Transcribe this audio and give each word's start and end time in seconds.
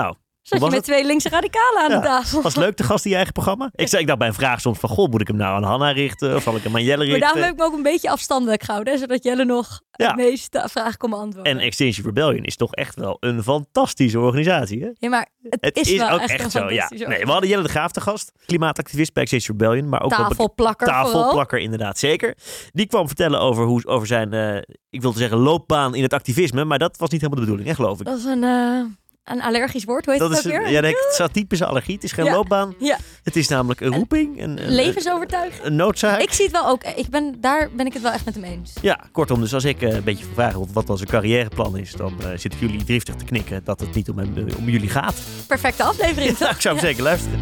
Nou, 0.00 0.14
Zat 0.42 0.58
je 0.58 0.64
was 0.64 0.74
met 0.74 0.86
het? 0.86 0.94
twee 0.94 1.04
linkse 1.06 1.28
radicalen 1.28 1.82
aan 1.82 1.90
Ja. 1.90 1.96
de 2.00 2.06
tafel. 2.06 2.42
was 2.42 2.54
leuk 2.56 2.76
de 2.76 2.82
gast 2.82 3.04
in 3.04 3.10
je 3.10 3.16
eigen 3.16 3.32
programma? 3.34 3.70
Ik, 3.74 3.88
zei, 3.88 4.00
ik 4.02 4.06
dacht 4.06 4.18
bij 4.18 4.28
een 4.28 4.34
vraag 4.34 4.60
soms 4.60 4.78
van, 4.78 4.88
goh, 4.88 5.10
moet 5.10 5.20
ik 5.20 5.26
hem 5.26 5.36
nou 5.36 5.56
aan 5.56 5.62
Hanna 5.62 5.90
richten? 5.90 6.34
Of 6.36 6.42
zal 6.42 6.56
ik 6.56 6.62
hem 6.62 6.74
aan 6.74 6.82
Jelle 6.82 6.96
Maar 6.96 7.06
richten? 7.06 7.20
daarom 7.20 7.42
heb 7.42 7.52
ik 7.52 7.58
me 7.58 7.64
ook 7.64 7.72
een 7.72 7.82
beetje 7.82 8.10
afstandelijk 8.10 8.62
gehouden. 8.62 8.98
Zodat 8.98 9.24
Jelle 9.24 9.44
nog 9.44 9.80
Ja. 9.90 10.08
de 10.12 10.22
meeste 10.22 10.64
vragen 10.70 10.96
kon 10.96 11.10
beantwoorden. 11.10 11.52
En 11.52 11.58
Extinction 11.58 12.06
Rebellion 12.06 12.44
is 12.44 12.56
toch 12.56 12.74
echt 12.74 12.94
wel 12.94 13.16
een 13.20 13.42
fantastische 13.42 14.18
organisatie, 14.20 14.80
hè? 14.82 14.88
ja, 14.98 15.08
maar 15.08 15.28
het, 15.42 15.58
Het 15.60 15.76
is, 15.76 15.90
is, 15.92 15.98
wel 15.98 16.10
ook 16.10 16.20
echt, 16.20 16.50
zo, 16.50 16.70
ja. 16.70 16.90
Nee, 16.90 17.24
we 17.24 17.30
hadden 17.30 17.48
Jelle 17.48 17.62
de 17.62 17.68
Graaf 17.68 17.90
te 17.92 18.00
gast, 18.00 18.32
klimaatactivist 18.46 19.12
bij 19.12 19.22
Extinction 19.22 19.58
Rebellion, 19.58 19.88
maar 19.88 20.02
ook 20.02 20.10
Tafelplakker 20.10 20.86
vooral. 20.86 21.04
tafelplakker 21.12 21.58
inderdaad, 21.58 21.98
zeker. 21.98 22.34
Die 22.72 22.86
kwam 22.86 23.06
vertellen 23.06 23.40
over, 23.40 23.64
hoe, 23.64 23.86
over 23.86 24.06
zijn, 24.06 24.32
eh, 24.32 24.56
ik 24.90 25.00
wilde 25.02 25.18
zeggen 25.18 25.38
loopbaan 25.38 25.94
in 25.94 26.02
het 26.02 26.12
activisme, 26.12 26.64
maar 26.64 26.78
dat 26.78 26.96
was 26.96 27.10
niet 27.10 27.20
helemaal 27.20 27.44
de 27.44 27.50
bedoeling, 27.50 27.68
hè, 27.76 27.82
geloof 27.84 28.00
ik. 28.00 28.06
Dat 28.06 28.18
is 28.18 28.24
een, 28.24 28.44
eh, 28.44 28.80
een 29.26 29.42
allergisch 29.42 29.84
woord. 29.84 30.04
Hoe 30.04 30.14
heet 30.14 30.22
Dat 30.22 30.30
het 30.30 30.38
is 30.38 30.46
ook 30.46 30.52
een, 30.52 30.62
weer? 30.62 30.70
ja, 30.72 30.80
het 30.82 31.06
is 31.12 31.18
een 31.18 31.30
typische 31.32 31.66
allergie. 31.66 31.94
Het 31.94 32.04
is 32.04 32.12
geen 32.12 32.24
Ja. 32.24 32.32
loopbaan. 32.32 32.74
Ja. 32.78 32.96
Het 33.22 33.36
is 33.36 33.48
namelijk 33.48 33.80
een 33.80 33.94
roeping, 33.94 34.42
een, 34.42 34.62
een, 34.66 34.74
Levensovertuiging. 34.74 35.64
een 35.64 35.76
noodzaak. 35.76 36.20
Ik 36.20 36.32
zie 36.32 36.44
het 36.44 36.52
wel 36.52 36.66
ook. 36.68 36.84
Ik 36.84 37.08
ben, 37.08 37.34
daar 37.40 37.68
ben 37.76 37.86
ik 37.86 37.92
het 37.92 38.02
wel 38.02 38.12
echt 38.12 38.24
met 38.24 38.34
hem 38.34 38.44
eens. 38.44 38.72
Ja, 38.82 39.00
kortom, 39.12 39.40
dus 39.40 39.54
als 39.54 39.64
ik 39.64 39.82
eh, 39.82 39.94
een 39.94 40.04
beetje 40.04 40.24
vraag 40.34 40.54
wat, 40.54 40.68
wat 40.72 40.86
dan 40.86 40.96
zijn 40.96 41.08
carrièreplan 41.10 41.76
is, 41.78 41.92
dan 41.92 42.14
eh, 42.20 42.28
zitten 42.36 42.60
jullie 42.60 42.84
driftig 42.84 43.14
te 43.14 43.24
knikken 43.24 43.60
dat 43.64 43.80
het 43.80 43.94
niet 43.94 44.08
om, 44.10 44.18
hem, 44.18 44.48
eh, 44.48 44.56
om 44.58 44.68
jullie 44.68 44.90
gaat. 44.90 45.14
Perfecte 45.46 45.82
aflevering. 45.82 46.38
Ja, 46.38 46.50
ik 46.50 46.60
zou 46.60 46.76
hem 46.76 46.84
zeker 46.84 47.02
luisteren. 47.02 47.38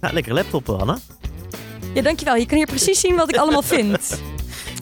Nou, 0.00 0.14
lekkere 0.14 0.34
laptop, 0.34 0.68
Anna. 0.68 0.98
Ja, 1.94 2.02
dankjewel. 2.02 2.36
Je 2.36 2.46
kan 2.46 2.56
hier 2.56 2.66
precies 2.66 3.00
zien 3.00 3.16
wat 3.16 3.28
ik 3.28 3.36
allemaal 3.36 3.62
vind. 3.62 3.98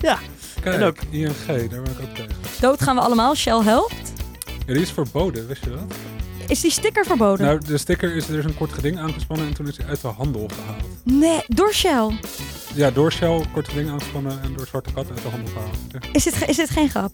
Ja, 0.00 0.18
Kijk, 0.60 0.74
En 0.76 0.82
ook- 0.82 0.96
ING, 1.10 1.34
daar 1.46 1.56
ben 1.82 1.92
ik 1.92 2.00
ook 2.02 2.14
tegen. 2.14 2.34
Dood 2.60 2.82
gaan 2.82 2.96
we 2.96 3.02
allemaal. 3.02 3.34
Shell 3.34 3.60
helpt. 3.62 3.94
Ja, 4.66 4.72
die 4.72 4.82
is 4.82 4.90
verboden, 4.90 5.46
wist 5.46 5.64
je 5.64 5.70
dat? 5.70 5.94
Is 6.48 6.60
die 6.60 6.70
sticker 6.70 7.04
verboden? 7.04 7.46
Nou, 7.46 7.60
de 7.66 7.78
sticker 7.78 8.14
is, 8.16 8.28
er 8.28 8.38
is 8.38 8.44
een 8.44 8.54
kort 8.54 8.72
geding 8.72 8.98
aangespannen 8.98 9.46
en 9.46 9.54
toen 9.54 9.68
is 9.68 9.76
hij 9.76 9.86
uit 9.86 10.00
de 10.00 10.08
handel 10.08 10.48
gehaald. 10.54 10.82
Nee, 11.04 11.40
door 11.46 11.72
Shell. 11.74 12.18
Ja, 12.74 12.90
door 12.90 13.12
Shell 13.12 13.44
kort 13.52 13.68
geding 13.68 13.90
aangespannen 13.90 14.42
en 14.42 14.54
door 14.56 14.66
Zwarte 14.66 14.92
Kat 14.92 15.08
uit 15.10 15.22
de 15.22 15.28
handel 15.28 15.52
gehaald. 15.52 15.76
Ja. 15.88 15.98
Is 16.12 16.24
dit, 16.24 16.48
is 16.48 16.56
dit 16.56 16.70
geen 16.70 16.88
grap? 16.90 17.12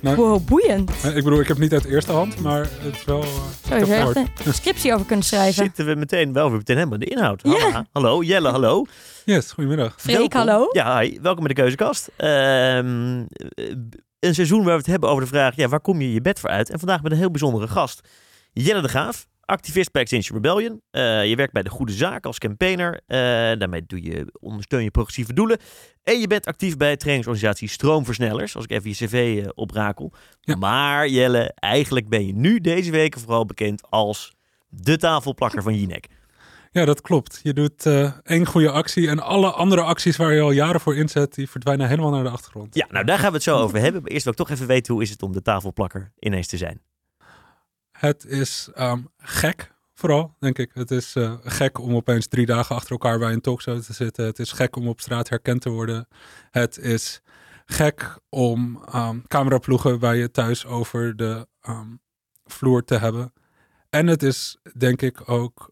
Wow, 0.00 0.44
boeiend. 0.46 0.90
Ik 0.90 1.14
bedoel, 1.24 1.40
ik 1.40 1.48
heb 1.48 1.56
het 1.56 1.58
niet 1.58 1.72
uit 1.72 1.84
eerste 1.84 2.12
hand, 2.12 2.40
maar 2.40 2.60
het 2.80 2.94
is 2.94 3.04
wel... 3.04 3.22
eh, 3.22 3.28
Zou 3.68 3.80
ik 3.80 3.86
je 3.86 3.92
heb 3.92 4.00
er 4.00 4.06
echt 4.06 4.12
gehoord. 4.12 4.46
een 4.46 4.54
scriptie 4.54 4.94
over 4.94 5.06
kunnen 5.06 5.24
schrijven? 5.24 5.64
zitten 5.64 5.86
we 5.86 5.94
meteen 5.94 6.32
wel 6.32 6.48
weer 6.48 6.56
meteen 6.58 6.76
helemaal 6.76 6.98
in 6.98 7.04
de 7.08 7.14
inhoud. 7.14 7.40
Ja. 7.42 7.58
Hanna, 7.58 7.86
Hallo, 7.92 8.22
Jelle, 8.22 8.48
hallo. 8.48 8.84
Yes, 9.24 9.52
goedemiddag. 9.52 9.94
Freek, 9.98 10.32
hallo. 10.32 10.68
Ja, 10.72 10.98
hi. 11.00 11.18
Welkom 11.22 11.44
bij 11.44 11.54
de 11.54 11.60
Keuzekast. 11.60 12.10
Ehm, 12.16 13.20
eh, 13.54 13.64
een 14.20 14.34
seizoen 14.34 14.58
waar 14.62 14.72
we 14.72 14.78
het 14.78 14.86
hebben 14.86 15.08
over 15.08 15.22
de 15.22 15.28
vraag, 15.28 15.56
ja, 15.56 15.68
waar 15.68 15.80
kom 15.80 16.00
je 16.00 16.12
je 16.12 16.20
bed 16.20 16.40
voor 16.40 16.50
uit? 16.50 16.70
En 16.70 16.78
vandaag 16.78 17.02
met 17.02 17.12
een 17.12 17.18
heel 17.18 17.30
bijzondere 17.30 17.68
gast. 17.68 18.00
Jelle 18.52 18.82
de 18.82 18.88
Graaf, 18.88 19.26
activist 19.50 19.92
bij 19.92 20.02
Extinction 20.02 20.36
Rebellion. 20.36 20.80
Eh, 20.90 21.28
je 21.28 21.36
werkt 21.36 21.52
bij 21.52 21.62
De 21.62 21.70
Goede 21.70 21.92
Zaak 21.92 22.26
als 22.26 22.38
campaigner. 22.38 23.00
Eh, 23.06 23.18
daarmee 23.58 23.86
doe 23.86 24.02
je, 24.02 24.32
ondersteun 24.40 24.82
je 24.82 24.90
progressieve 24.90 25.32
doelen. 25.32 25.58
En 26.02 26.20
je 26.20 26.26
bent 26.26 26.46
actief 26.46 26.76
bij 26.76 26.96
trainingsorganisatie 26.96 27.68
Stroomversnellers, 27.68 28.56
als 28.56 28.64
ik 28.64 28.70
even 28.70 28.90
je 28.90 28.96
cv 28.96 29.42
eh, 29.42 29.48
oprakel. 29.54 30.12
Ja. 30.40 30.56
Maar 30.56 31.08
Jelle, 31.08 31.52
eigenlijk 31.54 32.08
ben 32.08 32.26
je 32.26 32.34
nu 32.34 32.58
deze 32.58 32.90
weken 32.90 33.20
vooral 33.20 33.46
bekend 33.46 33.90
als 33.90 34.34
de 34.68 34.96
tafelplakker 34.96 35.62
van 35.62 35.74
Jinek. 35.74 36.06
Ja, 36.72 36.84
dat 36.84 37.00
klopt. 37.00 37.40
Je 37.42 37.52
doet 37.52 37.86
één 38.22 38.46
goede 38.46 38.70
actie 38.70 39.08
en 39.08 39.18
alle 39.18 39.50
andere 39.50 39.82
acties 39.82 40.16
waar 40.16 40.32
je 40.32 40.40
al 40.40 40.50
jaren 40.50 40.80
voor 40.80 40.96
inzet, 40.96 41.34
die 41.34 41.50
verdwijnen 41.50 41.88
helemaal 41.88 42.10
naar 42.10 42.22
de 42.22 42.30
achtergrond. 42.30 42.74
Ja, 42.74 42.86
nou 42.90 43.04
daar 43.04 43.18
gaan 43.18 43.28
we 43.28 43.34
het 43.34 43.42
zo 43.42 43.58
over 43.58 43.78
hebben. 43.78 44.02
Maar 44.02 44.10
eerst 44.10 44.24
wil 44.24 44.32
ik 44.32 44.38
toch 44.38 44.50
even 44.50 44.66
weten, 44.66 44.94
hoe 44.94 45.02
is 45.02 45.10
het 45.10 45.22
om 45.22 45.32
de 45.32 45.42
tafelplakker 45.42 46.12
ineens 46.18 46.46
te 46.46 46.56
zijn? 46.56 46.80
Het 48.00 48.24
is 48.24 48.68
ehm, 48.74 49.00
gek, 49.18 49.72
vooral, 49.94 50.34
denk 50.38 50.58
ik. 50.58 50.70
Het 50.74 50.90
is 50.90 51.14
eh, 51.14 51.34
gek 51.42 51.78
om 51.78 51.94
opeens 51.94 52.26
drie 52.28 52.46
dagen 52.46 52.74
achter 52.76 52.90
elkaar 52.90 53.18
bij 53.18 53.32
een 53.32 53.40
talkshow 53.40 53.80
te 53.82 53.92
zitten. 53.92 54.24
Het 54.24 54.38
is 54.38 54.52
gek 54.52 54.76
om 54.76 54.88
op 54.88 55.00
straat 55.00 55.28
herkend 55.28 55.60
te 55.60 55.68
worden. 55.70 56.08
Het 56.50 56.78
is 56.78 57.20
gek 57.66 58.18
om 58.28 58.82
ehm, 58.92 59.18
cameraploegen 59.26 59.98
bij 59.98 60.16
je 60.16 60.30
thuis 60.30 60.66
over 60.66 61.16
de 61.16 61.46
ehm, 61.60 61.88
vloer 62.44 62.84
te 62.84 62.94
hebben. 62.98 63.32
En 63.90 64.06
het 64.06 64.22
is, 64.22 64.58
denk 64.76 65.02
ik, 65.02 65.28
ook 65.30 65.70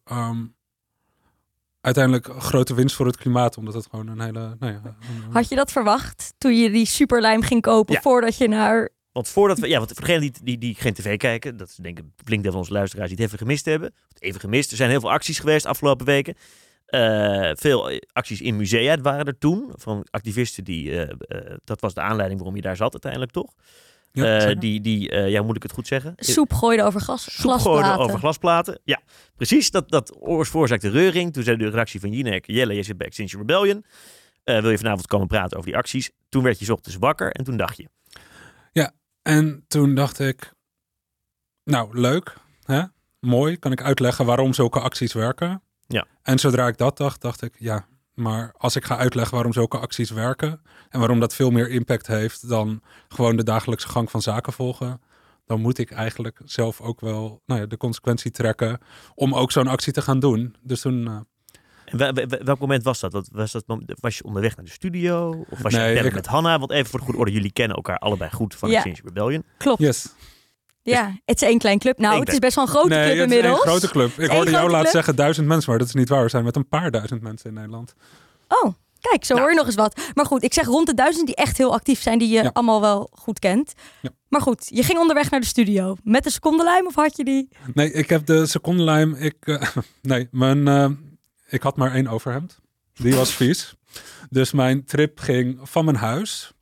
uiteindelijk 1.81 2.29
een 2.29 2.41
grote 2.41 2.75
winst 2.75 2.97
voor 2.97 3.07
het 3.07 3.17
klimaat. 3.17 3.57
Omdat 3.57 3.75
het 3.75 3.87
gewoon 3.91 4.07
een 4.09 4.21
hele... 4.21 4.57
Nou 4.59 4.73
ja, 4.73 4.81
een- 4.85 5.33
Had 5.33 5.49
je 5.49 5.55
dat 5.57 5.73
verwacht 5.73 6.35
toen 6.39 6.57
je 6.57 6.71
die 6.71 6.87
superlijm 6.87 7.43
ging 7.43 7.63
kopen 7.63 7.95
Ja. 7.95 8.01
voordat 8.01 8.37
je 8.37 8.49
naar... 8.49 8.89
Want 9.19 9.31
voordat 9.31 9.59
we, 9.59 9.69
ja, 9.69 9.79
want 9.79 9.93
voor 9.93 10.01
degenen 10.01 10.21
die, 10.21 10.33
die, 10.43 10.59
die 10.59 10.75
geen 10.75 10.95
tv 10.95 11.17
kijken, 11.17 11.57
dat 11.57 11.69
is 11.69 11.75
denk 11.75 11.99
ik 11.99 12.05
flink 12.25 12.43
deel 12.43 12.51
van 12.51 12.61
onze 12.61 12.73
luisteraars 12.73 13.09
die 13.09 13.17
het 13.19 13.27
even 13.27 13.39
gemist 13.39 13.65
hebben. 13.65 13.89
Of 14.15 14.21
Even 14.21 14.41
gemist. 14.41 14.71
Er 14.71 14.77
zijn 14.77 14.91
heel 14.91 15.01
veel 15.01 15.11
acties 15.11 15.39
geweest 15.39 15.63
de 15.63 15.69
afgelopen 15.69 16.07
weken. 16.07 16.35
Eh, 16.87 17.51
veel 17.55 17.91
eh, 17.91 17.99
acties 18.13 18.41
in 18.41 18.57
musea 18.57 18.97
waren 19.01 19.27
er 19.27 19.39
toen. 19.39 19.73
Van 19.75 20.07
activisten 20.11 20.65
die, 20.65 20.91
eh, 20.91 21.01
eh, 21.19 21.57
dat 21.65 21.81
was 21.81 21.95
de 21.95 22.01
aanleiding 22.01 22.39
waarom 22.41 22.57
je 22.57 22.63
daar 22.63 22.77
zat 22.77 22.93
uiteindelijk 22.93 23.33
toch? 23.33 23.53
Ja, 24.13 24.39
Eh, 24.39 24.59
die, 24.61 24.81
die 24.81 25.11
eh, 25.11 25.29
ja, 25.31 25.39
hoe 25.39 25.47
moet 25.47 25.57
ik 25.57 25.63
het 25.63 25.73
goed 25.73 25.87
zeggen? 25.87 26.13
Soep 26.17 26.53
gooide 26.53 26.83
over 26.83 27.01
gas, 27.01 27.23
Soep 27.23 27.33
gooiden 27.51 27.61
glasplaten. 27.61 28.05
over 28.05 28.19
glasplaten. 28.19 28.81
Ja, 28.85 29.01
precies. 29.37 29.71
Dat, 29.71 29.89
dat 29.91 30.17
oors- 30.21 30.49
veroorzaakte 30.51 30.91
reuring. 30.91 31.33
Toen 31.33 31.43
zei 31.43 31.57
de 31.57 31.65
redactie 31.65 32.01
van 32.01 32.11
Jinek, 32.13 32.47
Jelle, 32.47 32.75
je 32.75 32.83
zit 32.83 32.97
bij 32.97 33.07
Extinction 33.07 33.41
Rebellion. 33.41 33.85
Eh, 34.45 34.61
wil 34.61 34.71
je 34.71 34.79
vanavond 34.79 35.07
komen 35.07 35.27
praten 35.27 35.57
over 35.57 35.71
die 35.71 35.79
acties? 35.79 36.11
Toen 36.29 36.43
werd 36.43 36.59
je 36.59 36.73
ochtends 36.73 36.99
wakker 36.99 37.33
en 37.33 37.45
toen 37.45 37.57
dacht 37.57 37.77
je, 37.77 37.89
En 39.29 39.65
toen 39.67 39.95
dacht 39.95 40.19
ik, 40.19 40.53
nou 41.65 41.99
leuk, 42.01 42.37
hè? 42.63 42.83
mooi, 43.21 43.57
kan 43.57 43.73
ik 43.73 43.83
uitleggen 43.83 44.27
waarom 44.27 44.55
zulke 44.55 44.81
acties 44.81 45.13
werken. 45.13 45.63
Ja. 45.87 46.07
En 46.23 46.39
zodra 46.39 46.67
ik 46.67 46.77
dat 46.77 46.97
dacht, 46.97 47.21
dacht 47.21 47.43
ik, 47.43 47.55
ja, 47.59 47.87
maar 48.15 48.53
als 48.57 48.77
ik 48.77 48.85
ga 48.85 48.97
uitleggen 48.97 49.35
waarom 49.35 49.53
zulke 49.53 49.79
acties 49.79 50.11
werken 50.11 50.63
en 50.89 50.99
waarom 50.99 51.21
dat 51.21 51.35
veel 51.35 51.51
meer 51.51 51.71
impact 51.71 52.07
heeft 52.07 52.49
dan 52.49 52.83
gewoon 53.09 53.37
de 53.37 53.43
dagelijkse 53.43 53.89
gang 53.89 54.11
van 54.11 54.23
zaken 54.23 54.53
volgen, 54.53 55.01
dan 55.45 55.61
moet 55.61 55.79
ik 55.79 55.91
eigenlijk 55.91 56.41
zelf 56.45 56.81
ook 56.81 57.01
wel 57.01 57.43
nou 57.47 57.61
ja, 57.61 57.67
de 57.67 57.77
consequentie 57.77 58.31
trekken 58.31 58.79
om 59.15 59.35
ook 59.35 59.53
zo'n 59.53 59.69
actie 59.69 59.93
te 59.93 60.03
gaan 60.03 60.21
doen. 60.21 60.57
Dus 60.63 60.81
toen, 60.81 61.07
eh, 61.07 61.21
En 61.91 62.45
welk 62.45 62.59
moment 62.59 62.83
was 62.83 63.01
dat? 63.01 63.29
was, 63.33 63.53
dat 63.53 63.65
was 64.01 64.17
je 64.17 64.25
onderweg 64.25 64.57
naar 64.57 64.65
de 64.65 64.71
studio? 64.71 65.45
Of 65.51 65.63
was 65.63 65.73
je 65.73 65.79
Nee, 65.79 66.05
ik- 66.05 66.15
met 66.15 66.27
Hanna? 66.27 66.59
Want 66.59 66.71
even 66.71 66.87
voor 66.91 66.99
de 66.99 67.05
goede 67.05 67.21
orde, 67.21 67.33
jullie 67.33 67.53
kennen 67.53 67.77
elkaar 67.77 67.99
allebei 67.99 68.31
goed 68.31 68.55
van 68.55 68.71
Ja. 68.71 68.83
Rebellion. 69.05 69.45
Klopt. 69.59 69.81
yes. 69.81 70.09
Ja, 70.83 71.19
het 71.25 71.43
is 71.43 71.49
één 71.49 71.59
klein 71.59 71.79
club. 71.79 71.99
Nou, 71.99 72.15
Eén 72.15 72.21
het 72.21 72.33
is 72.33 72.39
best 72.39 72.55
wel 72.55 72.65
een 72.65 72.71
grote 72.71 72.89
nee, 72.89 72.99
club 72.99 73.19
het 73.19 73.31
is 73.31 73.37
inmiddels. 73.37 73.63
een 73.65 73.69
grote 73.71 73.89
club. 73.89 74.19
Ik 74.19 74.31
hoorde 74.31 74.51
jou 74.51 74.71
laten 74.71 74.91
zeggen 74.91 75.17
duizend 75.17 75.47
mensen, 75.47 75.71
maar 75.71 75.79
dat 75.79 75.89
is 75.89 75.95
niet 75.95 76.09
waar. 76.09 76.23
We 76.23 76.29
zijn 76.29 76.45
met 76.45 76.57
een 76.57 76.69
paar 76.69 76.91
duizend 76.91 77.23
mensen 77.23 77.49
in 77.49 77.55
Nederland. 77.57 77.95
Oh, 78.49 78.73
kijk, 79.01 79.25
zo 79.25 79.35
Nou. 79.35 79.41
hoor 79.41 79.51
je 79.51 79.57
nog 79.59 79.67
eens 79.67 79.75
wat. 79.75 80.01
Maar 80.15 80.27
goed, 80.27 80.43
ik 80.43 80.53
zeg 80.55 80.67
rond 80.67 80.87
de 80.87 80.95
duizend 80.95 81.27
die 81.27 81.35
echt 81.35 81.59
heel 81.59 81.73
actief 81.73 82.03
zijn, 82.03 82.19
die 82.19 82.29
je 82.29 82.43
Ja. 82.43 82.51
allemaal 82.53 82.81
wel 82.81 83.11
goed 83.13 83.39
kent. 83.39 83.73
Ja. 84.03 84.11
Maar 84.29 84.41
goed, 84.41 84.67
je 84.69 84.83
ging 84.83 84.99
onderweg 84.99 85.31
naar 85.31 85.41
de 85.41 85.47
studio. 85.47 85.97
Met 86.03 86.25
de 86.25 86.31
secondenlijm 86.31 86.87
of 86.87 86.95
had 86.95 87.17
je 87.17 87.25
die? 87.25 87.49
Nee, 87.75 87.93
ik 87.93 88.09
heb 88.09 88.27
de 88.27 88.47
secondenlijm. 88.47 89.15
Ik, 89.15 89.37
eh, 89.41 89.63
nee, 90.03 90.29
mijn, 90.31 90.69
eh, 90.69 90.89
ik 91.49 91.63
had 91.63 91.77
maar 91.77 91.93
één 91.95 92.07
overhemd. 92.09 92.59
Die 92.95 93.15
was 93.15 93.35
vies. 93.35 93.75
Dus 94.31 94.53
mijn 94.53 94.85
trip 94.85 95.21
ging 95.21 95.59
van 95.63 95.85
mijn 95.85 95.97
huis 95.97 96.53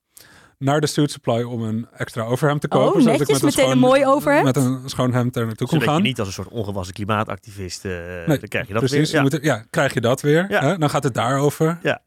naar 0.58 0.80
de 0.80 0.86
Suit 0.86 1.10
Supply 1.10 1.42
om 1.42 1.62
een 1.62 1.86
extra 1.92 2.22
overhemd 2.24 2.60
te 2.60 2.68
kopen. 2.68 2.86
Oh, 2.86 3.00
zodat 3.00 3.18
netjes, 3.18 3.36
ik 3.36 3.42
met 3.42 3.56
meteen 3.56 3.70
een 3.70 3.78
mooi 3.78 4.06
overhemd. 4.06 4.44
Met 4.44 4.56
een 4.56 4.80
schoon 4.84 5.12
hemd 5.12 5.36
er 5.36 5.46
naartoe 5.46 5.66
kon 5.66 5.78
Zodat 5.78 5.94
je 5.94 6.00
gaan. 6.00 6.08
niet 6.08 6.18
als 6.18 6.28
een 6.28 6.34
soort 6.34 6.48
ongewassen 6.48 6.94
klimaatactivist, 6.94 7.84
eh, 7.84 7.92
Nee, 8.26 8.38
dan 8.38 8.48
krijg 8.48 8.66
je 8.66 8.72
dat 8.72 8.82
Precies, 8.84 9.10
weer. 9.12 9.22
je 9.22 9.30
moet, 9.30 9.42
ja, 9.42 9.64
krijg 9.70 9.94
je 9.94 10.00
dat 10.00 10.20
weer. 10.20 10.50
Ja. 10.50 10.60
Hè? 10.60 10.78
Dan 10.78 10.90
gaat 10.90 11.02
het 11.02 11.14
daarover. 11.14 11.78
Ja. 11.82 12.02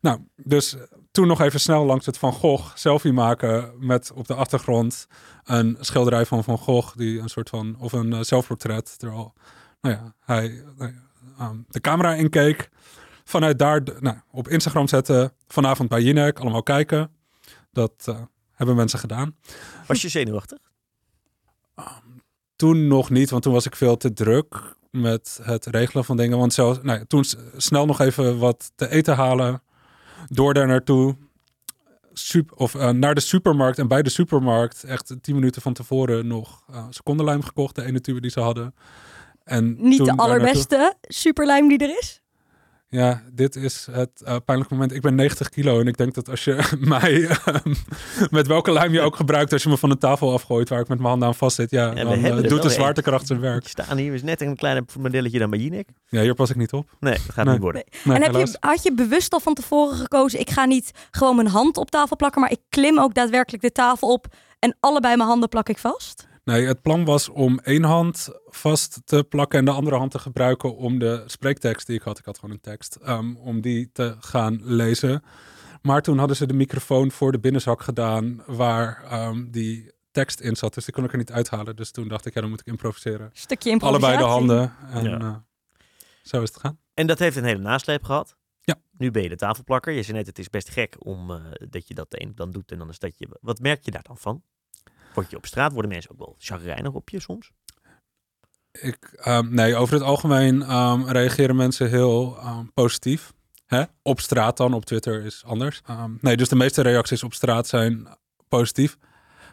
Nou, 0.00 0.20
dus 0.36 0.76
toen 1.10 1.26
nog 1.26 1.40
even 1.40 1.60
snel 1.60 1.84
langs 1.84 2.06
het 2.06 2.18
Van 2.18 2.32
Gogh 2.32 2.76
selfie 2.76 3.12
maken 3.12 3.72
met 3.78 4.12
op 4.14 4.26
de 4.26 4.34
achtergrond 4.34 5.06
een 5.44 5.76
schilderij 5.80 6.26
van 6.26 6.44
Van 6.44 6.58
Gogh 6.58 6.96
die 6.96 7.18
een 7.20 7.28
soort 7.28 7.48
van 7.48 7.76
of 7.78 7.92
een 7.92 8.12
eh, 8.12 8.20
zelfportret 8.20 8.98
terwijl 8.98 9.32
nou 9.80 9.94
ja, 9.94 10.14
hij 10.24 10.62
nou 10.76 10.92
ja, 10.92 11.02
ehm, 11.38 11.56
de 11.68 11.80
camera 11.80 12.14
inkeek. 12.14 12.70
Vanuit 13.24 13.58
daar 13.58 13.82
nou, 14.00 14.16
op 14.30 14.48
Instagram 14.48 14.88
zetten. 14.88 15.32
Vanavond 15.48 15.88
bij 15.88 16.02
Jinek, 16.02 16.38
allemaal 16.38 16.62
kijken. 16.62 17.10
Dat 17.72 17.92
eh, 18.04 18.20
hebben 18.52 18.76
mensen 18.76 18.98
gedaan. 18.98 19.36
Was 19.86 20.02
je 20.02 20.08
zenuwachtig? 20.08 20.58
Toen 22.56 22.86
nog 22.86 23.10
niet, 23.10 23.30
want 23.30 23.42
toen 23.42 23.52
was 23.52 23.66
ik 23.66 23.76
veel 23.76 23.96
te 23.96 24.12
druk 24.12 24.76
met 24.90 25.40
het 25.42 25.66
regelen 25.66 26.04
van 26.04 26.16
dingen. 26.16 26.38
Want 26.38 26.52
zelfs, 26.52 26.78
nou 26.82 26.98
ja, 26.98 27.04
toen 27.04 27.24
snel 27.56 27.86
nog 27.86 28.00
even 28.00 28.38
wat 28.38 28.72
te 28.74 28.90
eten 28.90 29.14
halen. 29.14 29.62
Door 30.26 30.54
daar 30.54 30.66
naartoe. 30.66 31.16
Of 32.54 32.74
eh, 32.74 32.90
naar 32.90 33.14
de 33.14 33.20
supermarkt. 33.20 33.78
En 33.78 33.88
bij 33.88 34.02
de 34.02 34.10
supermarkt, 34.10 34.84
echt 34.84 35.16
tien 35.20 35.34
minuten 35.34 35.62
van 35.62 35.72
tevoren, 35.72 36.26
nog 36.26 36.62
eh 36.70 36.86
secondenlijm 36.90 37.42
gekocht. 37.42 37.74
De 37.74 37.84
ene 37.84 38.00
tube 38.00 38.20
die 38.20 38.30
ze 38.30 38.40
hadden. 38.40 38.74
En 39.46 39.64
Niet 39.66 39.78
toen 39.78 39.88
de 39.88 39.96
naartoe- 39.96 40.24
allerbeste 40.24 40.94
superlijm 41.00 41.68
die 41.68 41.78
er 41.78 41.98
is? 41.98 42.20
Ja, 42.88 43.22
dit 43.32 43.56
is 43.56 43.86
het 43.90 44.22
uh, 44.24 44.36
pijnlijke 44.44 44.74
moment. 44.74 44.92
Ik 44.92 45.00
ben 45.00 45.14
90 45.14 45.48
kilo 45.48 45.80
en 45.80 45.86
ik 45.86 45.96
denk 45.96 46.14
dat 46.14 46.28
als 46.28 46.44
je 46.44 46.70
mij, 46.78 47.30
um, 47.64 47.74
met 48.30 48.46
welke 48.46 48.72
lijm 48.72 48.92
je 48.92 49.00
ook 49.00 49.16
gebruikt, 49.16 49.52
als 49.52 49.62
je 49.62 49.68
me 49.68 49.76
van 49.76 49.88
de 49.88 49.98
tafel 49.98 50.32
afgooit 50.32 50.68
waar 50.68 50.80
ik 50.80 50.88
met 50.88 50.98
mijn 50.98 51.10
handen 51.10 51.28
aan 51.28 51.34
vastzit, 51.34 51.70
ja, 51.70 51.92
ja 51.94 52.04
dan 52.04 52.24
uh, 52.24 52.48
doet 52.48 52.62
de 52.62 52.68
zwaartekracht 52.68 53.26
zijn 53.26 53.40
werk. 53.40 53.62
We 53.62 53.68
staan 53.68 53.96
hier 53.96 54.14
is 54.14 54.22
net 54.22 54.40
een 54.40 54.56
klein 54.56 54.86
modelletje 54.98 55.38
dan 55.38 55.50
bij 55.50 55.58
Jinek. 55.58 55.88
Ja, 56.06 56.20
hier 56.20 56.34
pas 56.34 56.50
ik 56.50 56.56
niet 56.56 56.72
op. 56.72 56.88
Nee, 57.00 57.12
dat 57.12 57.34
gaat 57.34 57.44
nee. 57.44 57.54
niet 57.54 57.62
worden. 57.62 57.82
Nee. 57.90 58.00
Nee, 58.04 58.16
en 58.16 58.32
heb 58.34 58.46
je, 58.46 58.56
had 58.60 58.82
je 58.82 58.92
bewust 58.94 59.32
al 59.32 59.40
van 59.40 59.54
tevoren 59.54 59.96
gekozen, 59.96 60.40
ik 60.40 60.50
ga 60.50 60.64
niet 60.64 60.90
gewoon 61.10 61.36
mijn 61.36 61.48
hand 61.48 61.76
op 61.76 61.90
tafel 61.90 62.16
plakken, 62.16 62.40
maar 62.40 62.50
ik 62.50 62.60
klim 62.68 62.98
ook 62.98 63.14
daadwerkelijk 63.14 63.62
de 63.62 63.72
tafel 63.72 64.12
op 64.12 64.26
en 64.58 64.76
allebei 64.80 65.16
mijn 65.16 65.28
handen 65.28 65.48
plak 65.48 65.68
ik 65.68 65.78
vast? 65.78 66.26
Nee, 66.46 66.66
het 66.66 66.82
plan 66.82 67.04
was 67.04 67.28
om 67.28 67.58
één 67.58 67.82
hand 67.82 68.28
vast 68.46 69.00
te 69.04 69.24
plakken 69.28 69.58
en 69.58 69.64
de 69.64 69.70
andere 69.70 69.96
hand 69.96 70.10
te 70.10 70.18
gebruiken 70.18 70.76
om 70.76 70.98
de 70.98 71.22
spreektekst 71.26 71.86
die 71.86 71.96
ik 71.96 72.02
had, 72.02 72.18
ik 72.18 72.24
had 72.24 72.38
gewoon 72.38 72.54
een 72.54 72.60
tekst, 72.60 72.98
um, 73.08 73.36
om 73.36 73.60
die 73.60 73.90
te 73.92 74.16
gaan 74.20 74.60
lezen. 74.62 75.22
Maar 75.82 76.02
toen 76.02 76.18
hadden 76.18 76.36
ze 76.36 76.46
de 76.46 76.54
microfoon 76.54 77.10
voor 77.10 77.32
de 77.32 77.38
binnenzak 77.38 77.82
gedaan 77.82 78.42
waar 78.46 79.12
um, 79.28 79.50
die 79.50 79.92
tekst 80.10 80.40
in 80.40 80.56
zat. 80.56 80.74
Dus 80.74 80.84
die 80.84 80.94
kon 80.94 81.04
ik 81.04 81.12
er 81.12 81.18
niet 81.18 81.32
uithalen. 81.32 81.76
Dus 81.76 81.90
toen 81.90 82.08
dacht 82.08 82.26
ik, 82.26 82.34
ja, 82.34 82.40
dan 82.40 82.50
moet 82.50 82.60
ik 82.60 82.66
improviseren. 82.66 83.30
Stukje 83.32 83.70
improvisatie. 83.70 84.16
Allebei 84.16 84.28
de 84.28 84.32
handen. 84.32 84.72
En 84.90 85.04
ja. 85.04 85.18
uh, 85.20 85.36
zo 86.22 86.42
is 86.42 86.48
het 86.48 86.60
gaan. 86.60 86.78
En 86.94 87.06
dat 87.06 87.18
heeft 87.18 87.36
een 87.36 87.44
hele 87.44 87.62
nasleep 87.62 88.04
gehad. 88.04 88.36
Ja. 88.60 88.74
Nu 88.98 89.10
ben 89.10 89.22
je 89.22 89.28
de 89.28 89.36
tafelplakker. 89.36 89.92
Je 89.92 90.02
zei 90.02 90.16
net, 90.16 90.26
het 90.26 90.38
is 90.38 90.50
best 90.50 90.68
gek 90.68 90.96
om 90.98 91.30
uh, 91.30 91.36
dat 91.68 91.88
je 91.88 91.94
dat 91.94 92.10
de 92.10 92.22
een 92.22 92.32
dan 92.34 92.50
doet 92.50 92.72
en 92.72 92.78
dan 92.78 92.88
is 92.88 92.98
dat 92.98 93.18
je... 93.18 93.28
Wat 93.40 93.60
merk 93.60 93.84
je 93.84 93.90
daar 93.90 94.02
dan 94.02 94.18
van? 94.18 94.42
Word 95.16 95.30
je 95.30 95.36
op 95.36 95.46
straat, 95.46 95.72
worden 95.72 95.90
mensen 95.90 96.10
ook 96.10 96.18
wel 96.18 96.34
chagrijnig 96.38 96.92
op 96.92 97.08
je 97.08 97.20
soms? 97.20 97.50
Ik, 98.72 99.22
um, 99.28 99.54
nee, 99.54 99.76
over 99.76 99.94
het 99.94 100.02
algemeen 100.02 100.74
um, 100.74 101.08
reageren 101.08 101.56
mensen 101.56 101.88
heel 101.88 102.38
um, 102.44 102.72
positief. 102.74 103.32
Hè? 103.66 103.82
Op 104.02 104.20
straat 104.20 104.56
dan, 104.56 104.74
op 104.74 104.84
Twitter 104.84 105.24
is 105.24 105.42
anders. 105.46 105.82
nee, 106.20 106.36
dus 106.36 106.48
de 106.48 106.56
meeste 106.56 106.82
reacties 106.82 107.22
op 107.22 107.34
straat 107.34 107.66
zijn 107.66 108.08
positief. 108.48 108.96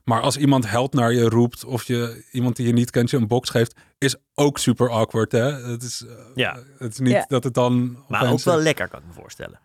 Maar 0.04 0.22
als 0.22 0.38
iemand 0.38 0.70
held 0.70 0.94
naar 0.94 1.14
je 1.14 1.30
roept 1.30 1.66
of 1.66 1.84
je 1.84 2.26
iemand 2.32 2.56
die 2.56 2.68
je 2.68 2.74
niet 2.74 2.90
kent 2.90 3.10
je 3.10 3.18
een 3.18 3.28
box 3.28 3.50
geeft, 3.50 3.76
is 3.98 4.16
ook 4.34 4.58
super 4.58 4.90
awkward. 4.90 5.32
Hè? 5.32 5.52
Het 5.52 5.84
is, 5.84 6.02
uh, 6.02 6.12
ja. 6.36 6.60
het 6.78 6.92
is 6.92 7.00
niet 7.00 7.12
ja. 7.12 7.26
dat 7.28 7.44
het 7.44 7.54
dan. 7.54 8.04
Maar 8.08 8.32
ook 8.32 8.44
wel 8.44 8.60
lekker, 8.60 8.88
kan 8.88 9.00
ik 9.00 9.06
me 9.06 9.14
voorstellen. 9.14 9.60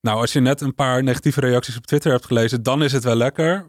nou, 0.00 0.20
als 0.20 0.32
je 0.32 0.40
net 0.40 0.60
een 0.60 0.74
paar 0.74 1.02
negatieve 1.02 1.40
reacties 1.40 1.76
op 1.76 1.86
Twitter 1.86 2.10
hebt 2.10 2.26
gelezen, 2.26 2.62
dan 2.62 2.82
is 2.82 2.92
het 2.92 3.04
wel 3.04 3.16
lekker. 3.16 3.66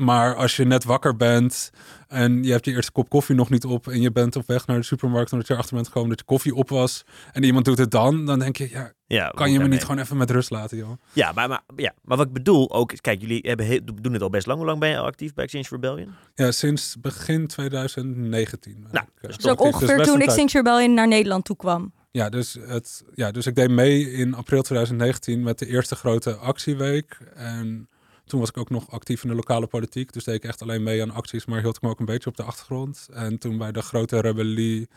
Maar 0.00 0.34
als 0.34 0.56
je 0.56 0.64
net 0.64 0.84
wakker 0.84 1.16
bent 1.16 1.70
en 2.08 2.42
je 2.42 2.52
hebt 2.52 2.64
je 2.64 2.72
eerste 2.72 2.92
kop 2.92 3.08
koffie 3.08 3.34
nog 3.34 3.50
niet 3.50 3.64
op 3.64 3.88
en 3.88 4.00
je 4.00 4.12
bent 4.12 4.36
op 4.36 4.46
weg 4.46 4.66
naar 4.66 4.76
de 4.76 4.82
supermarkt 4.82 5.32
omdat 5.32 5.46
je 5.46 5.52
erachter 5.52 5.74
bent 5.74 5.86
gekomen 5.86 6.08
dat 6.08 6.18
je 6.18 6.24
koffie 6.24 6.54
op 6.54 6.68
was 6.68 7.04
en 7.32 7.42
iemand 7.42 7.64
doet 7.64 7.78
het 7.78 7.90
dan, 7.90 8.26
dan 8.26 8.38
denk 8.38 8.56
je, 8.56 8.70
ja, 8.70 8.92
ja 9.06 9.28
kan 9.28 9.52
je 9.52 9.58
me 9.58 9.68
niet 9.68 9.80
gewoon 9.80 9.98
even 9.98 10.16
met 10.16 10.30
rust 10.30 10.50
laten, 10.50 10.76
joh. 10.76 10.90
Ja, 11.12 11.32
maar, 11.32 11.48
maar, 11.48 11.62
ja, 11.76 11.92
maar 12.02 12.16
wat 12.16 12.26
ik 12.26 12.32
bedoel 12.32 12.72
ook, 12.72 12.92
kijk, 13.00 13.20
jullie 13.20 13.40
hebben 13.46 13.66
heel, 13.66 13.80
doen 13.94 14.12
het 14.12 14.22
al 14.22 14.30
best 14.30 14.46
lang. 14.46 14.58
Hoe 14.58 14.66
lang 14.66 14.80
ben 14.80 14.88
je 14.88 14.98
al 14.98 15.04
actief 15.04 15.34
bij 15.34 15.44
Extinction 15.44 15.80
Rebellion? 15.80 16.14
Ja, 16.34 16.50
sinds 16.50 16.96
begin 17.00 17.46
2019. 17.46 18.86
Nou, 18.90 19.06
ik, 19.20 19.36
dus 19.36 19.46
ook 19.46 19.60
ongeveer 19.60 19.96
dus 19.96 20.06
toen 20.06 20.20
Extinction 20.20 20.64
Rebellion 20.64 20.94
naar 20.94 21.08
Nederland 21.08 21.44
toe 21.44 21.56
kwam. 21.56 21.92
Ja 22.10 22.28
dus, 22.28 22.58
het, 22.66 23.04
ja, 23.14 23.30
dus 23.30 23.46
ik 23.46 23.54
deed 23.54 23.70
mee 23.70 24.12
in 24.12 24.34
april 24.34 24.62
2019 24.62 25.42
met 25.42 25.58
de 25.58 25.66
eerste 25.66 25.94
grote 25.94 26.34
actieweek. 26.34 27.18
En 27.34 27.88
toen 28.30 28.40
was 28.40 28.48
ik 28.48 28.56
ook 28.56 28.70
nog 28.70 28.90
actief 28.90 29.22
in 29.22 29.28
de 29.28 29.34
lokale 29.34 29.66
politiek. 29.66 30.12
Dus 30.12 30.24
deed 30.24 30.34
ik 30.34 30.44
echt 30.44 30.62
alleen 30.62 30.82
mee 30.82 31.02
aan 31.02 31.10
acties, 31.10 31.44
maar 31.44 31.60
hield 31.60 31.76
ik 31.76 31.82
me 31.82 31.88
ook 31.88 31.98
een 31.98 32.04
beetje 32.04 32.30
op 32.30 32.36
de 32.36 32.42
achtergrond. 32.42 33.08
En 33.12 33.38
toen 33.38 33.58
bij 33.58 33.72
de 33.72 33.82
grote 33.82 34.20
rebellie 34.20 34.88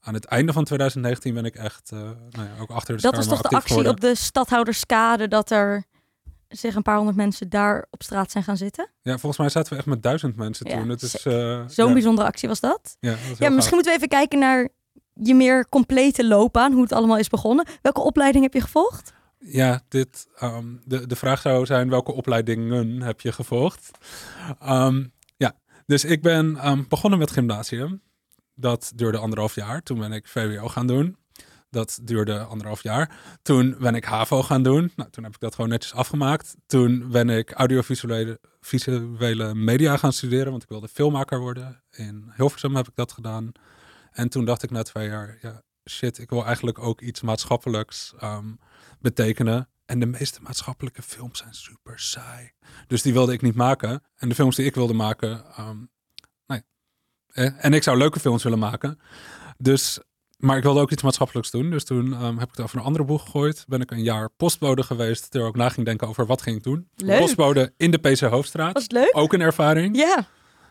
aan 0.00 0.14
het 0.14 0.24
einde 0.24 0.52
van 0.52 0.64
2019 0.64 1.34
ben 1.34 1.44
ik 1.44 1.54
echt 1.54 1.90
uh, 1.94 2.00
nou 2.00 2.14
ja, 2.48 2.50
ook 2.60 2.70
achter 2.70 2.96
de 2.96 3.02
Dat 3.02 3.16
was 3.16 3.26
toch 3.28 3.40
de 3.40 3.48
actie 3.48 3.66
geworden. 3.68 3.92
op 3.92 4.00
de 4.00 4.14
stadhouderskade 4.14 5.28
dat 5.28 5.50
er 5.50 5.84
zich 6.48 6.74
een 6.74 6.82
paar 6.82 6.96
honderd 6.96 7.16
mensen 7.16 7.48
daar 7.48 7.86
op 7.90 8.02
straat 8.02 8.30
zijn 8.30 8.44
gaan 8.44 8.56
zitten? 8.56 8.88
Ja, 9.02 9.12
volgens 9.18 9.36
mij 9.38 9.48
zaten 9.48 9.72
we 9.72 9.78
echt 9.78 9.86
met 9.86 10.02
duizend 10.02 10.36
mensen 10.36 10.68
Ja, 10.68 10.78
toen. 10.78 10.88
Het 10.88 11.02
is, 11.02 11.26
uh, 11.26 11.32
Zo'n 11.68 11.86
ja, 11.86 11.92
bijzondere 11.92 12.26
actie 12.28 12.48
was 12.48 12.60
dat. 12.60 12.96
Ja, 13.00 13.10
dat 13.10 13.18
was 13.18 13.26
heel 13.28 13.36
Ja, 13.38 13.44
gaaf. 13.46 13.54
misschien 13.54 13.74
moeten 13.76 13.92
we 13.92 13.98
even 13.98 14.08
kijken 14.18 14.38
naar 14.38 14.68
je 15.14 15.34
meer 15.34 15.68
complete 15.68 16.26
loopbaan, 16.26 16.72
hoe 16.72 16.82
het 16.82 16.92
allemaal 16.92 17.16
is 17.18 17.28
begonnen. 17.28 17.66
Welke 17.82 18.00
opleiding 18.00 18.44
heb 18.44 18.54
je 18.54 18.60
gevolgd? 18.60 19.12
Ja, 19.44 19.82
dit, 19.88 20.28
ehm, 20.36 20.66
de, 20.84 21.06
de 21.06 21.16
vraag 21.16 21.40
zou 21.40 21.66
zijn 21.66 21.90
welke 21.90 22.12
opleidingen 22.12 23.02
heb 23.02 23.20
je 23.20 23.32
gevolgd? 23.32 23.90
Ehm, 24.60 25.04
ja, 25.36 25.56
dus 25.86 26.04
ik 26.04 26.22
ben 26.22 26.56
ehm, 26.56 26.82
begonnen 26.88 27.18
met 27.18 27.30
gymnasium. 27.30 28.02
Dat 28.54 28.92
duurde 28.94 29.18
anderhalf 29.18 29.54
jaar. 29.54 29.82
Toen 29.82 29.98
ben 29.98 30.12
ik 30.12 30.28
VWO 30.28 30.68
gaan 30.68 30.86
doen. 30.86 31.16
Dat 31.70 32.00
duurde 32.02 32.38
anderhalf 32.38 32.82
jaar. 32.82 33.18
Toen 33.42 33.76
ben 33.78 33.94
ik 33.94 34.04
HAVO 34.04 34.42
gaan 34.42 34.62
doen. 34.62 34.92
Nou, 34.96 35.10
toen 35.10 35.24
heb 35.24 35.34
ik 35.34 35.40
dat 35.40 35.54
gewoon 35.54 35.70
netjes 35.70 35.94
afgemaakt. 35.94 36.56
Toen 36.66 37.08
ben 37.10 37.28
ik 37.28 37.52
audiovisuele 37.52 38.40
visuele 38.60 39.54
media 39.54 39.96
gaan 39.96 40.12
studeren, 40.12 40.50
want 40.50 40.62
ik 40.62 40.68
wilde 40.68 40.88
filmmaker 40.88 41.40
worden. 41.40 41.82
In 41.90 42.32
Hilversum 42.36 42.76
heb 42.76 42.88
ik 42.88 42.94
dat 42.94 43.12
gedaan. 43.12 43.52
En 44.10 44.28
toen 44.28 44.44
dacht 44.44 44.62
ik 44.62 44.70
na 44.70 44.82
twee 44.82 45.08
jaar, 45.08 45.38
ja, 45.40 45.62
shit, 45.90 46.18
ik 46.18 46.30
wil 46.30 46.44
eigenlijk 46.44 46.78
ook 46.78 47.00
iets 47.00 47.20
maatschappelijks 47.20 48.14
ehm, 48.18 48.52
betekenen. 49.00 49.68
En 49.86 49.98
de 50.00 50.06
meeste 50.06 50.40
maatschappelijke 50.42 51.02
films 51.02 51.38
zijn 51.38 51.54
super 51.54 51.98
saai. 51.98 52.50
Dus 52.86 53.02
die 53.02 53.12
wilde 53.12 53.32
ik 53.32 53.42
niet 53.42 53.54
maken. 53.54 54.02
En 54.16 54.28
de 54.28 54.34
films 54.34 54.56
die 54.56 54.66
ik 54.66 54.74
wilde 54.74 54.94
maken, 54.94 55.44
ehm, 55.56 55.78
nee. 56.46 56.62
Eh, 57.26 57.64
En 57.64 57.74
ik 57.74 57.82
zou 57.82 57.98
leuke 57.98 58.20
films 58.20 58.42
willen 58.42 58.58
maken. 58.58 58.98
Dus, 59.58 59.98
maar 60.36 60.56
ik 60.56 60.62
wilde 60.62 60.80
ook 60.80 60.90
iets 60.90 61.02
maatschappelijks 61.02 61.50
doen. 61.50 61.70
Dus 61.70 61.84
toen 61.84 62.12
ehm, 62.12 62.36
heb 62.36 62.48
ik 62.48 62.56
het 62.56 62.60
over 62.60 62.78
een 62.78 62.84
andere 62.84 63.04
boeg 63.04 63.22
gegooid. 63.22 63.64
Ben 63.68 63.80
ik 63.80 63.90
een 63.90 64.02
jaar 64.02 64.30
postbode 64.30 64.82
geweest. 64.82 65.30
Terwijl 65.30 65.50
ik 65.50 65.56
na 65.56 65.68
ging 65.68 65.86
denken 65.86 66.08
over 66.08 66.26
wat 66.26 66.42
ging 66.42 66.56
ik 66.56 66.62
doen. 66.62 66.88
Leuk. 66.96 67.18
Postbode 67.20 67.72
in 67.76 67.90
de 67.90 67.98
PC 67.98 68.20
Hoofdstraat. 68.20 68.72
Was 68.74 68.88
leuk? 68.88 69.10
Ook 69.12 69.32
een 69.32 69.40
ervaring. 69.40 69.96
Ja. 69.96 70.26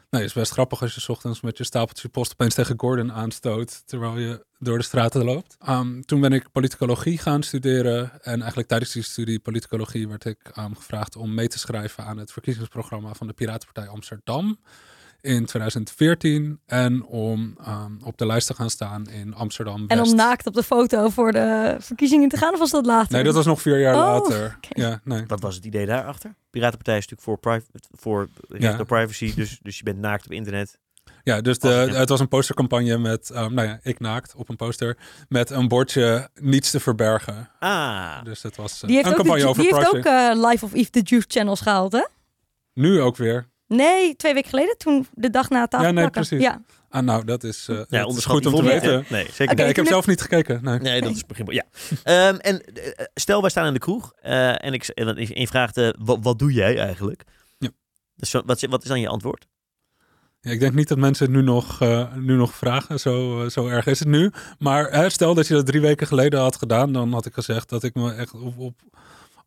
Nee, 0.09 0.21
het 0.21 0.29
is 0.29 0.35
best 0.35 0.51
grappig 0.51 0.81
als 0.81 0.95
je 0.95 1.11
ochtends 1.11 1.41
met 1.41 1.57
je 1.57 1.63
stapeltje 1.63 2.09
post 2.09 2.31
opeens 2.31 2.53
tegen 2.53 2.79
Gordon 2.79 3.11
aanstoot 3.11 3.87
terwijl 3.87 4.17
je 4.17 4.45
door 4.59 4.77
de 4.77 4.83
straten 4.83 5.23
loopt. 5.23 5.57
Um, 5.69 6.05
toen 6.05 6.21
ben 6.21 6.33
ik 6.33 6.51
politicologie 6.51 7.17
gaan 7.17 7.43
studeren 7.43 8.23
en 8.23 8.39
eigenlijk 8.39 8.67
tijdens 8.67 8.91
die 8.91 9.03
studie 9.03 9.39
politicologie 9.39 10.07
werd 10.07 10.25
ik 10.25 10.51
um, 10.57 10.75
gevraagd 10.75 11.15
om 11.15 11.33
mee 11.33 11.47
te 11.47 11.59
schrijven 11.59 12.03
aan 12.03 12.17
het 12.17 12.31
verkiezingsprogramma 12.31 13.13
van 13.13 13.27
de 13.27 13.33
Piratenpartij 13.33 13.87
Amsterdam 13.87 14.59
in 15.21 15.45
2014 15.45 16.59
en 16.65 17.05
om 17.05 17.57
um, 17.67 17.99
op 18.03 18.17
de 18.17 18.25
lijst 18.25 18.47
te 18.47 18.53
gaan 18.53 18.69
staan 18.69 19.09
in 19.09 19.35
Amsterdam 19.35 19.83
En 19.87 20.01
om 20.01 20.15
naakt 20.15 20.47
op 20.47 20.53
de 20.53 20.63
foto 20.63 21.09
voor 21.09 21.31
de 21.31 21.75
verkiezingen 21.79 22.29
te 22.29 22.37
gaan, 22.37 22.53
of 22.53 22.59
was 22.59 22.71
dat 22.71 22.85
later? 22.85 23.13
Nee, 23.13 23.23
dat 23.23 23.33
was 23.33 23.45
nog 23.45 23.61
vier 23.61 23.79
jaar 23.79 23.95
Oh, 23.95 23.99
later. 24.01 24.57
Ja, 24.69 25.01
nee. 25.03 25.23
Wat 25.27 25.41
was 25.41 25.55
het 25.55 25.65
idee 25.65 25.85
daarachter? 25.85 26.35
Piratenpartij 26.49 26.97
is 26.97 27.07
natuurlijk 27.07 27.21
voor, 27.21 27.37
priv 27.37 27.63
voor 27.91 28.29
recht 28.47 28.63
Ja. 28.63 28.79
op 28.79 28.87
privacy, 28.87 29.33
dus, 29.35 29.59
dus 29.61 29.77
je 29.77 29.83
bent 29.83 29.99
naakt 29.99 30.25
op 30.25 30.31
internet. 30.31 30.79
Ja, 31.23 31.41
dus 31.41 31.59
de, 31.59 31.67
het 31.69 32.09
was 32.09 32.19
een 32.19 32.27
postercampagne 32.27 32.97
met, 32.97 33.29
um, 33.35 33.53
nou 33.53 33.67
ja, 33.67 33.79
ik 33.83 33.99
naakt 33.99 34.35
op 34.35 34.49
een 34.49 34.55
poster 34.55 34.97
met 35.27 35.49
een 35.49 35.67
bordje 35.67 36.29
niets 36.35 36.71
te 36.71 36.79
verbergen. 36.79 37.49
Ah, 37.59 38.23
Dus 38.23 38.41
dat 38.41 38.55
was 38.55 38.75
uh, 38.75 38.87
Die 38.87 38.95
heeft 38.95 39.05
een 39.05 39.11
ook, 39.11 39.17
campagne 39.17 39.41
de, 39.41 39.47
over 39.47 39.63
die 39.63 39.75
heeft 39.75 39.95
ook 39.95 40.05
eh, 40.05 40.49
Life 40.49 40.65
of 40.65 40.73
Eve, 40.73 40.89
the 40.89 41.01
Juice 41.03 41.27
channels 41.29 41.61
gehaald, 41.61 41.91
hè? 41.91 42.05
Nu 42.73 43.01
ook 43.01 43.17
weer. 43.17 43.47
Nee, 43.77 44.15
twee 44.15 44.33
weken 44.33 44.49
geleden, 44.49 44.77
toen 44.77 45.07
de 45.13 45.29
dag 45.29 45.49
na 45.49 45.61
het 45.61 45.71
Ja, 45.71 45.91
nee, 45.91 46.09
precies. 46.09 46.41
Ja, 46.41 46.61
Ah, 46.89 47.03
nou, 47.03 47.25
dat 47.25 47.43
is, 47.43 47.67
uh, 47.69 47.81
ja, 47.89 48.03
dat 48.05 48.17
is 48.17 48.25
goed 48.25 48.45
om 48.45 48.55
te 48.55 48.63
weten. 48.63 49.05
Nee, 49.09 49.25
zeker 49.25 49.47
niet. 49.47 49.57
Ja, 49.59 49.65
ik 49.65 49.75
heb 49.75 49.87
zelf 49.87 50.07
niet 50.07 50.21
gekeken. 50.21 50.59
Nee. 50.63 50.79
Nee, 50.79 51.01
dat 51.01 51.11
is 51.11 51.25
begin. 51.25 51.45
Ja. 51.49 51.63
Ehm, 52.03 52.35
en 52.35 52.61
eh, 52.65 53.05
stel, 53.13 53.41
wij 53.41 53.49
staan 53.49 53.67
in 53.67 53.73
de 53.73 53.79
kroeg 53.79 54.13
eh, 54.21 54.65
en 54.65 54.73
ik 54.73 54.87
en 54.87 55.39
je 55.41 55.47
vraagt, 55.47 55.81
wat, 55.99 56.17
wat 56.21 56.39
doe 56.39 56.53
jij 56.53 56.77
eigenlijk? 56.79 57.23
Ja. 57.57 57.69
Dus 58.15 58.31
wat, 58.31 58.61
is- 58.63 58.69
wat 58.69 58.83
is 58.83 58.89
dan 58.89 58.99
je 58.99 59.07
antwoord? 59.07 59.45
Ja, 60.41 60.51
ik 60.51 60.59
denk 60.59 60.73
niet 60.73 60.87
dat 60.87 60.97
mensen 60.97 61.25
het 61.25 61.35
nu 61.35 61.41
nog, 61.41 61.81
uh, 61.81 62.15
nu 62.15 62.35
nog 62.35 62.53
vragen. 62.55 62.99
Zo, 62.99 63.43
uh, 63.43 63.49
zo 63.49 63.67
erg 63.67 63.85
is 63.85 63.99
het 63.99 64.07
nu. 64.07 64.31
Maar 64.59 64.91
hè, 64.91 65.09
stel 65.09 65.33
dat 65.33 65.47
je 65.47 65.53
dat 65.53 65.65
drie 65.65 65.81
weken 65.81 66.07
geleden 66.07 66.39
had 66.39 66.55
gedaan, 66.55 66.93
dan 66.93 67.13
had 67.13 67.25
ik 67.25 67.33
gezegd 67.33 67.69
dat 67.69 67.83
ik 67.83 67.93
me 67.95 68.13
echt 68.13 68.33
op, 68.33 68.57
op 68.59 68.73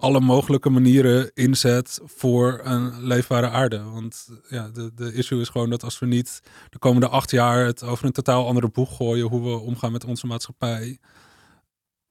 alle 0.03 0.21
mogelijke 0.21 0.71
manieren 0.71 1.31
inzet 1.35 2.01
voor 2.05 2.61
een 2.63 3.03
leefbare 3.03 3.49
aarde. 3.49 3.83
Want 3.83 4.29
ja, 4.49 4.69
de, 4.69 4.95
de 4.95 5.13
issue 5.13 5.41
is 5.41 5.49
gewoon 5.49 5.71
dat 5.71 5.83
als 5.85 5.99
we 5.99 6.07
niet 6.07 6.41
de 6.71 6.79
komende 6.79 7.09
acht 7.09 7.31
jaar 7.31 7.65
het 7.65 7.83
over 7.83 8.05
een 8.05 8.13
totaal 8.13 8.47
andere 8.47 8.69
boeg 8.69 8.97
gooien, 8.97 9.29
hoe 9.29 9.43
we 9.43 9.59
omgaan 9.59 9.93
met 9.93 10.05
onze 10.05 10.27
maatschappij, 10.27 10.99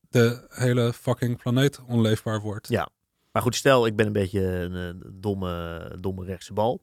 de 0.10 0.46
hele 0.50 0.94
fucking 0.94 1.38
planeet 1.38 1.80
onleefbaar 1.88 2.40
wordt. 2.42 2.68
Ja. 2.68 2.90
Maar 3.32 3.42
goed, 3.42 3.56
stel, 3.56 3.86
ik 3.86 3.96
ben 3.96 4.06
een 4.06 4.14
beetje 4.14 4.42
een, 4.42 5.04
domme, 5.14 5.96
domme 6.00 6.26
rechtse 6.26 6.54
bal. 6.54 6.82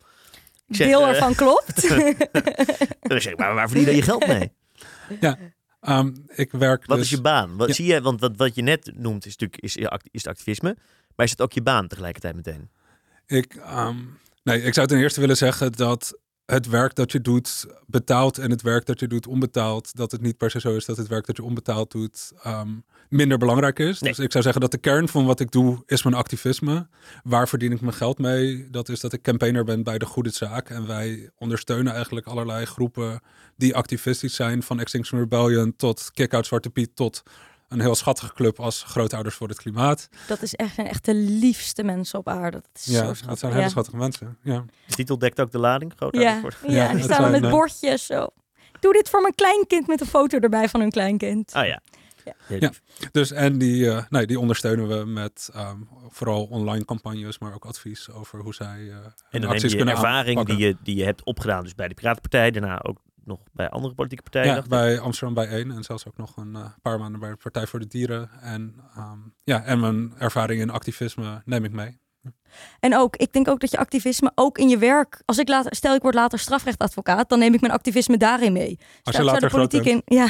Ik 0.66 0.76
zeg, 0.76 0.86
deel 0.86 1.02
eh, 1.02 1.08
ervan 1.08 1.34
klopt. 1.34 1.88
Dan 3.08 3.20
zeg 3.20 3.32
ik, 3.32 3.38
maar 3.38 3.54
waar 3.54 3.68
verdien 3.68 3.86
je 3.86 3.96
je 3.96 4.02
geld 4.02 4.26
mee? 4.26 4.52
Um, 5.88 6.24
ik 6.28 6.50
werk 6.52 6.86
Wat 6.86 6.96
dus, 6.96 7.06
is 7.06 7.12
je 7.12 7.20
baan? 7.20 7.56
Wat 7.56 7.68
Ja. 7.68 7.74
zie 7.74 7.86
je? 7.86 8.00
Want 8.00 8.20
wat, 8.20 8.36
wat 8.36 8.54
je 8.54 8.62
net 8.62 8.90
noemt 8.94 9.26
is 9.26 9.36
natuurlijk 9.36 9.62
is, 9.62 9.76
is 10.10 10.22
het 10.22 10.26
activisme. 10.26 10.76
Maar 11.18 11.26
is 11.26 11.32
het 11.32 11.42
ook 11.42 11.52
je 11.52 11.62
baan 11.62 11.88
tegelijkertijd 11.88 12.34
meteen? 12.34 12.70
Ik, 13.26 13.54
ehm, 13.54 13.96
nee, 14.42 14.62
ik 14.62 14.74
zou 14.74 14.86
ten 14.86 14.98
eerste 14.98 15.20
willen 15.20 15.36
zeggen 15.36 15.72
dat 15.72 16.18
het 16.44 16.68
werk 16.68 16.94
dat 16.94 17.12
je 17.12 17.20
doet 17.20 17.66
betaald 17.86 18.38
en 18.38 18.50
het 18.50 18.62
werk 18.62 18.86
dat 18.86 19.00
je 19.00 19.06
doet 19.06 19.26
onbetaald, 19.26 19.96
dat 19.96 20.12
het 20.12 20.20
niet 20.20 20.36
per 20.36 20.50
se 20.50 20.60
zo 20.60 20.76
is 20.76 20.84
dat 20.84 20.96
het 20.96 21.08
werk 21.08 21.26
dat 21.26 21.36
je 21.36 21.42
onbetaald 21.42 21.90
doet 21.90 22.32
ehm, 22.42 22.68
minder 23.08 23.38
belangrijk 23.38 23.78
is. 23.78 24.00
Nee. 24.00 24.10
Dus 24.10 24.24
ik 24.24 24.32
zou 24.32 24.44
zeggen 24.44 24.62
dat 24.62 24.70
de 24.70 24.78
kern 24.78 25.08
van 25.08 25.26
wat 25.26 25.40
ik 25.40 25.50
doe 25.50 25.82
is 25.86 26.02
mijn 26.02 26.16
activisme. 26.16 26.88
Waar 27.22 27.48
verdien 27.48 27.72
ik 27.72 27.80
mijn 27.80 27.94
geld 27.94 28.18
mee? 28.18 28.70
Dat 28.70 28.88
is 28.88 29.00
dat 29.00 29.12
ik 29.12 29.22
campaigner 29.22 29.64
ben 29.64 29.82
bij 29.82 29.98
de 29.98 30.06
Goede 30.06 30.30
Zaak. 30.30 30.70
En 30.70 30.86
wij 30.86 31.30
ondersteunen 31.38 31.92
eigenlijk 31.92 32.26
allerlei 32.26 32.64
groepen 32.64 33.20
die 33.56 33.74
activistisch 33.74 34.34
zijn. 34.34 34.62
Van 34.62 34.80
Extinction 34.80 35.20
Rebellion 35.20 35.76
tot 35.76 36.10
Kick-Out 36.12 36.46
Zwarte 36.46 36.70
Piet 36.70 36.96
tot 36.96 37.22
een 37.68 37.80
heel 37.80 37.94
schattige 37.94 38.32
club 38.34 38.60
als 38.60 38.82
Grootouders 38.82 39.34
voor 39.34 39.48
het 39.48 39.58
Klimaat. 39.58 40.08
Dat 40.26 40.42
is 40.42 40.54
echt, 40.54 40.74
zijn 40.74 40.86
echt 40.86 41.04
de 41.04 41.14
liefste 41.14 41.82
mensen 41.82 42.18
op 42.18 42.28
aarde. 42.28 42.56
Dat 42.56 42.70
is 42.74 42.82
zo 42.84 42.92
Ja, 42.92 42.98
schattig. 43.02 43.26
dat 43.26 43.38
zijn 43.38 43.52
hele 43.52 43.64
ja. 43.64 43.70
schattige 43.70 43.96
mensen. 43.96 44.38
Ja. 44.42 44.64
De 44.86 44.94
titel 44.94 45.18
dekt 45.18 45.40
ook 45.40 45.50
de 45.50 45.58
lading. 45.58 45.92
Groot 45.96 46.14
Ja, 46.16 46.32
antwoord. 46.32 46.56
ja, 46.66 46.72
Ja, 46.72 46.92
die 46.94 47.02
staan 47.02 47.22
dan 47.22 47.30
met 47.30 47.44
eh, 47.44 47.50
bordjes 47.50 48.06
zo. 48.06 48.28
Doe 48.80 48.92
dit 48.92 49.08
voor 49.10 49.20
mijn 49.20 49.34
kleinkind 49.34 49.86
met 49.86 50.00
een 50.00 50.06
foto 50.06 50.38
erbij 50.38 50.68
van 50.68 50.80
hun 50.80 50.90
kleinkind. 50.90 51.52
Ah 51.52 51.66
ja. 51.66 51.80
Ja. 52.58 52.72
Dus 53.12 53.30
en 53.30 53.58
die, 53.58 53.90
eh, 53.90 54.04
nee, 54.08 54.26
die 54.26 54.38
ondersteunen 54.40 54.88
we 54.88 55.04
met 55.04 55.50
ehm, 55.54 55.76
vooral 56.08 56.44
online 56.44 56.84
campagnes, 56.84 57.38
maar 57.38 57.54
ook 57.54 57.64
advies 57.64 58.10
over 58.10 58.40
hoe 58.40 58.54
zij 58.54 58.88
eh 58.88 58.94
hun 58.94 59.02
En 59.30 59.40
dan 59.40 59.50
acties 59.50 59.70
je 59.70 59.76
kunnen 59.76 59.94
ervaring 59.94 60.38
aanpakken. 60.38 60.56
die 60.56 60.66
je, 60.66 60.76
die 60.82 60.96
je 60.96 61.04
hebt 61.04 61.24
opgedaan. 61.24 61.62
Dus 61.62 61.74
bij 61.74 61.88
de 61.88 61.94
Piratenpartij. 61.94 62.50
Daarna 62.50 62.82
ook 62.82 62.98
nog 63.28 63.40
bij 63.52 63.70
andere 63.70 63.94
politieke 63.94 64.22
partijen. 64.22 64.48
Ja, 64.48 64.54
dacht 64.54 64.66
ik. 64.66 64.70
bij 64.70 65.00
Amsterdam 65.00 65.34
bij 65.34 65.48
één 65.48 65.70
en 65.70 65.84
zelfs 65.84 66.06
ook 66.06 66.16
nog 66.16 66.36
een 66.36 66.54
eh, 66.54 66.64
paar 66.82 66.98
maanden 66.98 67.20
bij 67.20 67.30
de 67.30 67.36
Partij 67.36 67.66
voor 67.66 67.80
de 67.80 67.86
Dieren. 67.86 68.30
En, 68.40 68.74
ehm, 68.96 69.18
ja, 69.44 69.64
en 69.64 69.80
mijn 69.80 70.12
ervaring 70.18 70.60
in 70.60 70.70
activisme 70.70 71.42
neem 71.44 71.64
ik 71.64 71.72
mee. 71.72 71.98
En 72.80 72.96
ook, 72.96 73.16
ik 73.16 73.32
denk 73.32 73.48
ook 73.48 73.60
dat 73.60 73.70
je 73.70 73.78
activisme 73.78 74.32
ook 74.34 74.58
in 74.58 74.68
je 74.68 74.78
werk. 74.78 75.22
Als 75.24 75.38
ik 75.38 75.48
later, 75.48 75.74
stel 75.74 75.94
ik 75.94 76.02
word 76.02 76.14
later 76.14 76.38
strafrechtadvocaat, 76.38 77.28
dan 77.28 77.38
neem 77.38 77.54
ik 77.54 77.60
mijn 77.60 77.72
activisme 77.72 78.16
daarin 78.16 78.52
mee. 78.52 78.78
Als 79.02 79.16
je 79.16 79.24
later 79.24 79.40
de 79.40 79.54
politiek 79.54 79.84
in. 79.84 80.02
Ja, 80.04 80.28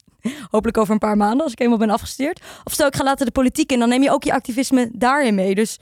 hopelijk 0.50 0.78
over 0.78 0.92
een 0.92 0.98
paar 0.98 1.16
maanden 1.16 1.42
als 1.42 1.52
ik 1.52 1.60
eenmaal 1.60 1.78
ben 1.78 1.90
afgestudeerd. 1.90 2.40
Of 2.64 2.72
stel 2.72 2.86
ik 2.86 2.96
ga 2.96 3.04
later 3.04 3.26
de 3.26 3.32
politiek 3.32 3.72
in, 3.72 3.78
dan 3.78 3.88
neem 3.88 4.02
je 4.02 4.10
ook 4.10 4.24
je 4.24 4.32
activisme 4.32 4.90
daarin 4.92 5.34
mee. 5.34 5.54
Dus 5.54 5.78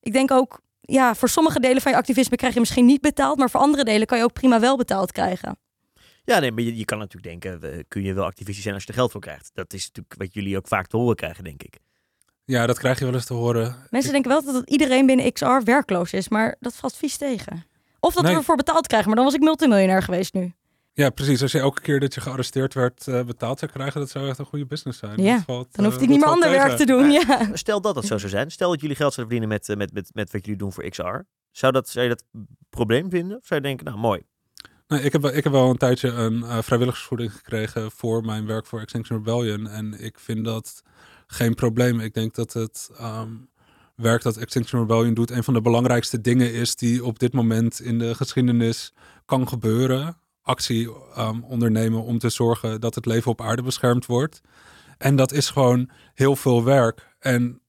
ik 0.00 0.12
denk 0.12 0.30
ook, 0.30 0.60
ja, 0.80 1.14
voor 1.14 1.28
sommige 1.28 1.60
delen 1.60 1.82
van 1.82 1.92
je 1.92 1.98
activisme 1.98 2.36
krijg 2.36 2.54
je 2.54 2.60
misschien 2.60 2.86
niet 2.86 3.00
betaald, 3.00 3.38
maar 3.38 3.50
voor 3.50 3.60
andere 3.60 3.84
delen 3.84 4.06
kan 4.06 4.18
je 4.18 4.24
ook 4.24 4.32
prima 4.32 4.60
wel 4.60 4.76
betaald 4.76 5.12
krijgen. 5.12 5.58
Ja, 6.28 6.38
nee, 6.38 6.52
maar 6.52 6.62
je, 6.62 6.76
je 6.76 6.84
kan 6.84 6.98
natuurlijk 6.98 7.40
denken, 7.42 7.72
eh, 7.72 7.78
kun 7.88 8.02
je 8.02 8.12
wel 8.12 8.24
activistisch 8.24 8.62
zijn 8.62 8.74
als 8.74 8.82
je 8.84 8.88
er 8.88 8.94
geld 8.94 9.10
voor 9.12 9.20
krijgt. 9.20 9.50
Dat 9.54 9.72
is 9.72 9.86
natuurlijk 9.86 10.14
wat 10.18 10.34
jullie 10.34 10.56
ook 10.56 10.68
vaak 10.68 10.86
te 10.86 10.96
horen 10.96 11.16
krijgen, 11.16 11.44
denk 11.44 11.62
ik. 11.62 11.78
Ja, 12.44 12.66
dat 12.66 12.78
krijg 12.78 12.98
je 12.98 13.04
wel 13.04 13.14
eens 13.14 13.24
te 13.24 13.34
horen. 13.34 13.76
Mensen 13.90 14.12
denken 14.12 14.30
wel 14.30 14.44
dat 14.44 14.70
iedereen 14.70 15.06
binnen 15.06 15.32
XR 15.32 15.60
werkloos 15.64 16.12
is, 16.12 16.28
maar 16.28 16.56
dat 16.60 16.74
valt 16.76 16.96
vies 16.96 17.16
tegen. 17.16 17.64
Of 18.00 18.14
dat 18.14 18.22
Nee. 18.22 18.32
we 18.32 18.38
ervoor 18.38 18.56
betaald 18.56 18.86
krijgen, 18.86 19.06
maar 19.08 19.16
dan 19.16 19.24
was 19.24 19.34
ik 19.34 19.40
multimiljonair 19.40 20.02
geweest 20.02 20.34
nu. 20.34 20.52
Ja, 20.92 21.10
precies. 21.10 21.42
Als 21.42 21.52
je 21.52 21.58
elke 21.58 21.80
keer 21.80 22.00
dat 22.00 22.14
je 22.14 22.20
gearresteerd 22.20 22.74
werd 22.74 23.06
eh, 23.08 23.22
betaald 23.22 23.58
zou 23.58 23.70
krijgen, 23.72 24.00
dat 24.00 24.10
zou 24.10 24.28
echt 24.28 24.38
een 24.38 24.44
goede 24.44 24.66
business 24.66 24.98
zijn. 24.98 25.22
Ja, 25.22 25.34
Dat 25.34 25.44
valt, 25.44 25.74
Dan 25.74 25.84
eh, 25.84 25.90
hoefde 25.90 26.04
ik 26.04 26.10
niet 26.10 26.20
meer 26.20 26.28
ander 26.28 26.50
werk 26.50 26.76
te 26.76 26.86
doen. 26.86 27.10
Ja. 27.10 27.48
Stel 27.52 27.80
dat 27.80 27.94
dat 27.94 28.04
zo 28.06 28.18
zou 28.18 28.30
zijn. 28.30 28.50
Stel 28.50 28.70
dat 28.70 28.80
jullie 28.80 28.96
geld 28.96 29.14
zouden 29.14 29.36
verdienen 29.36 29.58
met, 29.58 29.68
eh, 29.68 29.76
met, 29.76 29.92
met, 29.92 30.14
met 30.14 30.32
wat 30.32 30.44
jullie 30.44 30.58
doen 30.60 30.72
voor 30.72 30.88
XR. 30.88 31.16
Zou, 31.50 31.72
dat, 31.72 31.88
zou 31.88 32.04
je 32.04 32.10
dat 32.10 32.24
probleem 32.70 33.10
vinden? 33.10 33.36
Of 33.36 33.46
zou 33.46 33.60
je 33.60 33.66
denken, 33.66 33.84
nou 33.84 33.98
mooi. 33.98 34.22
Nee, 34.88 35.02
ik, 35.02 35.12
heb, 35.12 35.24
ik 35.24 35.44
heb 35.44 35.52
wel 35.52 35.70
een 35.70 35.76
tijdje 35.76 36.08
een 36.08 36.42
eh, 36.42 36.58
vrijwilligersvergoeding 36.62 37.32
gekregen 37.32 37.90
voor 37.90 38.24
mijn 38.24 38.46
werk 38.46 38.66
voor 38.66 38.80
Extinction 38.80 39.18
Rebellion. 39.18 39.66
En 39.66 40.04
ik 40.04 40.18
vind 40.18 40.44
dat 40.44 40.82
geen 41.26 41.54
probleem. 41.54 42.00
Ik 42.00 42.14
denk 42.14 42.34
dat 42.34 42.52
het 42.52 42.90
ehm, 42.96 43.30
werk 43.94 44.22
dat 44.22 44.36
Extinction 44.36 44.80
Rebellion 44.80 45.14
doet 45.14 45.30
een 45.30 45.44
van 45.44 45.54
de 45.54 45.60
belangrijkste 45.60 46.20
dingen 46.20 46.52
is 46.52 46.76
die 46.76 47.04
op 47.04 47.18
dit 47.18 47.32
moment 47.32 47.80
in 47.80 47.98
de 47.98 48.14
geschiedenis 48.14 48.92
kan 49.24 49.48
gebeuren. 49.48 50.16
Actie 50.42 50.90
ehm, 51.14 51.40
ondernemen 51.40 52.02
om 52.02 52.18
te 52.18 52.28
zorgen 52.28 52.80
dat 52.80 52.94
het 52.94 53.06
leven 53.06 53.30
op 53.30 53.40
aarde 53.40 53.62
beschermd 53.62 54.06
wordt. 54.06 54.40
En 54.98 55.16
dat 55.16 55.32
is 55.32 55.50
gewoon 55.50 55.90
heel 56.14 56.36
veel 56.36 56.64
werk. 56.64 57.14
En 57.18 57.60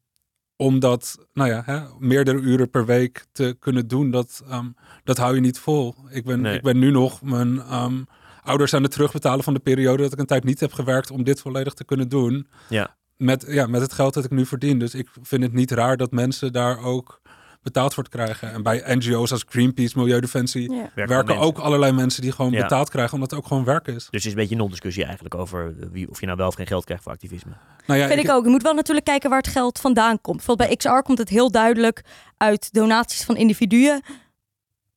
om 0.61 0.79
dat, 0.79 1.17
nou 1.33 1.49
ja, 1.49 1.61
hè, 1.65 1.79
meerdere 1.99 2.39
uren 2.39 2.69
per 2.69 2.85
week 2.85 3.25
te 3.31 3.55
kunnen 3.59 3.87
doen, 3.87 4.11
dat, 4.11 4.43
ehm, 4.49 4.65
dat 5.03 5.17
hou 5.17 5.35
je 5.35 5.41
niet 5.41 5.59
vol. 5.59 5.95
Ik 6.09 6.25
ben, 6.25 6.41
Nee. 6.41 6.55
ik 6.55 6.61
ben 6.61 6.79
nu 6.79 6.91
nog 6.91 7.21
mijn 7.21 7.59
ehm, 7.59 8.03
ouders 8.43 8.73
aan 8.73 8.83
het 8.83 8.91
terugbetalen 8.91 9.43
van 9.43 9.53
de 9.53 9.59
periode 9.59 10.03
dat 10.03 10.13
ik 10.13 10.19
een 10.19 10.25
tijd 10.25 10.43
niet 10.43 10.59
heb 10.59 10.73
gewerkt 10.73 11.11
om 11.11 11.23
dit 11.23 11.41
volledig 11.41 11.73
te 11.73 11.85
kunnen 11.85 12.09
doen. 12.09 12.47
Ja. 12.69 12.95
Met, 13.17 13.45
ja, 13.47 13.67
met 13.67 13.81
het 13.81 13.93
geld 13.93 14.13
dat 14.13 14.23
ik 14.23 14.31
nu 14.31 14.45
verdien. 14.45 14.79
Dus 14.79 14.95
ik 14.95 15.07
vind 15.21 15.43
het 15.43 15.53
niet 15.53 15.71
raar 15.71 15.97
dat 15.97 16.11
mensen 16.11 16.53
daar 16.53 16.83
ook 16.83 17.21
betaald 17.61 17.93
voor 17.93 18.09
krijgen. 18.09 18.51
En 18.51 18.63
bij 18.63 18.83
NGO's 18.85 19.31
als 19.31 19.43
Greenpeace, 19.47 19.97
Milieudefensie, 19.97 20.71
Ja. 20.71 20.89
Werken 21.05 21.37
ook 21.37 21.57
allerlei 21.57 21.91
mensen 21.91 22.21
die 22.21 22.31
gewoon 22.31 22.51
Ja. 22.51 22.61
betaald 22.61 22.89
krijgen, 22.89 23.13
omdat 23.13 23.29
het 23.31 23.39
ook 23.39 23.47
gewoon 23.47 23.63
werk 23.63 23.87
is. 23.87 23.93
Dus 23.93 24.05
het 24.05 24.13
is 24.25 24.25
een 24.25 24.35
beetje 24.35 24.51
een 24.55 24.61
non-discussie 24.61 25.03
eigenlijk 25.03 25.35
over 25.35 25.75
eh, 25.79 25.87
wie, 25.91 26.09
of 26.09 26.19
je 26.19 26.25
nou 26.25 26.37
wel 26.37 26.47
of 26.47 26.55
geen 26.55 26.67
geld 26.67 26.85
krijgt 26.85 27.03
voor 27.03 27.11
activisme. 27.11 27.51
Nou 27.87 27.99
ja, 27.99 28.07
Vind 28.07 28.23
ik 28.23 28.29
ook. 28.31 28.43
Je 28.43 28.49
moet 28.49 28.63
wel 28.63 28.73
natuurlijk 28.73 29.05
kijken 29.05 29.29
waar 29.29 29.39
het 29.41 29.47
geld 29.47 29.79
vandaan 29.79 30.21
komt. 30.21 30.37
Bijvoorbeeld 30.37 30.67
bij 30.69 30.77
XR 30.77 31.01
komt 31.01 31.17
het 31.17 31.29
heel 31.29 31.51
duidelijk 31.51 32.03
uit 32.37 32.73
donaties 32.73 33.23
van 33.23 33.35
individuen. 33.35 34.01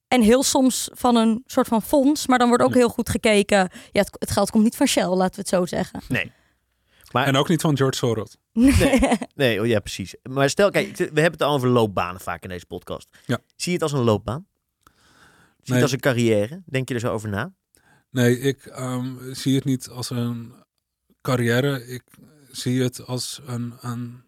En 0.09 0.21
heel 0.23 0.43
soms 0.43 0.89
van 0.93 1.17
een 1.17 1.43
soort 1.47 1.69
van 1.69 1.83
fonds. 1.83 2.27
Maar 2.27 2.39
dan 2.39 2.49
wordt 2.49 2.63
ook 2.63 2.71
Ja. 2.73 2.77
heel 2.77 2.89
goed 2.89 3.09
gekeken. 3.09 3.59
Ja, 3.93 4.01
het, 4.01 4.17
het 4.19 4.31
geld 4.31 4.51
komt 4.51 4.65
niet 4.65 4.77
van 4.77 4.87
Shell, 4.87 5.07
laten 5.07 5.35
we 5.35 5.41
het 5.41 5.49
zo 5.49 5.67
zeggen. 5.67 6.01
Nee. 6.09 6.33
Maar, 7.13 7.27
En 7.27 7.37
ook 7.37 7.49
niet 7.49 7.61
van 7.61 7.77
George 7.77 7.97
Soros. 7.97 8.37
nee, 9.35 9.61
oh 9.61 9.67
ja, 9.67 9.81
precies. 9.81 10.15
Maar 10.23 10.51
stel, 10.51 10.71
kijk, 10.71 10.97
we 10.97 11.05
hebben 11.05 11.33
het 11.33 11.43
al 11.43 11.55
over 11.55 11.69
loopbanen 11.69 12.21
vaak 12.21 12.43
in 12.43 12.49
deze 12.49 12.67
podcast. 12.67 13.09
Ja. 13.27 13.39
Zie 13.57 13.73
je 13.73 13.79
het 13.79 13.83
als 13.83 13.93
een 13.93 14.05
loopbaan? 14.05 14.47
Zie 14.85 14.93
je 15.63 15.63
Nee. 15.65 15.75
het 15.75 15.83
als 15.83 15.93
een 15.93 16.01
carrière? 16.01 16.63
Denk 16.67 16.89
je 16.89 16.95
er 16.95 17.01
zo 17.01 17.13
over 17.13 17.29
na? 17.29 17.53
Nee, 18.11 18.39
ik 18.39 18.67
ehm, 18.67 19.33
zie 19.35 19.55
het 19.55 19.65
niet 19.65 19.89
als 19.89 20.11
een 20.11 20.53
carrière. 21.21 21.87
Ik 21.87 22.03
zie 22.51 22.83
het 22.83 23.07
als 23.07 23.41
een, 23.47 23.75
een 23.81 24.23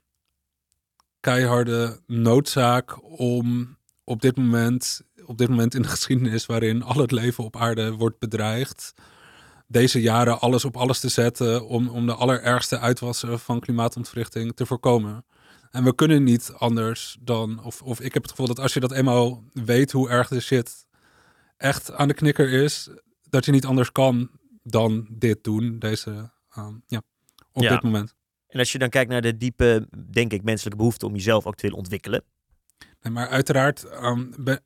keiharde 1.21 2.01
noodzaak 2.07 3.19
om 3.19 3.77
op 4.05 4.21
dit 4.23 4.37
moment, 4.37 5.03
op 5.25 5.39
dit 5.39 5.49
moment 5.49 5.75
in 5.75 5.83
de 5.83 5.89
geschiedenis 5.97 6.47
waarin 6.47 6.83
al 6.83 7.01
het 7.01 7.11
leven 7.11 7.45
op 7.45 7.57
aarde 7.57 7.93
wordt 7.93 8.19
bedreigd, 8.19 8.95
deze 9.75 10.01
jaren 10.01 10.41
alles 10.41 10.65
op 10.65 10.77
alles 10.77 11.01
te 11.01 11.09
zetten 11.09 11.67
om, 11.67 11.89
om 11.89 12.07
de 12.07 12.15
allerergste 12.15 12.79
uitwassen 12.79 13.41
van 13.41 13.61
klimaatontwrichting 13.61 14.55
te 14.57 14.67
voorkomen. 14.67 15.25
En 15.71 15.85
we 15.85 15.95
kunnen 15.95 16.23
niet 16.23 16.53
anders 16.57 17.17
dan, 17.21 17.65
of, 17.65 17.83
of 17.83 18.01
ik 18.01 18.15
heb 18.15 18.23
het 18.23 18.31
gevoel 18.31 18.47
dat 18.47 18.59
als 18.59 18.75
je 18.75 18.81
dat 18.81 18.93
eenmaal 18.93 19.45
weet 19.53 19.93
hoe 19.93 20.09
erg 20.09 20.29
de 20.29 20.41
shit 20.41 20.87
echt 21.57 21.93
aan 21.93 22.09
de 22.09 22.15
knikker 22.15 22.53
is, 22.53 22.89
dat 23.29 23.45
je 23.45 23.53
niet 23.53 23.65
anders 23.65 23.93
kan 23.93 24.31
dan 24.63 25.07
dit 25.11 25.45
doen, 25.45 25.79
deze, 25.79 26.31
ehm, 26.51 26.75
ja, 26.87 27.03
op 27.53 27.63
Ja. 27.63 27.69
dit 27.71 27.83
moment. 27.83 28.15
En 28.47 28.59
als 28.59 28.73
je 28.73 28.79
dan 28.79 28.89
kijkt 28.89 29.11
naar 29.11 29.23
de 29.23 29.37
diepe, 29.37 29.89
denk 30.11 30.33
ik, 30.33 30.43
menselijke 30.43 30.79
behoefte 30.79 31.07
om 31.07 31.15
jezelf 31.15 31.47
ook 31.47 31.55
te 31.55 31.63
willen 31.63 31.79
ontwikkelen. 31.79 32.25
Nee, 33.03 33.13
maar 33.13 33.29
uiteraard, 33.29 33.85
ehm, 33.85 34.25
ben- 34.39 34.63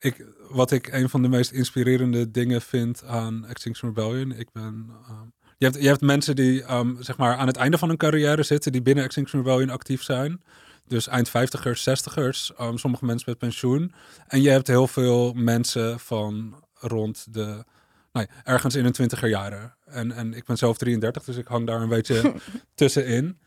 ik, 0.00 0.26
wat 0.48 0.70
ik 0.70 0.92
een 0.92 1.08
van 1.08 1.22
de 1.22 1.28
meest 1.28 1.50
inspirerende 1.50 2.30
dingen 2.30 2.62
vind 2.62 3.04
aan 3.04 3.46
Extinction 3.46 3.94
Rebellion, 3.94 4.32
ik 4.32 4.52
ben, 4.52 4.90
ehm, 5.08 5.26
je, 5.58 5.64
hebt, 5.64 5.82
je 5.82 5.88
hebt 5.88 6.00
mensen 6.00 6.36
die 6.36 6.62
ehm, 6.62 7.02
zeg 7.02 7.16
maar 7.16 7.36
aan 7.36 7.46
het 7.46 7.56
einde 7.56 7.78
van 7.78 7.88
hun 7.88 7.96
carrière 7.96 8.42
zitten, 8.42 8.72
die 8.72 8.82
binnen 8.82 9.04
Extinction 9.04 9.42
Rebellion 9.42 9.70
actief 9.70 10.02
zijn. 10.02 10.42
Dus 10.86 11.06
eind 11.06 11.28
50ers, 11.28 11.82
60ers, 11.82 12.52
ehm, 12.56 12.76
sommige 12.76 13.04
mensen 13.04 13.30
met 13.30 13.38
pensioen. 13.38 13.92
En 14.26 14.42
je 14.42 14.50
hebt 14.50 14.66
heel 14.66 14.86
veel 14.86 15.32
mensen 15.32 16.00
van 16.00 16.64
rond 16.74 17.34
de, 17.34 17.64
nou 18.12 18.26
ja, 18.26 18.42
ergens 18.44 18.74
in 18.74 18.84
hun 18.84 18.92
twintiger 18.92 19.28
jaren. 19.28 19.76
En, 19.84 20.12
en 20.12 20.34
ik 20.34 20.44
ben 20.44 20.58
zelf 20.58 20.76
33, 20.76 21.24
dus 21.24 21.36
ik 21.36 21.46
hang 21.46 21.66
daar 21.66 21.80
een 21.80 21.88
beetje 21.88 22.34
tussenin. 22.74 23.38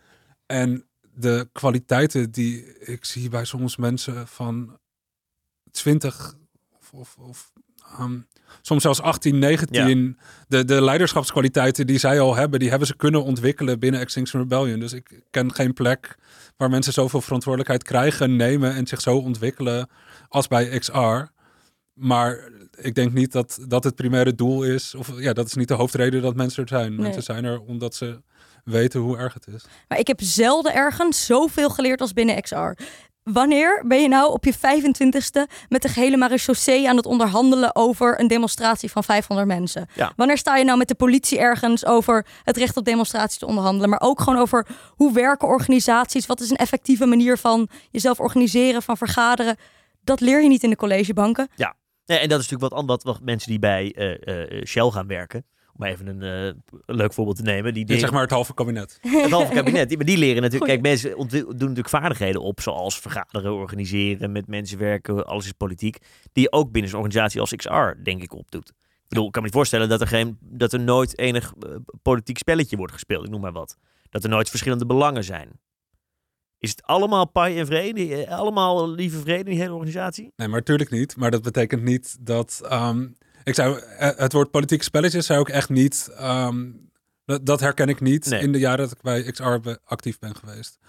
En 0.45 0.85
de 1.15 1.49
kwaliteiten 1.51 2.31
die 2.31 2.77
ik 2.77 3.05
zie 3.05 3.29
bij 3.29 3.45
soms 3.45 3.75
mensen 3.75 4.27
van 4.27 4.79
20 5.71 6.35
of, 6.93 7.15
of, 7.19 7.51
ehm, 7.97 8.19
soms 8.61 8.81
zelfs 8.81 9.01
18, 9.01 9.39
19, 9.39 10.19
de, 10.47 10.65
de 10.65 10.81
leiderschapskwaliteiten 10.81 11.87
die 11.87 11.97
zij 11.97 12.19
al 12.19 12.35
hebben, 12.35 12.59
die 12.59 12.69
hebben 12.69 12.87
ze 12.87 12.95
kunnen 12.95 13.23
ontwikkelen 13.23 13.79
binnen 13.79 14.01
Extinction 14.01 14.41
Rebellion. 14.41 14.79
Dus 14.79 14.93
ik 14.93 15.21
ken 15.29 15.53
geen 15.53 15.73
plek 15.73 16.17
waar 16.57 16.69
mensen 16.69 16.93
zoveel 16.93 17.21
verantwoordelijkheid 17.21 17.83
krijgen, 17.83 18.35
nemen 18.35 18.73
en 18.73 18.87
zich 18.87 19.01
zo 19.01 19.17
ontwikkelen 19.17 19.89
als 20.27 20.47
bij 20.47 20.79
XR. 20.79 21.31
Maar 21.93 22.49
ik 22.77 22.95
denk 22.95 23.13
niet 23.13 23.31
dat 23.31 23.59
dat 23.67 23.83
het 23.83 23.95
primaire 23.95 24.35
doel 24.35 24.63
is. 24.63 24.95
Of 24.95 25.19
ja, 25.19 25.33
dat 25.33 25.45
is 25.45 25.53
niet 25.53 25.67
de 25.67 25.73
hoofdreden 25.73 26.21
dat 26.21 26.35
mensen 26.35 26.63
er 26.63 26.69
zijn. 26.69 26.89
Nee. 26.89 26.99
Mensen 26.99 27.23
zijn 27.23 27.45
er 27.45 27.61
omdat 27.61 27.95
ze 27.95 28.21
weten 28.63 28.99
hoe 28.99 29.17
erg 29.17 29.33
het 29.33 29.47
is. 29.47 29.65
Maar 29.87 29.99
ik 29.99 30.07
heb 30.07 30.21
zelden 30.21 30.73
ergens 30.73 31.25
zoveel 31.25 31.69
geleerd 31.69 32.01
als 32.01 32.13
binnen 32.13 32.41
XR. 32.41 32.71
Wanneer 33.23 33.83
ben 33.87 34.01
je 34.01 34.07
nou 34.07 34.31
op 34.31 34.45
je 34.45 34.53
25ste 34.53 35.51
met 35.69 35.81
de 35.81 35.87
gehele 35.87 36.17
marechaussee 36.17 36.89
aan 36.89 36.95
het 36.95 37.05
onderhandelen 37.05 37.75
over 37.75 38.19
een 38.19 38.27
demonstratie 38.27 38.91
van 38.91 39.03
500 39.03 39.47
mensen? 39.47 39.87
Ja. 39.95 40.13
Wanneer 40.15 40.37
sta 40.37 40.57
je 40.57 40.63
nou 40.65 40.77
met 40.77 40.87
de 40.87 40.95
politie 40.95 41.39
ergens 41.39 41.85
over 41.85 42.25
het 42.43 42.57
recht 42.57 42.77
op 42.77 42.85
demonstraties 42.85 43.37
te 43.37 43.45
onderhandelen? 43.45 43.89
Maar 43.89 44.01
ook 44.01 44.21
gewoon 44.21 44.39
over 44.39 44.67
hoe 44.89 45.13
werken 45.13 45.47
organisaties? 45.47 46.25
Wat 46.25 46.39
is 46.41 46.49
een 46.49 46.55
effectieve 46.55 47.05
manier 47.05 47.37
van 47.37 47.69
jezelf 47.91 48.19
organiseren, 48.19 48.81
van 48.81 48.97
vergaderen? 48.97 49.57
Dat 50.03 50.19
leer 50.19 50.41
je 50.41 50.47
niet 50.47 50.63
in 50.63 50.69
de 50.69 50.75
collegebanken. 50.75 51.47
Ja, 51.55 51.75
en 52.19 52.29
dat 52.29 52.39
is 52.39 52.49
natuurlijk 52.49 52.71
wat, 52.71 52.73
an- 52.73 52.85
wat, 52.85 53.03
wat 53.03 53.19
mensen 53.21 53.49
die 53.49 53.59
bij 53.59 53.93
eh, 53.95 54.57
eh, 54.59 54.65
Shell 54.65 54.89
gaan 54.89 55.07
werken. 55.07 55.45
Om 55.77 55.83
even 55.85 56.07
een 56.07 56.21
eh, 56.21 56.53
leuk 56.95 57.13
voorbeeld 57.13 57.37
te 57.37 57.43
nemen. 57.43 57.73
Die 57.73 57.99
zeg 57.99 58.11
maar 58.11 58.21
het 58.21 58.31
halve 58.31 58.53
kabinet. 58.53 58.99
het 59.01 59.31
halve 59.31 59.53
kabinet. 59.53 59.87
Die, 59.87 59.97
maar 59.97 60.05
die 60.05 60.17
leren 60.17 60.41
natuurlijk. 60.41 60.71
Goeie. 60.71 60.81
Kijk, 60.81 61.01
mensen 61.01 61.29
doen 61.47 61.57
natuurlijk 61.59 61.89
vaardigheden 61.89 62.41
op, 62.41 62.61
zoals 62.61 62.99
vergaderen, 62.99 63.53
organiseren, 63.53 64.31
met 64.31 64.47
mensen 64.47 64.77
werken, 64.77 65.25
alles 65.25 65.45
is 65.45 65.51
politiek. 65.51 65.97
Die 66.31 66.43
je 66.43 66.51
ook 66.51 66.71
binnen 66.71 66.91
zo'n 66.91 66.99
organisatie 66.99 67.39
als 67.39 67.55
XR, 67.55 68.03
denk 68.03 68.21
ik, 68.23 68.33
opdoet. 68.33 68.69
Ik 68.69 69.09
bedoel, 69.09 69.25
ik 69.25 69.31
kan 69.31 69.41
me 69.41 69.47
niet 69.47 69.57
voorstellen 69.57 69.89
dat 69.89 70.01
er, 70.01 70.07
geen, 70.07 70.37
dat 70.41 70.73
er 70.73 70.79
nooit 70.79 71.17
enig 71.19 71.53
eh, 71.59 71.75
politiek 72.01 72.37
spelletje 72.37 72.77
wordt 72.77 72.93
gespeeld, 72.93 73.25
ik 73.25 73.31
noem 73.31 73.41
maar 73.41 73.51
wat. 73.51 73.77
Dat 74.09 74.23
er 74.23 74.29
nooit 74.29 74.49
verschillende 74.49 74.85
belangen 74.85 75.23
zijn. 75.23 75.49
Is 76.57 76.69
het 76.69 76.83
allemaal 76.83 77.29
pai 77.29 77.59
en 77.59 77.65
vrede? 77.65 78.15
Eh, 78.25 78.37
Allemaal 78.37 78.89
lieve 78.89 79.19
vrede 79.19 79.39
in 79.39 79.45
die 79.45 79.59
hele 79.59 79.73
organisatie? 79.73 80.31
Nee, 80.35 80.47
maar 80.47 80.59
natuurlijk 80.59 80.89
niet. 80.91 81.15
Maar 81.17 81.31
dat 81.31 81.41
betekent 81.41 81.83
niet 81.83 82.17
dat. 82.19 82.61
ehm, 82.69 83.07
ik 83.43 83.55
zou, 83.55 83.79
eh, 83.79 84.09
het 84.15 84.33
woord 84.33 84.51
politieke 84.51 84.83
spelletjes 84.83 85.25
zou 85.25 85.39
ik 85.41 85.49
echt 85.49 85.69
niet. 85.69 86.09
ehm, 86.17 86.65
dat, 87.25 87.45
dat 87.45 87.59
herken 87.59 87.89
ik 87.89 88.01
niet 88.01 88.25
Nee. 88.25 88.41
in 88.41 88.51
de 88.51 88.59
jaren 88.59 88.77
dat 88.77 88.91
ik 88.91 89.01
bij 89.01 89.23
XR 89.31 89.59
be- 89.61 89.79
actief 89.85 90.19
ben 90.19 90.35
geweest. 90.35 90.79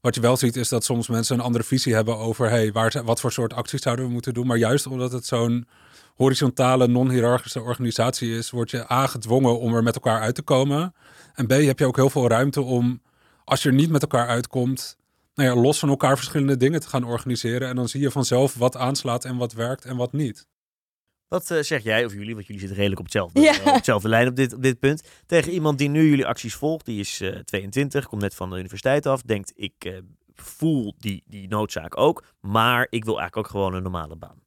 Wat 0.00 0.14
je 0.14 0.20
wel 0.20 0.36
ziet 0.36 0.56
is 0.56 0.68
dat 0.68 0.84
soms 0.84 1.08
mensen 1.08 1.38
een 1.38 1.44
andere 1.44 1.64
visie 1.64 1.94
hebben 1.94 2.16
over 2.16 2.50
hey, 2.50 2.72
waar, 2.72 3.02
wat 3.04 3.20
voor 3.20 3.32
soort 3.32 3.52
acties 3.52 3.82
zouden 3.82 4.04
we 4.04 4.10
moeten 4.10 4.34
doen. 4.34 4.46
Maar 4.46 4.56
juist 4.56 4.86
omdat 4.86 5.12
het 5.12 5.26
zo'n 5.26 5.66
horizontale, 6.14 6.86
non-hierarchische 6.88 7.62
organisatie 7.62 8.36
is, 8.36 8.50
word 8.50 8.70
je 8.70 8.92
A 8.92 9.06
gedwongen 9.06 9.58
om 9.58 9.74
er 9.74 9.82
met 9.82 9.94
elkaar 9.94 10.20
uit 10.20 10.34
te 10.34 10.42
komen. 10.42 10.94
En 11.34 11.46
B 11.46 11.50
heb 11.50 11.78
je 11.78 11.86
ook 11.86 11.96
heel 11.96 12.10
veel 12.10 12.28
ruimte 12.28 12.62
om, 12.62 13.02
als 13.44 13.62
je 13.62 13.68
er 13.68 13.74
niet 13.74 13.90
met 13.90 14.02
elkaar 14.02 14.28
uitkomt, 14.28 14.96
nou 15.34 15.48
ja, 15.48 15.62
los 15.62 15.78
van 15.78 15.88
elkaar 15.88 16.16
verschillende 16.16 16.56
dingen 16.56 16.80
te 16.80 16.88
gaan 16.88 17.04
organiseren. 17.04 17.68
En 17.68 17.76
dan 17.76 17.88
zie 17.88 18.00
je 18.00 18.10
vanzelf 18.10 18.54
wat 18.54 18.76
aanslaat 18.76 19.24
en 19.24 19.36
wat 19.36 19.52
werkt 19.52 19.84
en 19.84 19.96
wat 19.96 20.12
niet. 20.12 20.46
Wat 21.34 21.50
eh, 21.50 21.62
zeg 21.62 21.82
jij, 21.82 22.04
of 22.04 22.12
jullie, 22.12 22.34
want 22.34 22.46
jullie 22.46 22.60
zitten 22.60 22.76
redelijk 22.78 23.00
op 23.00 23.06
hetzelfde, 23.06 23.40
Ja. 23.40 23.52
eh, 23.60 23.66
op 23.66 23.74
hetzelfde 23.74 24.08
lijn 24.08 24.28
op 24.28 24.36
dit, 24.36 24.54
op 24.54 24.62
dit 24.62 24.78
punt, 24.78 25.02
tegen 25.26 25.52
iemand 25.52 25.78
die 25.78 25.88
nu 25.88 26.08
jullie 26.08 26.26
acties 26.26 26.54
volgt, 26.54 26.84
die 26.84 27.00
is 27.00 27.20
eh, 27.20 27.38
22, 27.38 28.06
komt 28.06 28.22
net 28.22 28.34
van 28.34 28.50
de 28.50 28.58
universiteit 28.58 29.06
af, 29.06 29.22
denkt 29.22 29.52
ik 29.54 29.74
eh, 29.78 29.98
voel 30.34 30.94
die, 30.98 31.22
die 31.26 31.48
noodzaak 31.48 31.96
ook, 31.96 32.24
maar 32.40 32.86
ik 32.90 33.04
wil 33.04 33.18
eigenlijk 33.18 33.46
ook 33.46 33.52
gewoon 33.52 33.74
een 33.74 33.82
normale 33.82 34.16
baan. 34.16 34.42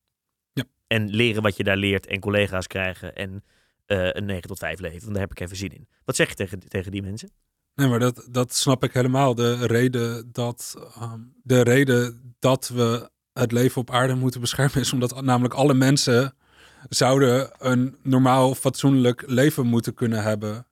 Ja. 0.54 0.64
En 0.88 1.10
leren 1.10 1.42
wat 1.42 1.58
je 1.58 1.64
daar 1.64 1.78
leert 1.78 2.06
en 2.06 2.20
collega's 2.20 2.68
krijgen 2.68 3.16
en 3.16 3.44
eh, 3.86 4.10
een 4.12 4.26
9 4.26 4.48
tot 4.48 4.58
5 4.58 4.80
leven, 4.80 5.00
want 5.02 5.12
daar 5.12 5.22
heb 5.22 5.32
ik 5.32 5.40
even 5.40 5.58
zin 5.58 5.74
in. 5.74 5.88
Wat 6.06 6.16
zeg 6.16 6.30
je 6.30 6.36
tegen, 6.36 6.60
tegen 6.60 6.92
die 6.92 7.02
mensen? 7.02 7.30
Nee, 7.76 7.88
maar 7.88 8.00
dat, 8.00 8.28
dat 8.32 8.56
snap 8.56 8.84
ik 8.84 8.94
helemaal. 8.94 9.36
De 9.36 9.66
reden 9.66 10.30
dat, 10.32 10.76
ehm, 10.96 11.20
de 11.44 11.62
reden 11.62 12.36
dat 12.40 12.68
we 12.68 13.10
het 13.34 13.52
leven 13.52 13.82
op 13.82 13.92
aarde 13.92 14.16
moeten 14.16 14.42
beschermen 14.42 14.80
is 14.80 14.94
omdat 14.94 15.22
namelijk 15.22 15.54
alle 15.54 15.74
mensen 15.74 16.36
zouden 16.90 17.52
een 17.58 17.98
normaal, 18.04 18.56
fatsoenlijk 18.56 19.24
leven 19.26 19.66
moeten 19.66 19.94
kunnen 19.94 20.24
hebben. 20.24 20.68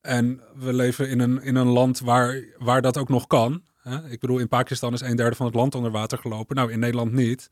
En 0.00 0.40
we 0.54 0.72
leven 0.72 1.08
in 1.08 1.20
een, 1.20 1.42
in 1.42 1.56
een 1.56 1.66
land 1.66 2.00
waar, 2.00 2.44
waar 2.58 2.82
dat 2.82 2.96
ook 2.96 3.08
nog 3.08 3.26
kan. 3.26 3.62
Hè? 3.82 4.10
Ik 4.10 4.20
bedoel, 4.20 4.38
in 4.38 4.48
Pakistan 4.48 4.92
is 4.92 5.00
een 5.00 5.16
derde 5.16 5.36
van 5.36 5.46
het 5.46 5.54
land 5.54 5.74
onder 5.74 5.90
water 5.90 6.18
gelopen. 6.18 6.56
Nou, 6.56 6.72
in 6.72 6.78
Nederland 6.78 7.12
niet. 7.12 7.50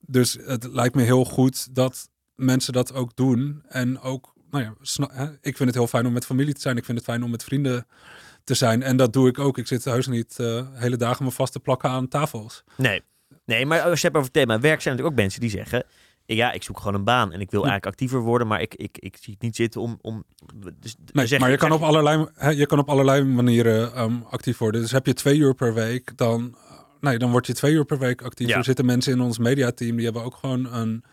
Dus 0.00 0.38
het 0.44 0.64
lijkt 0.72 0.94
me 0.94 1.02
heel 1.02 1.24
goed 1.24 1.74
dat 1.74 2.08
mensen 2.34 2.72
dat 2.72 2.94
ook 2.94 3.16
doen. 3.16 3.62
En 3.68 4.00
ook, 4.00 4.34
nou 4.50 4.64
ja, 4.64 4.74
hè, 5.12 5.24
ik 5.24 5.56
vind 5.56 5.68
het 5.68 5.74
heel 5.74 5.86
fijn 5.86 6.06
om 6.06 6.12
met 6.12 6.26
familie 6.26 6.54
te 6.54 6.60
zijn. 6.60 6.76
Ik 6.76 6.84
vind 6.84 6.98
het 6.98 7.06
fijn 7.06 7.22
om 7.22 7.30
met 7.30 7.44
vrienden 7.44 7.86
te 8.44 8.54
zijn. 8.54 8.82
En 8.82 8.96
dat 8.96 9.12
doe 9.12 9.28
ik 9.28 9.38
ook. 9.38 9.58
Ik 9.58 9.66
zit 9.66 9.84
heus 9.84 10.06
niet 10.06 10.38
eh, 10.38 10.66
hele 10.72 10.96
dagen 10.96 11.24
me 11.24 11.30
vast 11.30 11.52
te 11.52 11.60
plakken 11.60 11.90
aan 11.90 12.08
tafels. 12.08 12.64
Nee. 12.76 13.02
Nee, 13.44 13.66
maar 13.66 13.80
als 13.82 14.00
je 14.00 14.06
hebt 14.06 14.18
over 14.18 14.32
het 14.32 14.40
thema 14.40 14.60
werk, 14.60 14.80
zijn 14.80 14.94
natuurlijk 14.94 15.14
ook 15.14 15.22
mensen 15.22 15.40
die 15.40 15.50
zeggen... 15.50 15.84
Ja, 16.26 16.52
ik 16.52 16.62
zoek 16.62 16.78
gewoon 16.78 16.94
een 16.94 17.04
baan 17.04 17.32
en 17.32 17.40
ik 17.40 17.50
wil 17.50 17.60
Ja. 17.60 17.68
eigenlijk 17.68 17.94
actiever 17.94 18.20
worden, 18.20 18.46
maar 18.46 18.60
ik, 18.60 18.74
ik, 18.74 18.98
ik 18.98 19.16
zie 19.20 19.32
het 19.32 19.42
niet 19.42 19.56
zitten 19.56 19.80
om... 19.80 19.98
om 20.00 20.24
dus, 20.80 20.96
Nee, 21.12 21.26
zeg 21.26 21.40
maar 21.40 21.50
je 21.50 21.56
kan, 21.56 21.72
op 21.72 21.82
allerlei, 21.82 22.26
je 22.54 22.66
kan 22.66 22.78
op 22.78 22.88
allerlei 22.88 23.24
manieren 23.24 23.94
ehm, 23.94 24.16
actief 24.30 24.58
worden. 24.58 24.80
Dus 24.80 24.90
heb 24.90 25.06
je 25.06 25.12
twee 25.12 25.38
uur 25.38 25.54
per 25.54 25.74
week, 25.74 26.12
dan, 26.16 26.56
eh, 26.68 26.78
nee, 27.00 27.18
dan 27.18 27.30
word 27.30 27.46
je 27.46 27.54
twee 27.54 27.72
uur 27.72 27.84
per 27.84 27.98
week 27.98 28.22
actief. 28.22 28.48
Ja. 28.48 28.56
Er 28.56 28.64
zitten 28.64 28.86
mensen 28.86 29.12
in 29.12 29.20
ons 29.20 29.38
mediateam, 29.38 29.96
die 29.96 30.04
hebben 30.04 30.22
ook 30.22 30.36
gewoon 30.36 30.72
een 30.72 31.04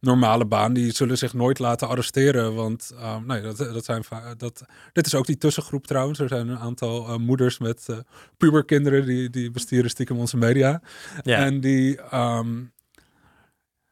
normale 0.00 0.46
baan. 0.46 0.72
Die 0.72 0.92
zullen 0.92 1.18
zich 1.18 1.34
nooit 1.34 1.58
laten 1.58 1.88
arresteren, 1.88 2.54
want 2.54 2.92
ehm, 2.98 3.26
nee, 3.26 3.40
dat, 3.42 3.56
dat 3.56 3.84
zijn 3.84 4.04
dat, 4.36 4.64
dit 4.92 5.06
is 5.06 5.14
ook 5.14 5.26
die 5.26 5.38
tussengroep 5.38 5.86
trouwens. 5.86 6.18
Er 6.18 6.28
zijn 6.28 6.48
een 6.48 6.58
aantal 6.58 7.06
eh, 7.06 7.16
moeders 7.16 7.58
met 7.58 7.84
eh, 7.88 7.96
puberkinderen, 8.36 9.06
die, 9.06 9.30
die 9.30 9.50
besturen 9.50 9.90
stiekem 9.90 10.18
onze 10.18 10.36
media. 10.36 10.82
Ja. 11.22 11.38
En 11.38 11.60
die, 11.60 12.00
ehm, 12.00 12.48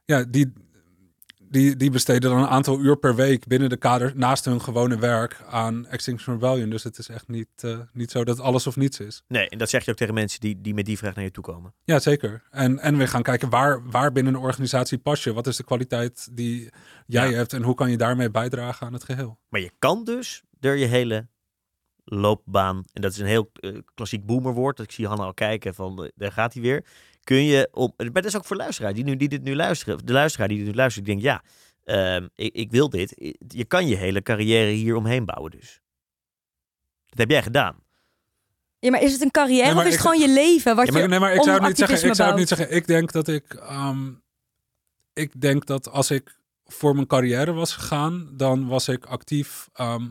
ja, 0.05 0.23
die, 0.23 0.53
die, 1.55 1.75
die 1.75 1.89
besteden 1.91 2.29
dan 2.29 2.39
een 2.39 2.47
aantal 2.47 2.79
uur 2.79 2.97
per 2.97 3.15
week 3.15 3.47
binnen 3.47 3.69
de 3.69 3.77
kader 3.77 4.11
naast 4.15 4.45
hun 4.45 4.61
gewone 4.61 4.97
werk 4.99 5.41
aan 5.49 5.85
Extinction 5.87 6.33
Rebellion. 6.35 6.69
Dus 6.69 6.83
het 6.83 6.97
is 6.97 7.09
echt 7.09 7.27
niet, 7.27 7.47
eh, 7.55 7.79
niet 7.93 8.11
zo 8.11 8.23
dat 8.23 8.39
alles 8.39 8.67
of 8.67 8.75
niets 8.75 8.99
is. 8.99 9.23
Nee, 9.27 9.49
en 9.49 9.57
dat 9.57 9.69
zeg 9.69 9.85
je 9.85 9.91
ook 9.91 9.97
tegen 9.97 10.13
mensen 10.13 10.39
die, 10.39 10.61
die 10.61 10.73
met 10.73 10.85
die 10.85 10.97
vraag 10.97 11.15
naar 11.15 11.23
je 11.23 11.31
toe 11.31 11.43
komen. 11.43 11.73
Ja, 11.83 11.99
zeker. 11.99 12.43
En, 12.51 12.79
en 12.79 12.97
we 12.97 13.07
gaan 13.07 13.21
kijken 13.23 13.49
waar, 13.49 13.89
waar 13.89 14.11
binnen 14.11 14.33
een 14.33 14.39
organisatie 14.39 14.97
pas 14.97 15.23
je. 15.23 15.33
Wat 15.33 15.47
is 15.47 15.55
de 15.57 15.63
kwaliteit 15.63 16.27
die 16.31 16.69
jij 17.05 17.29
Ja. 17.29 17.35
hebt 17.35 17.53
en 17.53 17.63
hoe 17.63 17.75
kan 17.75 17.91
je 17.91 17.97
daarmee 17.97 18.31
bijdragen 18.31 18.87
aan 18.87 18.93
het 18.93 19.03
geheel? 19.03 19.39
Maar 19.49 19.61
je 19.61 19.71
kan 19.79 20.03
dus 20.03 20.43
door 20.59 20.77
je 20.77 20.85
hele 20.85 21.27
loopbaan, 22.03 22.83
en 22.93 23.01
dat 23.01 23.11
is 23.11 23.17
een 23.17 23.25
heel 23.25 23.51
eh, 23.53 23.71
klassiek 23.93 24.25
boomerwoord, 24.25 24.79
ik 24.79 24.91
zie 24.91 25.07
Hanna 25.07 25.23
al 25.23 25.33
kijken 25.33 25.73
van, 25.73 26.03
eh, 26.03 26.09
daar 26.15 26.31
gaat 26.31 26.53
hij 26.53 26.61
weer. 26.61 26.85
Kun 27.25 27.43
je, 27.43 27.67
op, 27.71 27.97
maar 27.97 28.11
dat 28.11 28.25
is 28.25 28.35
ook 28.35 28.45
voor 28.45 28.57
luisteraar 28.57 28.93
die, 28.93 29.03
nu, 29.03 29.15
die 29.15 29.29
dit 29.29 29.43
nu 29.43 29.55
luisteren, 29.55 30.05
de 30.05 30.13
luisteraar 30.13 30.47
die 30.47 30.57
dit 30.57 30.67
nu 30.67 30.73
luistert, 30.73 31.05
die 31.05 31.13
denkt, 31.15 31.29
ja, 31.29 31.43
ehm, 31.83 32.27
ik, 32.35 32.53
ik 32.53 32.71
wil 32.71 32.89
dit. 32.89 33.35
Je 33.47 33.65
kan 33.65 33.87
je 33.87 33.95
hele 33.95 34.21
carrière 34.21 34.69
hier 34.71 34.95
omheen 34.95 35.25
bouwen 35.25 35.51
dus. 35.51 35.81
Dat 37.07 37.17
heb 37.19 37.29
jij 37.29 37.43
gedaan. 37.43 37.83
Ja, 38.79 38.89
maar 38.91 39.01
is 39.01 39.11
het 39.11 39.21
een 39.21 39.31
carrière 39.31 39.63
Nee, 39.65 39.73
of 39.75 39.79
is 39.79 39.85
het 39.85 39.93
ik- 39.93 39.99
gewoon 39.99 40.19
je 40.19 40.29
leven? 40.33 40.75
Wat 40.75 40.85
Ja, 40.85 40.91
maar, 40.93 41.01
je 41.01 41.07
nee, 41.07 41.19
maar 41.19 41.33
ik 41.33 41.37
om 41.39 41.43
zou 41.45 41.57
het 41.57 41.67
niet 41.67 41.77
zeggen. 41.77 42.07
Ik 42.09 42.15
zou 42.15 42.29
het 42.29 42.37
niet 42.37 42.47
zeggen. 42.47 42.71
Ik 42.75 42.87
denk 42.87 43.11
dat 43.11 43.27
ik. 43.27 43.53
ehm, 43.53 44.11
ik 45.13 45.41
denk 45.41 45.65
dat 45.65 45.89
als 45.89 46.11
ik 46.11 46.35
voor 46.65 46.95
mijn 46.95 47.07
carrière 47.07 47.51
was 47.53 47.73
gegaan, 47.73 48.29
dan 48.33 48.67
was 48.67 48.87
ik 48.87 49.05
actief 49.05 49.69
ehm, 49.73 50.07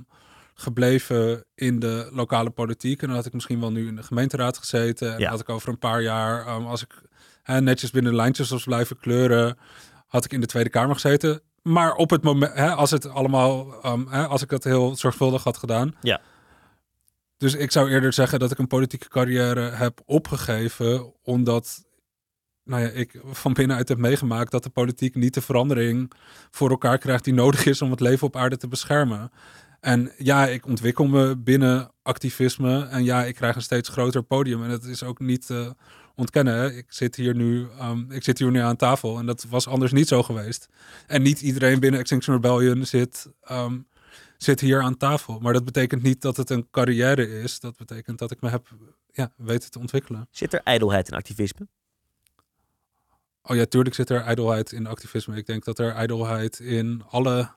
gebleven 0.54 1.44
in 1.54 1.78
de 1.78 2.08
lokale 2.12 2.50
politiek. 2.50 3.00
En 3.02 3.06
dan 3.06 3.16
had 3.16 3.26
ik 3.26 3.32
misschien 3.32 3.60
wel 3.60 3.72
nu 3.72 3.86
in 3.86 3.96
de 3.96 4.02
gemeenteraad 4.02 4.58
gezeten. 4.58 5.12
En 5.14 5.20
Ja. 5.20 5.30
had 5.30 5.40
ik 5.40 5.48
over 5.48 5.68
een 5.68 5.78
paar 5.78 6.02
jaar, 6.02 6.46
ehm, 6.46 6.64
als 6.66 6.82
ik 6.82 7.02
hè, 7.42 7.60
netjes 7.60 7.90
binnen 7.90 8.10
de 8.12 8.16
lijntjes 8.18 8.50
was 8.50 8.64
blijven 8.64 8.98
kleuren, 8.98 9.58
had 10.06 10.24
ik 10.24 10.32
in 10.32 10.40
de 10.40 10.46
Tweede 10.46 10.70
Kamer 10.70 10.94
gezeten. 10.94 11.40
Maar 11.62 11.94
op 11.94 12.10
het 12.10 12.22
moment, 12.22 12.54
hè, 12.54 12.70
als 12.70 12.90
het 12.90 13.08
allemaal, 13.08 13.82
ehm, 13.82 14.06
hè, 14.08 14.26
als 14.26 14.42
ik 14.42 14.48
dat 14.48 14.64
heel 14.64 14.96
zorgvuldig 14.96 15.44
had 15.44 15.56
gedaan. 15.56 15.94
Ja. 16.00 16.20
Dus 17.36 17.54
ik 17.54 17.70
zou 17.72 17.90
eerder 17.90 18.12
zeggen 18.12 18.38
dat 18.38 18.50
ik 18.50 18.58
een 18.58 18.66
politieke 18.66 19.08
carrière 19.08 19.60
heb 19.60 20.00
opgegeven, 20.04 21.14
omdat 21.22 21.84
nou 22.64 22.82
ja, 22.82 22.88
ik 22.88 23.20
van 23.24 23.52
binnenuit 23.52 23.88
heb 23.88 23.98
meegemaakt 23.98 24.50
dat 24.50 24.62
de 24.62 24.70
politiek 24.70 25.14
niet 25.14 25.34
de 25.34 25.40
verandering 25.40 26.12
voor 26.50 26.70
elkaar 26.70 26.98
krijgt 26.98 27.24
die 27.24 27.34
nodig 27.34 27.66
is 27.66 27.82
om 27.82 27.90
het 27.90 28.00
leven 28.00 28.26
op 28.26 28.36
aarde 28.36 28.56
te 28.56 28.68
beschermen. 28.68 29.30
En 29.84 30.12
ja, 30.18 30.46
ik 30.46 30.66
ontwikkel 30.66 31.06
me 31.06 31.36
binnen 31.36 31.90
activisme 32.02 32.86
en 32.86 33.04
ja, 33.04 33.24
ik 33.24 33.34
krijg 33.34 33.56
een 33.56 33.62
steeds 33.62 33.88
groter 33.88 34.22
podium 34.22 34.62
en 34.62 34.68
dat 34.68 34.84
is 34.84 35.02
ook 35.02 35.18
niet 35.20 35.46
te 35.46 35.74
ontkennen. 36.14 36.54
Hè. 36.54 36.72
Ik 36.72 36.84
zit 36.88 37.16
hier 37.16 37.34
nu, 37.34 37.66
ehm, 37.78 38.10
ik 38.10 38.24
zit 38.24 38.38
hier 38.38 38.50
nu 38.50 38.58
aan 38.60 38.76
tafel 38.76 39.18
en 39.18 39.26
dat 39.26 39.46
was 39.48 39.68
anders 39.68 39.92
niet 39.92 40.08
zo 40.08 40.22
geweest. 40.22 40.68
En 41.06 41.22
niet 41.22 41.40
iedereen 41.40 41.80
binnen 41.80 42.00
Extinction 42.00 42.34
Rebellion 42.34 42.86
zit, 42.86 43.30
ehm, 43.40 43.78
zit 44.38 44.60
hier 44.60 44.80
aan 44.82 44.96
tafel. 44.96 45.38
Maar 45.40 45.52
dat 45.52 45.64
betekent 45.64 46.02
niet 46.02 46.22
dat 46.22 46.36
het 46.36 46.50
een 46.50 46.70
carrière 46.70 47.40
is. 47.40 47.60
Dat 47.60 47.76
betekent 47.76 48.18
dat 48.18 48.30
ik 48.30 48.40
me 48.40 48.48
heb 48.48 48.68
ja, 49.12 49.32
weten 49.36 49.70
te 49.70 49.78
ontwikkelen. 49.78 50.28
Zit 50.30 50.52
er 50.52 50.60
ijdelheid 50.62 51.08
in 51.08 51.16
activisme? 51.16 51.68
Oh 53.42 53.56
ja, 53.56 53.64
tuurlijk 53.64 53.94
zit 53.94 54.10
er 54.10 54.20
ijdelheid 54.20 54.72
in 54.72 54.86
activisme. 54.86 55.36
Ik 55.36 55.46
denk 55.46 55.64
dat 55.64 55.78
er 55.78 55.92
ijdelheid 55.92 56.58
in 56.58 57.02
alle, 57.08 57.50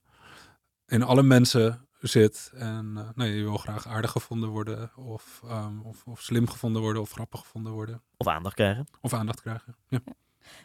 in 0.88 1.04
alle 1.04 1.24
mensen 1.24 1.87
zit. 2.08 2.52
En 2.56 2.93
eh, 2.98 3.10
nee, 3.15 3.36
je 3.36 3.43
wil 3.43 3.58
graag 3.58 3.88
aardig 3.88 4.12
gevonden 4.12 4.50
worden, 4.50 4.91
of, 4.96 5.41
ehm, 5.43 5.80
of, 5.80 6.04
of 6.06 6.22
slim 6.22 6.50
gevonden 6.50 6.82
worden, 6.82 7.02
of 7.02 7.12
grappig 7.12 7.39
gevonden 7.39 7.72
worden, 7.74 8.02
Of 8.17 8.28
aandacht 8.28 8.56
krijgen? 8.56 8.88
of 9.02 9.13
aandacht 9.13 9.41
krijgen. 9.41 9.76
Ja. 9.88 10.00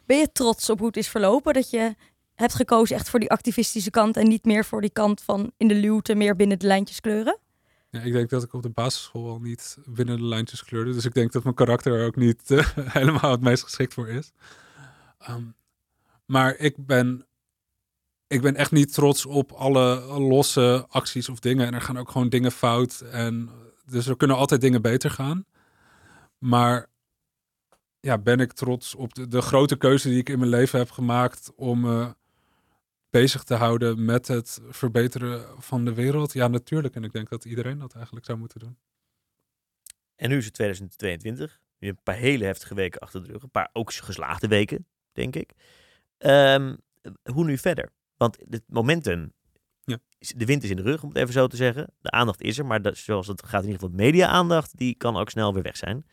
Ben 0.07 0.18
je 0.18 0.33
trots 0.33 0.70
op 0.70 0.78
hoe 0.78 0.87
het 0.87 0.96
is 0.96 1.09
verlopen? 1.09 1.55
Dat 1.55 1.70
je 1.70 1.94
hebt 2.35 2.55
gekozen 2.55 2.96
echt 2.96 3.11
voor 3.11 3.20
die 3.20 3.31
activistische 3.31 3.90
kant 3.90 4.16
en 4.16 4.28
niet 4.28 4.44
meer 4.44 4.64
voor 4.64 4.81
die 4.81 4.90
kant 4.92 5.22
van 5.22 5.52
in 5.57 5.68
de 5.68 5.74
luwte, 5.74 6.14
meer 6.14 6.37
binnen 6.37 6.59
de 6.59 6.66
lijntjes 6.66 7.00
kleuren? 7.00 7.38
Ja, 7.90 8.00
ik 8.00 8.12
denk 8.12 8.31
dat 8.31 8.42
ik 8.42 8.52
op 8.52 8.62
de 8.62 8.70
basisschool 8.70 9.28
al 9.31 9.40
niet 9.40 9.78
binnen 9.85 10.16
de 10.16 10.24
lijntjes 10.24 10.64
kleurde. 10.64 10.92
Dus 10.92 11.05
ik 11.05 11.14
denk 11.14 11.33
dat 11.33 11.42
mijn 11.42 11.55
karakter 11.55 11.92
er 12.00 12.07
ook 12.07 12.16
niet 12.16 12.42
helemaal 12.98 13.31
het 13.31 13.40
meest 13.40 13.62
geschikt 13.62 13.94
voor 13.94 14.09
is. 14.09 14.33
Ehm, 15.18 15.44
maar 16.26 16.57
ik 16.57 16.74
ben, 16.87 17.26
ik 18.32 18.42
ben 18.42 18.56
echt 18.56 18.72
niet 18.72 18.92
trots 18.92 19.26
op 19.26 19.52
alle 19.52 20.00
losse 20.20 20.86
acties 20.88 21.28
of 21.28 21.38
dingen. 21.40 21.66
En 21.66 21.74
er 21.74 21.80
gaan 21.80 21.98
ook 21.98 22.10
gewoon 22.10 22.28
dingen 22.28 22.52
fout. 22.52 23.00
En 23.00 23.50
dus 23.86 24.06
er 24.06 24.16
kunnen 24.16 24.36
altijd 24.36 24.60
dingen 24.60 24.82
beter 24.82 25.10
gaan. 25.10 25.44
Maar 26.38 26.86
ja, 28.00 28.18
ben 28.18 28.40
ik 28.40 28.52
trots 28.52 28.94
op 28.94 29.14
de, 29.14 29.28
de 29.28 29.40
grote 29.42 29.76
keuze 29.76 30.08
die 30.08 30.18
ik 30.18 30.28
in 30.28 30.38
mijn 30.38 30.50
leven 30.50 30.78
heb 30.78 30.90
gemaakt 30.90 31.52
om 31.56 31.80
me 31.80 32.14
bezig 33.10 33.42
te 33.44 33.54
houden 33.54 34.04
met 34.04 34.28
het 34.28 34.60
verbeteren 34.68 35.62
van 35.62 35.84
de 35.84 35.94
wereld? 35.94 36.32
Ja, 36.32 36.48
natuurlijk. 36.48 36.94
En 36.94 37.04
ik 37.04 37.12
denk 37.12 37.28
dat 37.28 37.44
iedereen 37.44 37.78
dat 37.78 37.94
eigenlijk 37.94 38.26
zou 38.26 38.38
moeten 38.38 38.60
doen. 38.60 38.78
En 40.16 40.28
nu 40.28 40.36
is 40.36 40.44
het 40.44 40.54
2022. 40.54 41.60
Je 41.78 41.88
een 41.88 41.98
paar 42.02 42.14
hele 42.14 42.44
heftige 42.44 42.74
weken 42.74 43.00
achter 43.00 43.24
de 43.24 43.32
rug. 43.32 43.42
Een 43.42 43.50
paar 43.50 43.70
ook 43.72 43.92
geslaagde 43.92 44.48
weken, 44.48 44.86
denk 45.12 45.36
ik. 45.36 45.52
Ehm, 46.18 46.76
hoe 47.32 47.44
nu 47.44 47.58
verder? 47.58 47.92
Want 48.22 48.38
het 48.50 48.62
momentum, 48.66 49.32
Ja. 49.85 49.98
de 50.18 50.44
wind 50.44 50.62
is 50.62 50.70
in 50.70 50.76
de 50.76 50.82
rug, 50.82 51.02
om 51.02 51.08
het 51.08 51.18
even 51.18 51.32
zo 51.32 51.46
te 51.46 51.56
zeggen. 51.56 51.87
De 52.00 52.11
aandacht 52.11 52.42
is 52.42 52.58
er, 52.58 52.66
maar 52.66 52.82
dat, 52.82 52.96
zoals 52.96 53.26
het 53.26 53.42
gaat 53.46 53.62
in 53.62 53.68
ieder 53.68 53.80
geval, 53.82 53.96
media-aandacht, 53.96 54.78
die 54.78 54.94
kan 54.96 55.16
ook 55.16 55.30
snel 55.30 55.54
weer 55.54 55.62
weg 55.62 55.76
zijn. 55.76 56.04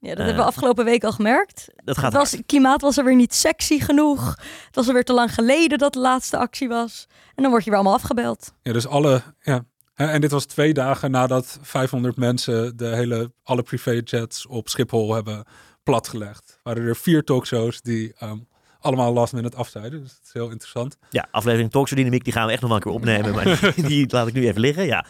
Ja, 0.00 0.08
dat 0.08 0.18
Eh. 0.18 0.24
hebben 0.24 0.42
we 0.44 0.48
afgelopen 0.50 0.84
week 0.84 1.04
al 1.04 1.12
gemerkt. 1.12 1.68
Dat 1.84 1.98
gaat 1.98 2.12
Het 2.12 2.20
was, 2.20 2.36
klimaat 2.46 2.80
was 2.80 2.96
er 2.96 3.04
weer 3.04 3.14
niet 3.16 3.34
sexy 3.34 3.78
genoeg. 3.80 4.28
Het 4.66 4.74
was 4.74 4.86
er 4.88 4.92
weer 4.94 5.04
te 5.04 5.12
lang 5.12 5.34
geleden 5.34 5.78
dat 5.78 5.92
de 5.92 5.98
laatste 5.98 6.36
actie 6.38 6.68
was. 6.68 7.06
En 7.34 7.42
dan 7.42 7.50
word 7.50 7.64
je 7.64 7.70
weer 7.70 7.78
allemaal 7.78 7.96
afgebeld. 7.98 8.52
Ja, 8.62 8.72
dus 8.72 8.86
alle. 8.86 9.22
Ja. 9.42 9.64
Hè, 9.94 10.06
En 10.06 10.20
dit 10.20 10.30
was 10.30 10.44
twee 10.44 10.74
dagen 10.74 11.10
nadat 11.10 11.58
500 11.62 12.16
mensen 12.16 12.76
de 12.76 12.86
hele, 12.96 13.32
alle 13.42 13.62
privéjets 13.62 14.46
op 14.46 14.68
Schiphol 14.68 15.14
hebben 15.14 15.44
platgelegd. 15.82 16.60
Waren 16.62 16.86
er 16.86 16.96
vier 16.96 17.24
talkshows 17.24 17.80
die 17.82 18.14
ehm, 18.18 18.38
allemaal 18.86 19.12
last 19.12 19.32
minute 19.32 19.56
afzeiden. 19.56 20.02
Dus 20.02 20.08
dat 20.08 20.20
is 20.24 20.32
heel 20.32 20.50
interessant. 20.50 20.98
Ja, 21.10 21.28
aflevering 21.30 21.70
Talkshow-dynamiek, 21.70 22.24
die 22.24 22.32
gaan 22.32 22.46
we 22.46 22.52
echt 22.52 22.60
nog 22.60 22.70
wel 22.70 22.78
een 22.78 22.84
keer 22.84 22.92
opnemen. 22.92 23.34
Maar 23.34 23.72
die, 23.74 23.86
die 23.92 24.12
laat 24.12 24.26
ik 24.26 24.34
nu 24.34 24.46
even 24.46 24.60
liggen, 24.60 24.86
ja. 24.86 25.06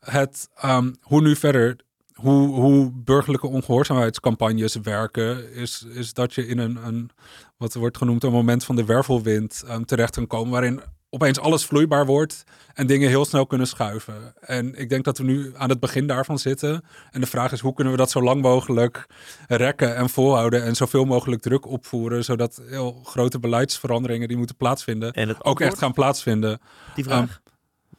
Het, 0.00 0.48
ehm, 0.54 0.92
hoe 1.00 1.20
nu 1.20 1.36
verder, 1.36 1.76
hoe, 2.14 2.48
hoe 2.48 2.90
burgerlijke 2.92 3.46
ongehoorzaamheidscampagnes 3.46 4.74
werken, 4.82 5.52
is, 5.54 5.86
is 5.94 6.12
dat 6.12 6.34
je 6.34 6.46
in 6.46 6.58
een, 6.58 6.86
een, 6.86 7.10
wat 7.56 7.74
wordt 7.74 7.96
genoemd, 7.96 8.24
een 8.24 8.32
moment 8.32 8.64
van 8.64 8.76
de 8.76 8.84
wervelwind 8.84 9.62
ehm, 9.66 9.82
terecht 9.82 10.14
kan 10.14 10.26
komen, 10.26 10.52
waarin 10.52 10.80
opeens 11.10 11.40
alles 11.40 11.64
vloeibaar 11.64 12.06
wordt 12.06 12.44
en 12.74 12.86
dingen 12.86 13.08
heel 13.08 13.24
snel 13.24 13.46
kunnen 13.46 13.66
schuiven. 13.66 14.34
En 14.40 14.74
ik 14.74 14.88
denk 14.88 15.04
dat 15.04 15.18
we 15.18 15.24
nu 15.24 15.52
aan 15.56 15.68
het 15.68 15.80
begin 15.80 16.06
daarvan 16.06 16.38
zitten. 16.38 16.84
En 17.10 17.20
de 17.20 17.26
vraag 17.26 17.52
is, 17.52 17.60
hoe 17.60 17.74
kunnen 17.74 17.92
we 17.92 17.98
dat 17.98 18.10
zo 18.10 18.22
lang 18.22 18.42
mogelijk 18.42 19.06
rekken 19.46 19.96
en 19.96 20.08
volhouden 20.08 20.64
en 20.64 20.74
zoveel 20.74 21.04
mogelijk 21.04 21.42
druk 21.42 21.66
opvoeren, 21.66 22.24
zodat 22.24 22.62
heel 22.68 23.00
grote 23.04 23.38
beleidsveranderingen 23.38 24.28
die 24.28 24.36
moeten 24.36 24.56
plaatsvinden, 24.56 25.36
ook 25.44 25.60
echt 25.60 25.78
gaan 25.78 25.92
plaatsvinden. 25.92 26.60
die 26.94 27.04
vraag. 27.04 27.40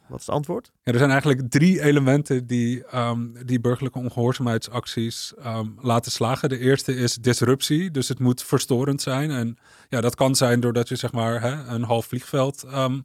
Wat 0.09 0.19
is 0.19 0.25
het 0.25 0.35
antwoord? 0.35 0.71
Ja, 0.83 0.91
er 0.91 0.97
zijn 0.97 1.09
eigenlijk 1.09 1.49
drie 1.49 1.81
elementen 1.81 2.47
die, 2.47 2.85
ehm, 2.85 3.27
die 3.45 3.59
burgerlijke 3.59 3.99
ongehoorzaamheidsacties 3.99 5.33
ehm, 5.43 5.67
laten 5.81 6.11
slagen. 6.11 6.49
De 6.49 6.59
eerste 6.59 6.95
is 6.95 7.15
disruptie, 7.15 7.91
dus 7.91 8.07
het 8.07 8.19
moet 8.19 8.43
verstorend 8.43 9.01
zijn. 9.01 9.31
En 9.31 9.57
ja, 9.89 10.01
dat 10.01 10.15
kan 10.15 10.35
zijn 10.35 10.59
doordat 10.59 10.89
je 10.89 10.95
zeg 10.95 11.11
maar 11.11 11.41
hè, 11.41 11.73
een 11.73 11.83
half 11.83 12.05
vliegveld 12.05 12.63
ehm, 12.63 12.99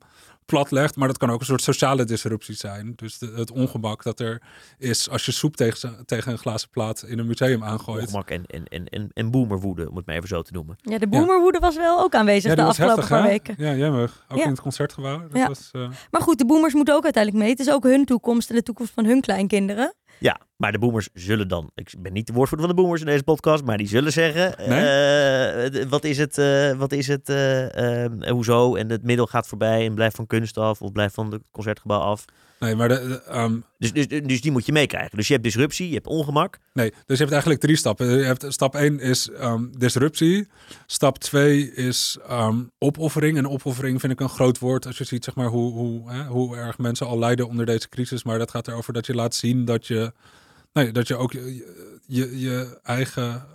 platlegt, 0.46 0.96
maar 0.96 1.08
dat 1.08 1.18
kan 1.18 1.30
ook 1.30 1.40
een 1.40 1.46
soort 1.46 1.62
sociale 1.62 2.04
disruptie 2.04 2.54
zijn. 2.54 2.92
Dus 2.96 3.18
de- 3.18 3.32
het 3.36 3.50
ongemak 3.50 4.02
dat 4.02 4.20
er 4.20 4.42
is 4.78 5.10
als 5.10 5.24
je 5.26 5.32
soep 5.32 5.56
tegen, 5.56 6.02
tegen 6.06 6.32
een 6.32 6.38
glazen 6.38 6.68
plaat 6.70 7.02
in 7.06 7.18
een 7.18 7.26
museum 7.26 7.64
aangooit. 7.64 8.00
Ongemak 8.06 8.30
en, 8.30 8.44
en, 8.46 8.64
en, 8.64 8.86
en, 8.88 9.10
en 9.12 9.30
boomerwoede, 9.30 9.90
om 9.90 9.96
het 9.96 10.06
maar 10.06 10.14
even 10.16 10.28
zo 10.28 10.42
te 10.42 10.52
noemen. 10.52 10.76
Ja, 10.82 10.98
de 10.98 11.08
boemerwoede 11.08 11.58
was 11.58 11.76
wel 11.76 12.00
ook 12.00 12.14
aanwezig 12.14 12.54
de 12.54 12.62
afgelopen 12.62 12.96
heftig, 12.96 13.16
paar 13.18 13.28
weken. 13.28 13.54
Ja, 13.58 13.74
jemmig. 13.74 14.24
Ook 14.28 14.38
Ja. 14.38 14.44
in 14.44 14.50
het 14.50 14.60
concertgebouw. 14.60 15.18
Dat 15.20 15.36
Ja. 15.36 15.46
was, 15.46 15.68
eh, 15.72 15.88
Maar 16.10 16.20
goed, 16.22 16.38
de 16.38 16.46
boomers 16.46 16.74
moeten 16.74 16.94
ook 16.94 17.04
uiteindelijk 17.04 17.42
mee. 17.44 17.52
Het 17.52 17.60
is 17.66 17.70
ook 17.70 17.82
hun 17.84 18.04
toekomst 18.04 18.48
en 18.50 18.54
de 18.56 18.62
toekomst 18.62 18.92
van 18.94 19.04
hun 19.04 19.20
kleinkinderen. 19.20 19.94
Ja, 20.18 20.40
maar 20.56 20.72
de 20.72 20.78
boomers 20.78 21.08
zullen 21.12 21.48
dan... 21.48 21.70
Ik 21.74 21.94
ben 21.98 22.12
niet 22.12 22.26
de 22.26 22.32
woordvoerder 22.32 22.66
van 22.66 22.76
de 22.76 22.82
boomers 22.82 23.00
in 23.00 23.06
deze 23.06 23.22
podcast, 23.22 23.64
maar 23.64 23.76
die 23.76 23.88
zullen 23.88 24.12
zeggen... 24.12 24.58
eh, 24.58 25.84
wat 25.88 26.04
is 26.04 26.18
het, 26.18 26.38
eh, 26.38 26.72
wat 26.72 26.92
is 26.92 27.06
het, 27.06 27.28
eh, 27.28 28.06
hoezo? 28.30 28.74
En 28.74 28.90
het 28.90 29.02
middel 29.02 29.26
gaat 29.26 29.46
voorbij 29.46 29.86
en 29.86 29.94
blijft 29.94 30.16
van 30.16 30.26
kunst 30.26 30.58
af 30.58 30.82
of 30.82 30.92
blijft 30.92 31.14
van 31.14 31.32
het 31.32 31.42
concertgebouw 31.50 32.00
af. 32.00 32.24
Nee, 32.64 32.74
maar 32.74 32.88
de, 32.88 33.08
de, 33.08 33.22
ehm, 33.22 33.60
Dus, 33.78 33.92
dus, 33.92 34.06
dus 34.08 34.40
die 34.40 34.50
moet 34.50 34.66
je 34.66 34.72
meekrijgen. 34.72 35.16
Dus 35.16 35.26
je 35.26 35.32
hebt 35.32 35.44
disruptie, 35.44 35.88
je 35.88 35.94
hebt 35.94 36.06
ongemak. 36.06 36.58
Nee, 36.72 36.90
dus 36.90 37.00
je 37.06 37.16
hebt 37.16 37.30
eigenlijk 37.30 37.60
drie 37.60 37.76
stappen. 37.76 38.18
Je 38.18 38.24
hebt, 38.24 38.44
stap 38.48 38.74
1 38.74 39.00
is 39.00 39.30
ehm, 39.30 39.64
disruptie. 39.78 40.48
Stap 40.86 41.18
2 41.18 41.72
is 41.72 42.18
ehm, 42.28 42.62
opoffering. 42.78 43.36
En 43.38 43.48
opoffering 43.48 44.00
vind 44.00 44.12
ik 44.12 44.20
een 44.20 44.28
groot 44.28 44.58
woord 44.58 44.86
als 44.86 44.98
je 44.98 45.04
ziet 45.04 45.24
zeg 45.24 45.34
maar, 45.34 45.48
hoe, 45.48 45.72
hoe, 45.72 46.10
hè, 46.10 46.24
hoe 46.24 46.56
erg 46.56 46.78
mensen 46.78 47.06
al 47.06 47.18
lijden 47.18 47.48
onder 47.48 47.66
deze 47.66 47.88
crisis. 47.88 48.24
Maar 48.24 48.38
dat 48.38 48.50
gaat 48.50 48.68
erover 48.68 48.92
dat 48.92 49.06
je 49.06 49.14
laat 49.14 49.34
zien 49.34 49.64
dat 49.64 49.86
je, 49.86 50.12
nee, 50.72 50.92
dat 50.92 51.08
je 51.08 51.16
ook 51.16 51.32
je, 51.32 52.00
je, 52.06 52.40
je 52.40 52.78
eigen, 52.82 53.46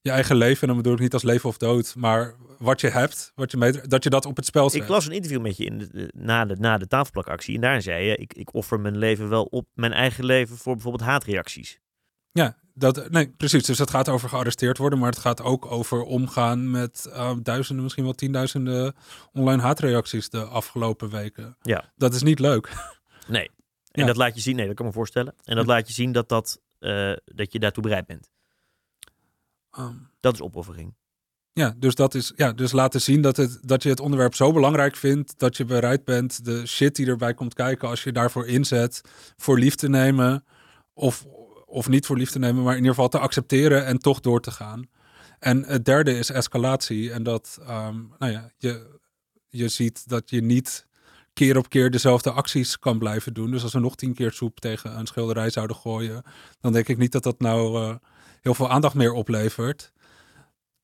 je 0.00 0.10
eigen 0.10 0.36
leven, 0.36 0.60
en 0.60 0.66
dan 0.68 0.76
bedoel 0.76 0.92
ik 0.92 0.98
niet 1.00 1.12
als 1.12 1.22
leven 1.22 1.48
of 1.48 1.56
dood, 1.56 1.94
maar 1.96 2.34
wat 2.58 2.80
je 2.80 2.88
hebt, 2.88 3.32
wat 3.34 3.50
je 3.50 3.56
mee, 3.56 3.72
dat 3.72 4.04
je 4.04 4.10
dat 4.10 4.24
op 4.26 4.36
het 4.36 4.46
spel 4.46 4.70
zet. 4.70 4.82
Ik 4.82 4.88
las 4.88 5.06
een 5.06 5.12
interview 5.12 5.40
met 5.40 5.56
je 5.56 5.64
in 5.64 5.78
de, 5.78 6.10
na, 6.16 6.44
de, 6.44 6.56
na 6.58 6.78
de 6.78 6.86
tafelplakactie. 6.86 7.54
En 7.54 7.60
daarin 7.60 7.82
zei 7.82 8.04
je, 8.04 8.16
ik, 8.16 8.34
ik 8.34 8.54
offer 8.54 8.80
mijn 8.80 8.98
leven 8.98 9.28
wel 9.28 9.44
op, 9.44 9.66
mijn 9.74 9.92
eigen 9.92 10.24
leven, 10.24 10.56
voor 10.56 10.72
bijvoorbeeld 10.74 11.04
haatreacties. 11.04 11.78
Ja, 12.32 12.56
dat, 12.74 13.10
nee, 13.10 13.28
precies. 13.36 13.64
Dus 13.64 13.78
het 13.78 13.90
gaat 13.90 14.08
over 14.08 14.28
gearresteerd 14.28 14.78
worden, 14.78 14.98
maar 14.98 15.10
het 15.10 15.18
gaat 15.18 15.42
ook 15.42 15.66
over 15.70 16.02
omgaan 16.02 16.70
met 16.70 17.08
eh, 17.12 17.32
duizenden, 17.42 17.82
misschien 17.82 18.04
wel 18.04 18.12
tienduizenden 18.12 18.94
online 19.32 19.62
haatreacties 19.62 20.28
de 20.30 20.44
afgelopen 20.44 21.10
weken. 21.10 21.56
Ja. 21.62 21.92
Dat 21.96 22.14
is 22.14 22.22
niet 22.22 22.38
leuk. 22.38 22.72
Nee. 23.28 23.50
En 23.90 24.00
Ja. 24.00 24.06
dat 24.06 24.16
laat 24.16 24.34
je 24.34 24.40
zien, 24.40 24.56
nee, 24.56 24.66
dat 24.66 24.74
kan 24.74 24.84
ik 24.86 24.90
me 24.92 24.96
voorstellen. 24.98 25.34
En 25.44 25.56
dat 25.56 25.66
laat 25.66 25.86
je 25.88 25.92
zien 25.92 26.12
dat, 26.12 26.28
dat, 26.28 26.60
eh, 26.78 27.12
dat 27.24 27.52
je 27.52 27.58
daartoe 27.58 27.82
bereid 27.82 28.06
bent. 28.06 28.30
Ehm, 29.70 29.94
Dat 30.20 30.34
is 30.34 30.40
opoffering. 30.40 30.94
ja, 31.52 31.74
dus 31.76 31.94
dat 31.94 32.14
is, 32.14 32.32
ja, 32.36 32.52
dus 32.52 32.72
laten 32.72 33.00
zien 33.00 33.20
dat, 33.20 33.36
het, 33.36 33.58
dat 33.62 33.82
je 33.82 33.88
het 33.88 34.00
onderwerp 34.00 34.34
zo 34.34 34.52
belangrijk 34.52 34.96
vindt 34.96 35.38
dat 35.38 35.56
je 35.56 35.64
bereid 35.64 36.04
bent 36.04 36.44
de 36.44 36.66
shit 36.66 36.96
die 36.96 37.06
erbij 37.06 37.34
komt 37.34 37.54
kijken 37.54 37.88
als 37.88 38.02
je 38.04 38.12
daarvoor 38.12 38.46
inzet, 38.46 39.00
voor 39.36 39.58
lief 39.58 39.74
te 39.74 39.88
nemen 39.88 40.44
of, 40.92 41.26
of 41.66 41.88
niet 41.88 42.06
voor 42.06 42.16
lief 42.16 42.30
te 42.30 42.38
nemen, 42.38 42.62
maar 42.62 42.72
in 42.72 42.78
ieder 42.78 42.94
geval 42.94 43.08
te 43.08 43.18
accepteren 43.18 43.86
en 43.86 43.98
toch 43.98 44.20
door 44.20 44.40
te 44.40 44.50
gaan. 44.50 44.88
En 45.38 45.64
het 45.64 45.84
derde 45.84 46.18
is 46.18 46.30
escalatie 46.30 47.12
en 47.12 47.22
dat, 47.22 47.58
ehm, 47.60 47.96
nou 48.18 48.32
ja, 48.32 48.50
je, 48.56 48.98
je 49.48 49.68
ziet 49.68 50.08
dat 50.08 50.30
je 50.30 50.40
niet 50.42 50.86
keer 51.32 51.56
op 51.56 51.68
keer 51.68 51.90
dezelfde 51.90 52.30
acties 52.30 52.78
kan 52.78 52.98
blijven 52.98 53.34
doen. 53.34 53.50
Dus 53.50 53.62
als 53.62 53.72
we 53.72 53.78
nog 53.78 53.96
tien 53.96 54.14
keer 54.14 54.32
soep 54.32 54.60
tegen 54.60 54.98
een 54.98 55.06
schilderij 55.06 55.50
zouden 55.50 55.76
gooien, 55.76 56.22
dan 56.60 56.72
denk 56.72 56.88
ik 56.88 56.98
niet 56.98 57.12
dat 57.12 57.22
dat 57.22 57.40
nou 57.40 57.82
eh, 57.82 57.94
heel 58.40 58.54
veel 58.54 58.70
aandacht 58.70 58.94
meer 58.94 59.12
oplevert. 59.12 59.92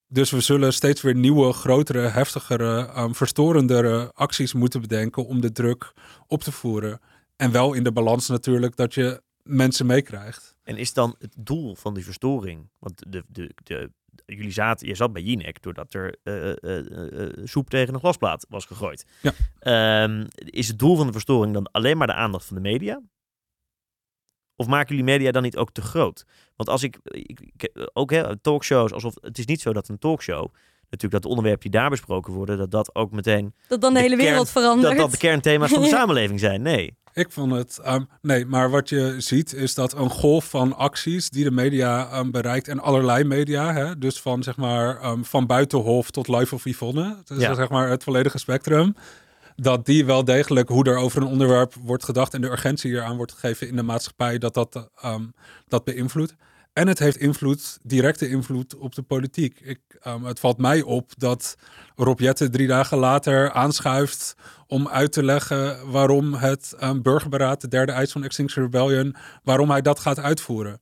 Dus 0.08 0.30
we 0.30 0.40
zullen 0.40 0.72
steeds 0.72 1.00
weer 1.00 1.14
nieuwe, 1.14 1.52
grotere, 1.52 2.08
heftigere, 2.08 2.86
ehm, 2.86 3.12
verstorendere 3.12 4.10
acties 4.14 4.52
moeten 4.52 4.80
bedenken 4.80 5.26
om 5.26 5.40
de 5.40 5.52
druk 5.52 5.92
op 6.26 6.42
te 6.42 6.52
voeren. 6.52 7.00
En 7.36 7.50
wel 7.50 7.72
in 7.72 7.84
de 7.84 7.92
balans 7.92 8.28
natuurlijk 8.28 8.76
dat 8.76 8.94
je 8.94 9.22
mensen 9.42 9.86
meekrijgt. 9.86 10.56
En 10.62 10.76
is 10.76 10.92
dan 10.92 11.16
het 11.18 11.34
doel 11.38 11.74
van 11.74 11.94
die 11.94 12.04
verstoring, 12.04 12.70
want 12.78 13.02
de, 13.08 13.24
de, 13.28 13.50
de, 13.62 13.90
jullie 14.26 14.52
zaten, 14.52 14.88
je 14.88 14.94
zat 14.94 15.12
bij 15.12 15.22
Jinek 15.22 15.62
doordat 15.62 15.94
er 15.94 16.16
eh, 16.22 17.44
soep 17.44 17.70
tegen 17.70 17.94
een 17.94 18.00
glasplaat 18.00 18.46
was 18.48 18.64
gegooid. 18.64 19.06
Ja. 19.22 19.32
Ehm, 19.58 20.26
is 20.34 20.68
het 20.68 20.78
doel 20.78 20.96
van 20.96 21.06
de 21.06 21.12
verstoring 21.12 21.54
dan 21.54 21.70
alleen 21.70 21.96
maar 21.96 22.06
de 22.06 22.14
aandacht 22.14 22.44
van 22.44 22.56
de 22.56 22.62
media? 22.62 23.00
Of 24.56 24.66
maken 24.66 24.88
jullie 24.96 25.12
media 25.12 25.30
dan 25.30 25.42
niet 25.42 25.56
ook 25.56 25.72
te 25.72 25.80
groot? 25.82 26.24
Want 26.56 26.68
als 26.68 26.82
ik, 26.82 26.98
ik, 27.04 27.40
ik- 27.56 27.88
ook 27.92 28.10
hè, 28.10 28.36
talkshows, 28.38 28.92
alsof 28.92 29.14
het 29.20 29.38
is 29.38 29.46
niet 29.46 29.60
zo 29.60 29.72
dat 29.72 29.88
een 29.88 29.98
talkshow, 29.98 30.42
natuurlijk 30.82 31.12
dat 31.12 31.22
de 31.22 31.28
onderwerpen 31.28 31.70
die 31.70 31.80
daar 31.80 31.90
besproken 31.90 32.32
worden, 32.32 32.58
dat 32.58 32.70
dat 32.70 32.94
ook 32.94 33.10
meteen, 33.12 33.54
Dat 33.68 33.80
dan 33.80 33.90
de, 33.94 33.96
De 33.98 34.02
hele 34.04 34.16
kern- 34.16 34.28
wereld 34.30 34.50
verandert. 34.50 34.88
dat 34.92 35.02
dat 35.02 35.10
de 35.10 35.16
kernthema's 35.18 35.70
van 35.70 35.82
de 35.82 35.88
samenleving 35.98 36.40
zijn. 36.40 36.62
Nee. 36.62 36.96
Ik 37.12 37.30
vond 37.30 37.52
het. 37.52 37.78
ehm, 37.78 38.02
nee, 38.22 38.44
maar 38.46 38.70
wat 38.70 38.88
je 38.88 39.14
ziet 39.18 39.52
is 39.52 39.74
dat 39.74 39.92
een 39.94 40.10
golf 40.10 40.44
van 40.50 40.76
acties 40.76 41.30
die 41.30 41.44
de 41.44 41.50
media 41.50 42.08
ehm, 42.10 42.30
bereikt. 42.30 42.68
En 42.68 42.80
allerlei 42.80 43.24
media. 43.24 43.72
Hè, 43.72 43.98
dus 43.98 44.20
van 44.20 44.42
zeg 44.42 44.56
maar 44.56 45.00
ehm, 45.00 45.22
van 45.22 45.46
buitenhof 45.46 46.10
tot 46.10 46.28
live 46.28 46.54
of 46.54 46.64
Yvonne. 46.64 47.16
Dus 47.24 47.38
Ja. 47.38 47.54
zeg 47.54 47.68
maar 47.68 47.88
het 47.88 48.04
volledige 48.04 48.38
spectrum. 48.38 48.94
Dat 49.56 49.86
die 49.86 50.04
wel 50.04 50.24
degelijk 50.24 50.68
hoe 50.68 50.84
er 50.84 50.96
over 50.96 51.22
een 51.22 51.28
onderwerp 51.28 51.74
wordt 51.74 52.04
gedacht. 52.04 52.34
En 52.34 52.40
de 52.40 52.50
urgentie 52.50 52.92
eraan 52.92 53.16
wordt 53.16 53.32
gegeven 53.32 53.68
in 53.68 53.76
de 53.76 53.82
maatschappij. 53.82 54.38
Dat 54.38 54.54
dat, 54.54 54.90
ehm, 54.96 55.24
dat 55.68 55.84
beïnvloedt. 55.84 56.34
En 56.72 56.88
het 56.88 56.98
heeft 56.98 57.16
invloed, 57.16 57.78
directe 57.82 58.28
invloed 58.28 58.76
op 58.76 58.94
de 58.94 59.02
politiek. 59.02 59.60
Ik, 59.60 59.80
ehm, 60.00 60.24
het 60.24 60.40
valt 60.40 60.58
mij 60.58 60.82
op 60.82 61.12
dat 61.16 61.56
Rob 61.94 62.20
Jetten 62.20 62.50
drie 62.50 62.66
dagen 62.66 62.98
later 62.98 63.52
aanschuift 63.52 64.34
om 64.66 64.88
uit 64.88 65.12
te 65.12 65.22
leggen 65.22 65.90
waarom 65.90 66.34
het 66.34 66.74
ehm, 66.78 67.02
burgerberaad, 67.02 67.60
de 67.60 67.68
derde 67.68 67.92
eis 67.92 68.12
van 68.12 68.24
Extinction 68.24 68.64
Rebellion, 68.64 69.16
waarom 69.42 69.70
hij 69.70 69.82
dat 69.82 69.98
gaat 69.98 70.18
uitvoeren. 70.18 70.80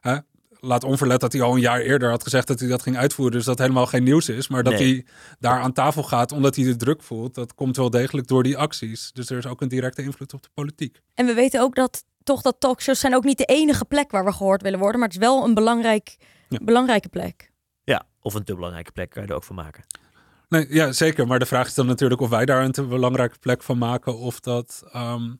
Hè? 0.00 0.16
Laat 0.60 0.84
onverlet 0.84 1.20
dat 1.20 1.32
hij 1.32 1.42
al 1.42 1.54
een 1.54 1.60
jaar 1.60 1.80
eerder 1.80 2.10
had 2.10 2.22
gezegd 2.22 2.46
dat 2.46 2.60
hij 2.60 2.68
dat 2.68 2.82
ging 2.82 2.96
uitvoeren, 2.96 3.36
dus 3.36 3.44
dat 3.44 3.58
helemaal 3.58 3.86
geen 3.86 4.02
nieuws 4.02 4.28
is. 4.28 4.48
Maar 4.48 4.62
dat 4.62 4.72
Nee. 4.72 4.82
hij 4.92 5.06
daar 5.38 5.60
aan 5.60 5.72
tafel 5.72 6.02
gaat 6.02 6.32
omdat 6.32 6.56
hij 6.56 6.64
de 6.64 6.76
druk 6.76 7.02
voelt, 7.02 7.34
dat 7.34 7.54
komt 7.54 7.76
wel 7.76 7.90
degelijk 7.90 8.26
door 8.26 8.42
die 8.42 8.56
acties. 8.56 9.10
Dus 9.12 9.30
er 9.30 9.38
is 9.38 9.46
ook 9.46 9.60
een 9.60 9.68
directe 9.68 10.02
invloed 10.02 10.32
op 10.34 10.42
de 10.42 10.48
politiek. 10.54 11.00
En 11.14 11.26
we 11.26 11.34
weten 11.34 11.60
ook 11.60 11.74
dat 11.74 12.04
toch 12.22 12.42
dat 12.42 12.56
talkshows 12.58 13.00
zijn 13.00 13.14
ook 13.14 13.24
niet 13.24 13.38
de 13.38 13.44
enige 13.44 13.84
plek 13.84 14.10
waar 14.10 14.24
we 14.24 14.32
gehoord 14.32 14.62
willen 14.62 14.78
worden. 14.78 14.98
Maar 15.00 15.08
het 15.08 15.16
is 15.18 15.24
wel 15.24 15.44
een 15.44 15.54
belangrijk, 15.54 16.16
Ja. 16.48 16.58
belangrijke 16.62 17.08
plek. 17.08 17.50
Ja, 17.84 18.06
of 18.20 18.34
een 18.34 18.44
te 18.44 18.54
belangrijke 18.54 18.92
plek 18.92 19.10
kan 19.10 19.22
je 19.22 19.28
er 19.28 19.34
ook 19.34 19.44
van 19.44 19.56
maken. 19.56 19.84
Nee, 20.48 20.66
ja, 20.70 20.92
zeker. 20.92 21.26
Maar 21.26 21.38
de 21.38 21.46
vraag 21.46 21.66
is 21.66 21.74
dan 21.74 21.86
natuurlijk 21.86 22.20
of 22.20 22.28
wij 22.28 22.44
daar 22.44 22.64
een 22.64 22.72
te 22.72 22.82
belangrijke 22.86 23.38
plek 23.38 23.62
van 23.62 23.78
maken. 23.78 24.18
Of 24.18 24.40
dat. 24.40 24.82
ehm, 24.92 25.32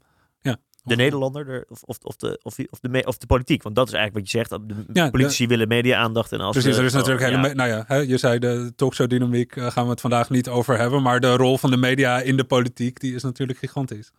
De 0.87 0.97
Nederlander 0.97 1.49
er- 1.49 1.65
of, 1.69 1.83
of, 1.83 1.97
of, 2.03 2.17
de, 2.17 2.41
of, 2.43 2.55
die- 2.55 2.67
of, 2.71 2.79
de, 2.81 3.03
of 3.07 3.19
de 3.19 3.27
politiek. 3.27 3.63
Want 3.63 3.75
dat 3.77 3.87
is 3.89 3.93
eigenlijk 3.93 4.25
wat 4.25 4.33
je 4.33 4.39
zegt. 4.39 4.69
De 4.69 4.75
Ja, 4.93 5.11
politici 5.11 5.47
willen 5.47 5.69
media-aandacht. 5.69 6.33
En 6.33 6.41
als 6.41 6.53
Precies, 6.57 6.75
de- 6.75 6.81
er 6.81 6.87
is 6.87 6.93
natuurlijk 6.93 7.21
oh, 7.21 7.27
hele. 7.27 7.43
ja. 7.43 7.49
me- 7.49 7.55
Nou 7.55 7.69
ja, 7.69 7.85
hè, 7.87 7.97
je 7.97 8.17
zei 8.17 8.39
de 8.39 8.73
talkshow-dynamiek. 8.77 9.57
eh, 9.57 9.71
gaan 9.71 9.85
we 9.85 9.91
het 9.91 10.01
vandaag 10.01 10.31
niet 10.31 10.49
over 10.49 10.79
hebben. 10.79 11.03
Maar 11.03 11.21
de 11.21 11.37
rol 11.37 11.59
van 11.59 11.71
de 11.71 11.77
media 11.77 12.21
in 12.21 12.37
de 12.37 12.45
politiek. 12.45 13.01
die 13.01 13.15
is 13.15 13.23
natuurlijk 13.23 13.59
gigantisch. 13.59 14.11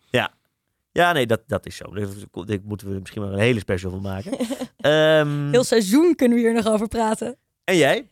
Ja, 0.91 1.11
nee, 1.13 1.25
dat, 1.27 1.41
dat 1.47 1.65
is 1.65 1.75
zo. 1.75 1.85
Daar 1.93 2.07
daar 2.45 2.57
moeten 2.63 2.89
we 2.93 2.99
misschien 2.99 3.21
wel 3.21 3.31
een 3.33 3.39
hele 3.39 3.59
special 3.59 3.91
van 3.91 4.01
maken. 4.01 4.31
Ehm, 4.77 5.49
Heel 5.51 5.63
seizoen 5.63 6.15
kunnen 6.15 6.37
we 6.37 6.43
hier 6.43 6.53
nog 6.53 6.67
over 6.67 6.87
praten. 6.87 7.35
En 7.63 7.77
jij? 7.77 8.07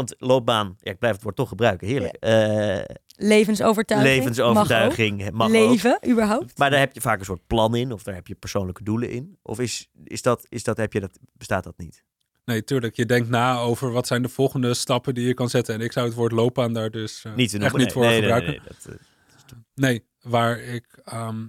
Want 0.00 0.14
loopbaan, 0.18 0.76
ja, 0.80 0.90
ik 0.92 0.98
blijf 0.98 1.14
het 1.14 1.22
woord 1.22 1.36
toch 1.36 1.48
gebruiken, 1.48 1.86
heerlijk. 1.86 2.14
Eh, 2.14 2.96
Levensovertuiging. 3.16 4.14
levensovertuiging 4.16 5.18
Mag 5.22 5.32
mag 5.32 5.48
ook. 5.48 5.54
ook. 5.54 5.70
Leven, 5.70 5.98
überhaupt. 6.08 6.58
Maar 6.58 6.70
daar 6.70 6.78
heb 6.78 6.94
je 6.94 7.00
vaak 7.00 7.18
een 7.18 7.24
soort 7.24 7.46
plan 7.46 7.74
in, 7.76 7.92
of 7.92 8.02
daar 8.02 8.14
heb 8.14 8.26
je 8.26 8.34
persoonlijke 8.34 8.82
doelen 8.82 9.10
in. 9.10 9.38
Of 9.42 9.60
is, 9.60 9.88
is 10.04 10.22
dat, 10.22 10.46
is 10.48 10.64
dat, 10.64 10.76
heb 10.76 10.92
je 10.92 11.00
dat, 11.00 11.18
bestaat 11.32 11.64
dat 11.64 11.78
niet? 11.78 12.04
Nee, 12.44 12.64
tuurlijk. 12.64 12.96
Je 12.96 13.06
denkt 13.06 13.28
na 13.28 13.58
over 13.58 13.92
wat 13.92 14.06
zijn 14.06 14.22
de 14.22 14.28
volgende 14.28 14.74
stappen 14.74 15.14
die 15.14 15.26
je 15.26 15.34
kan 15.34 15.48
zetten. 15.48 15.74
En 15.74 15.80
ik 15.80 15.92
zou 15.92 16.06
het 16.06 16.14
woord 16.14 16.32
loopbaan 16.32 16.72
daar 16.72 16.90
dus 16.90 17.24
eh, 17.24 17.34
Niet 17.34 17.52
echt 17.52 17.62
noemen. 17.62 17.80
niet 17.80 17.92
voor 17.92 18.02
nee, 18.02 18.10
nee, 18.10 18.20
gebruiken. 18.20 18.50
nee, 18.50 18.60
nee, 18.60 18.68
dat, 18.84 18.94
eh, 18.94 19.56
Nee, 19.74 20.04
waar 20.20 20.60
ik. 20.60 21.00
ehm, 21.04 21.46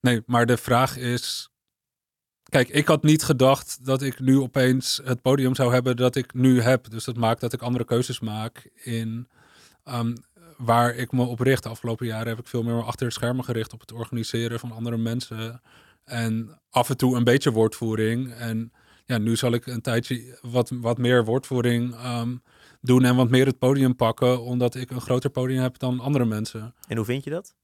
nee, 0.00 0.22
maar 0.26 0.46
de 0.46 0.56
vraag 0.56 0.96
is. 0.96 1.50
Kijk, 2.48 2.68
ik 2.68 2.86
had 2.86 3.02
niet 3.02 3.22
gedacht 3.22 3.84
dat 3.84 4.02
ik 4.02 4.20
nu 4.20 4.38
opeens 4.38 5.00
het 5.04 5.22
podium 5.22 5.54
zou 5.54 5.72
hebben 5.72 5.96
dat 5.96 6.16
ik 6.16 6.34
nu 6.34 6.60
heb. 6.60 6.90
Dus 6.90 7.04
dat 7.04 7.16
maakt 7.16 7.40
dat 7.40 7.52
ik 7.52 7.62
andere 7.62 7.84
keuzes 7.84 8.20
maak 8.20 8.70
in 8.74 9.28
ehm, 9.84 10.14
waar 10.56 10.94
ik 10.94 11.12
me 11.12 11.24
op 11.24 11.40
richt. 11.40 11.62
De 11.62 11.68
afgelopen 11.68 12.06
jaren 12.06 12.28
heb 12.28 12.38
ik 12.38 12.46
veel 12.46 12.62
meer 12.62 12.84
achter 12.84 13.06
de 13.06 13.12
schermen 13.12 13.44
gericht 13.44 13.72
op 13.72 13.80
het 13.80 13.92
organiseren 13.92 14.60
van 14.60 14.72
andere 14.72 14.96
mensen. 14.96 15.60
En 16.04 16.60
af 16.70 16.90
en 16.90 16.96
toe 16.96 17.16
een 17.16 17.24
beetje 17.24 17.52
woordvoering. 17.52 18.32
En 18.32 18.72
ja, 19.04 19.18
nu 19.18 19.36
zal 19.36 19.52
ik 19.52 19.66
een 19.66 19.80
tijdje 19.80 20.38
wat, 20.42 20.70
wat 20.74 20.98
meer 20.98 21.24
woordvoering 21.24 21.94
ehm, 21.94 22.36
doen 22.80 23.04
en 23.04 23.16
wat 23.16 23.30
meer 23.30 23.46
het 23.46 23.58
podium 23.58 23.96
pakken, 23.96 24.42
omdat 24.42 24.74
ik 24.74 24.90
een 24.90 25.00
groter 25.00 25.30
podium 25.30 25.62
heb 25.62 25.78
dan 25.78 26.00
andere 26.00 26.24
mensen. 26.24 26.74
En 26.88 26.96
hoe 26.96 27.06
vind 27.06 27.24
je 27.24 27.30
dat? 27.30 27.54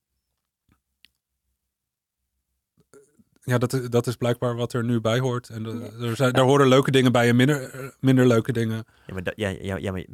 Ja, 3.45 3.59
dat, 3.59 3.73
is- 3.73 3.89
dat 3.89 4.07
is 4.07 4.17
blijkbaar 4.17 4.57
wat 4.57 4.73
er 4.73 4.85
nu 4.85 5.01
bij 5.01 5.19
hoort. 5.19 5.49
En 5.49 5.63
de- 5.63 5.91
er 6.01 6.17
zijn, 6.17 6.33
daar 6.33 6.45
horen 6.45 6.69
leuke 6.69 6.91
dingen 6.91 7.13
bij 7.13 7.29
en 7.29 7.37
minder, 7.37 7.71
eh, 7.71 7.89
minder 8.01 8.27
leuke 8.27 8.53
dingen. 8.53 8.77
Ja, 9.07 9.13
maar, 9.15 9.23
dat, 9.23 9.33
ja, 9.37 9.49
ja, 9.49 9.77
ja, 9.77 9.93
maar 9.93 10.05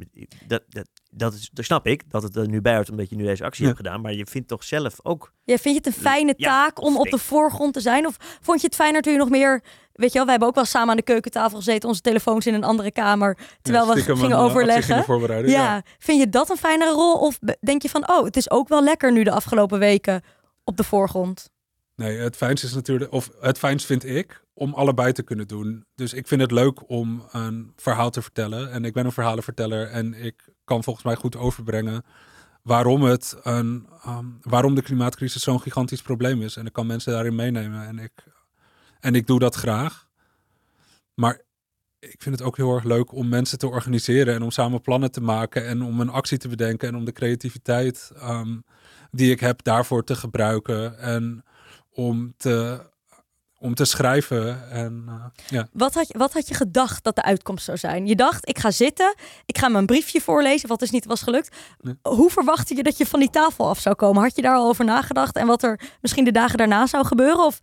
dat, 0.47 0.61
dat, 0.69 0.87
dat, 1.11 1.33
is, 1.33 1.49
dat 1.53 1.65
snap 1.65 1.87
ik, 1.87 2.11
dat 2.11 2.23
het 2.23 2.35
er 2.35 2.47
nu 2.47 2.61
bij 2.61 2.75
hoort 2.75 2.89
omdat 2.89 3.09
je 3.09 3.15
nu 3.15 3.23
deze 3.25 3.43
actie 3.43 3.61
Ja. 3.61 3.67
hebt 3.69 3.81
gedaan. 3.83 4.01
Maar 4.01 4.13
je 4.13 4.25
vindt 4.25 4.47
toch 4.47 4.63
zelf 4.63 4.93
ook... 5.03 5.33
Ja, 5.43 5.57
vind 5.57 5.75
je 5.75 5.89
het 5.89 5.95
een 5.97 6.01
fijne 6.03 6.33
Ja, 6.37 6.47
taak 6.49 6.81
om 6.81 6.97
op 6.97 7.05
ik- 7.05 7.11
de 7.11 7.17
voorgrond 7.17 7.73
te 7.73 7.79
zijn? 7.81 8.05
Of 8.07 8.15
vond 8.41 8.61
je 8.61 8.67
het 8.67 8.75
fijner 8.75 9.01
toen 9.01 9.13
je 9.13 9.19
nog 9.19 9.29
meer... 9.29 9.63
Weet 9.93 10.09
je 10.11 10.15
wel, 10.15 10.23
we 10.25 10.29
hebben 10.31 10.47
ook 10.49 10.55
wel 10.55 10.65
samen 10.65 10.89
aan 10.89 10.95
de 10.95 11.01
keukentafel 11.03 11.57
gezeten. 11.57 11.89
Onze 11.89 12.01
telefoons 12.01 12.47
in 12.47 12.53
een 12.53 12.63
andere 12.63 12.91
kamer. 12.91 13.37
Terwijl 13.61 13.87
Ja, 13.87 13.93
we 13.93 14.01
gingen 14.01 14.31
eh, 14.31 14.43
overleggen. 14.43 14.83
gingen 14.83 15.03
voorbereiden. 15.03 15.51
Ja. 15.51 15.83
vind 15.99 16.19
je 16.19 16.29
dat 16.29 16.49
een 16.49 16.57
fijnere 16.57 16.91
rol? 16.91 17.13
Of 17.19 17.39
denk 17.59 17.81
je 17.81 17.89
van, 17.89 18.09
oh, 18.09 18.23
het 18.23 18.37
is 18.37 18.49
ook 18.51 18.67
wel 18.67 18.83
lekker 18.83 19.11
nu 19.11 19.23
de 19.23 19.31
afgelopen 19.31 19.79
weken 19.79 20.21
op 20.63 20.77
de 20.77 20.83
voorgrond? 20.83 21.49
Nee, 21.99 22.17
het 22.17 22.35
fijnst 22.35 22.63
is 22.63 22.73
natuurlijk, 22.73 23.11
of 23.11 23.29
het 23.39 23.57
fijnst 23.57 23.85
vind 23.85 24.05
ik, 24.05 24.43
om 24.53 24.73
allebei 24.73 25.11
te 25.11 25.23
kunnen 25.23 25.47
doen. 25.47 25.85
Dus 25.95 26.13
ik 26.13 26.27
vind 26.27 26.41
het 26.41 26.51
leuk 26.51 26.89
om 26.89 27.23
een 27.31 27.73
verhaal 27.75 28.09
te 28.09 28.21
vertellen. 28.21 28.71
En 28.71 28.85
ik 28.85 28.93
ben 28.93 29.05
een 29.05 29.11
verhalenverteller 29.11 29.87
en 29.87 30.13
ik 30.13 30.49
kan 30.63 30.83
volgens 30.83 31.05
mij 31.05 31.15
goed 31.15 31.35
overbrengen 31.35 32.03
waarom, 32.61 33.03
het 33.03 33.37
een, 33.43 33.87
ehm, 34.03 34.25
waarom 34.41 34.75
de 34.75 34.81
klimaatcrisis 34.81 35.43
zo'n 35.43 35.61
gigantisch 35.61 36.01
probleem 36.01 36.41
is. 36.41 36.55
En 36.55 36.65
ik 36.65 36.73
kan 36.73 36.87
mensen 36.87 37.13
daarin 37.13 37.35
meenemen. 37.35 37.87
En 37.87 37.99
ik, 37.99 38.23
en 38.99 39.15
ik 39.15 39.27
doe 39.27 39.39
dat 39.39 39.55
graag. 39.55 40.07
Maar 41.13 41.41
ik 41.99 42.21
vind 42.21 42.39
het 42.39 42.47
ook 42.47 42.57
heel 42.57 42.75
erg 42.75 42.83
leuk 42.83 43.11
om 43.11 43.29
mensen 43.29 43.57
te 43.57 43.67
organiseren 43.67 44.33
en 44.33 44.41
om 44.41 44.51
samen 44.51 44.81
plannen 44.81 45.11
te 45.11 45.21
maken 45.21 45.67
en 45.67 45.81
om 45.81 45.99
een 45.99 46.09
actie 46.09 46.37
te 46.37 46.47
bedenken 46.47 46.87
en 46.87 46.95
om 46.95 47.05
de 47.05 47.11
creativiteit 47.11 48.11
ehm, 48.15 48.57
die 49.11 49.31
ik 49.31 49.39
heb 49.39 49.63
daarvoor 49.63 50.03
te 50.03 50.15
gebruiken 50.15 50.99
en 50.99 51.43
om 51.99 52.33
te, 52.37 52.81
om 53.57 53.75
te 53.75 53.85
schrijven. 53.85 54.71
En 54.71 55.03
eh, 55.07 55.25
ja, 55.47 55.67
Wat 55.71 55.93
had, 55.93 56.07
je, 56.07 56.17
wat 56.17 56.33
had 56.33 56.47
je 56.47 56.53
gedacht 56.53 57.03
dat 57.03 57.15
de 57.15 57.23
uitkomst 57.23 57.65
zou 57.65 57.77
zijn? 57.77 58.07
Je 58.07 58.15
dacht, 58.15 58.49
ik 58.49 58.59
ga 58.59 58.71
zitten, 58.71 59.15
ik 59.45 59.57
ga 59.57 59.67
mijn 59.67 59.85
briefje 59.85 60.21
voorlezen, 60.21 60.69
wat 60.69 60.79
dus 60.79 60.89
niet 60.89 61.05
was 61.05 61.21
gelukt. 61.21 61.55
Nee. 61.79 61.97
Hoe 62.01 62.29
verwachtte 62.29 62.75
je 62.75 62.83
dat 62.83 62.97
je 62.97 63.05
van 63.05 63.19
die 63.19 63.29
tafel 63.29 63.67
af 63.67 63.79
zou 63.79 63.95
komen? 63.95 64.21
Had 64.21 64.35
je 64.35 64.41
daar 64.41 64.55
al 64.55 64.67
over 64.67 64.85
nagedacht 64.85 65.35
en 65.35 65.47
wat 65.47 65.63
er 65.63 65.79
misschien 66.01 66.25
de 66.25 66.31
dagen 66.31 66.57
daarna 66.57 66.87
zou 66.87 67.05
gebeuren? 67.05 67.45
Of 67.45 67.59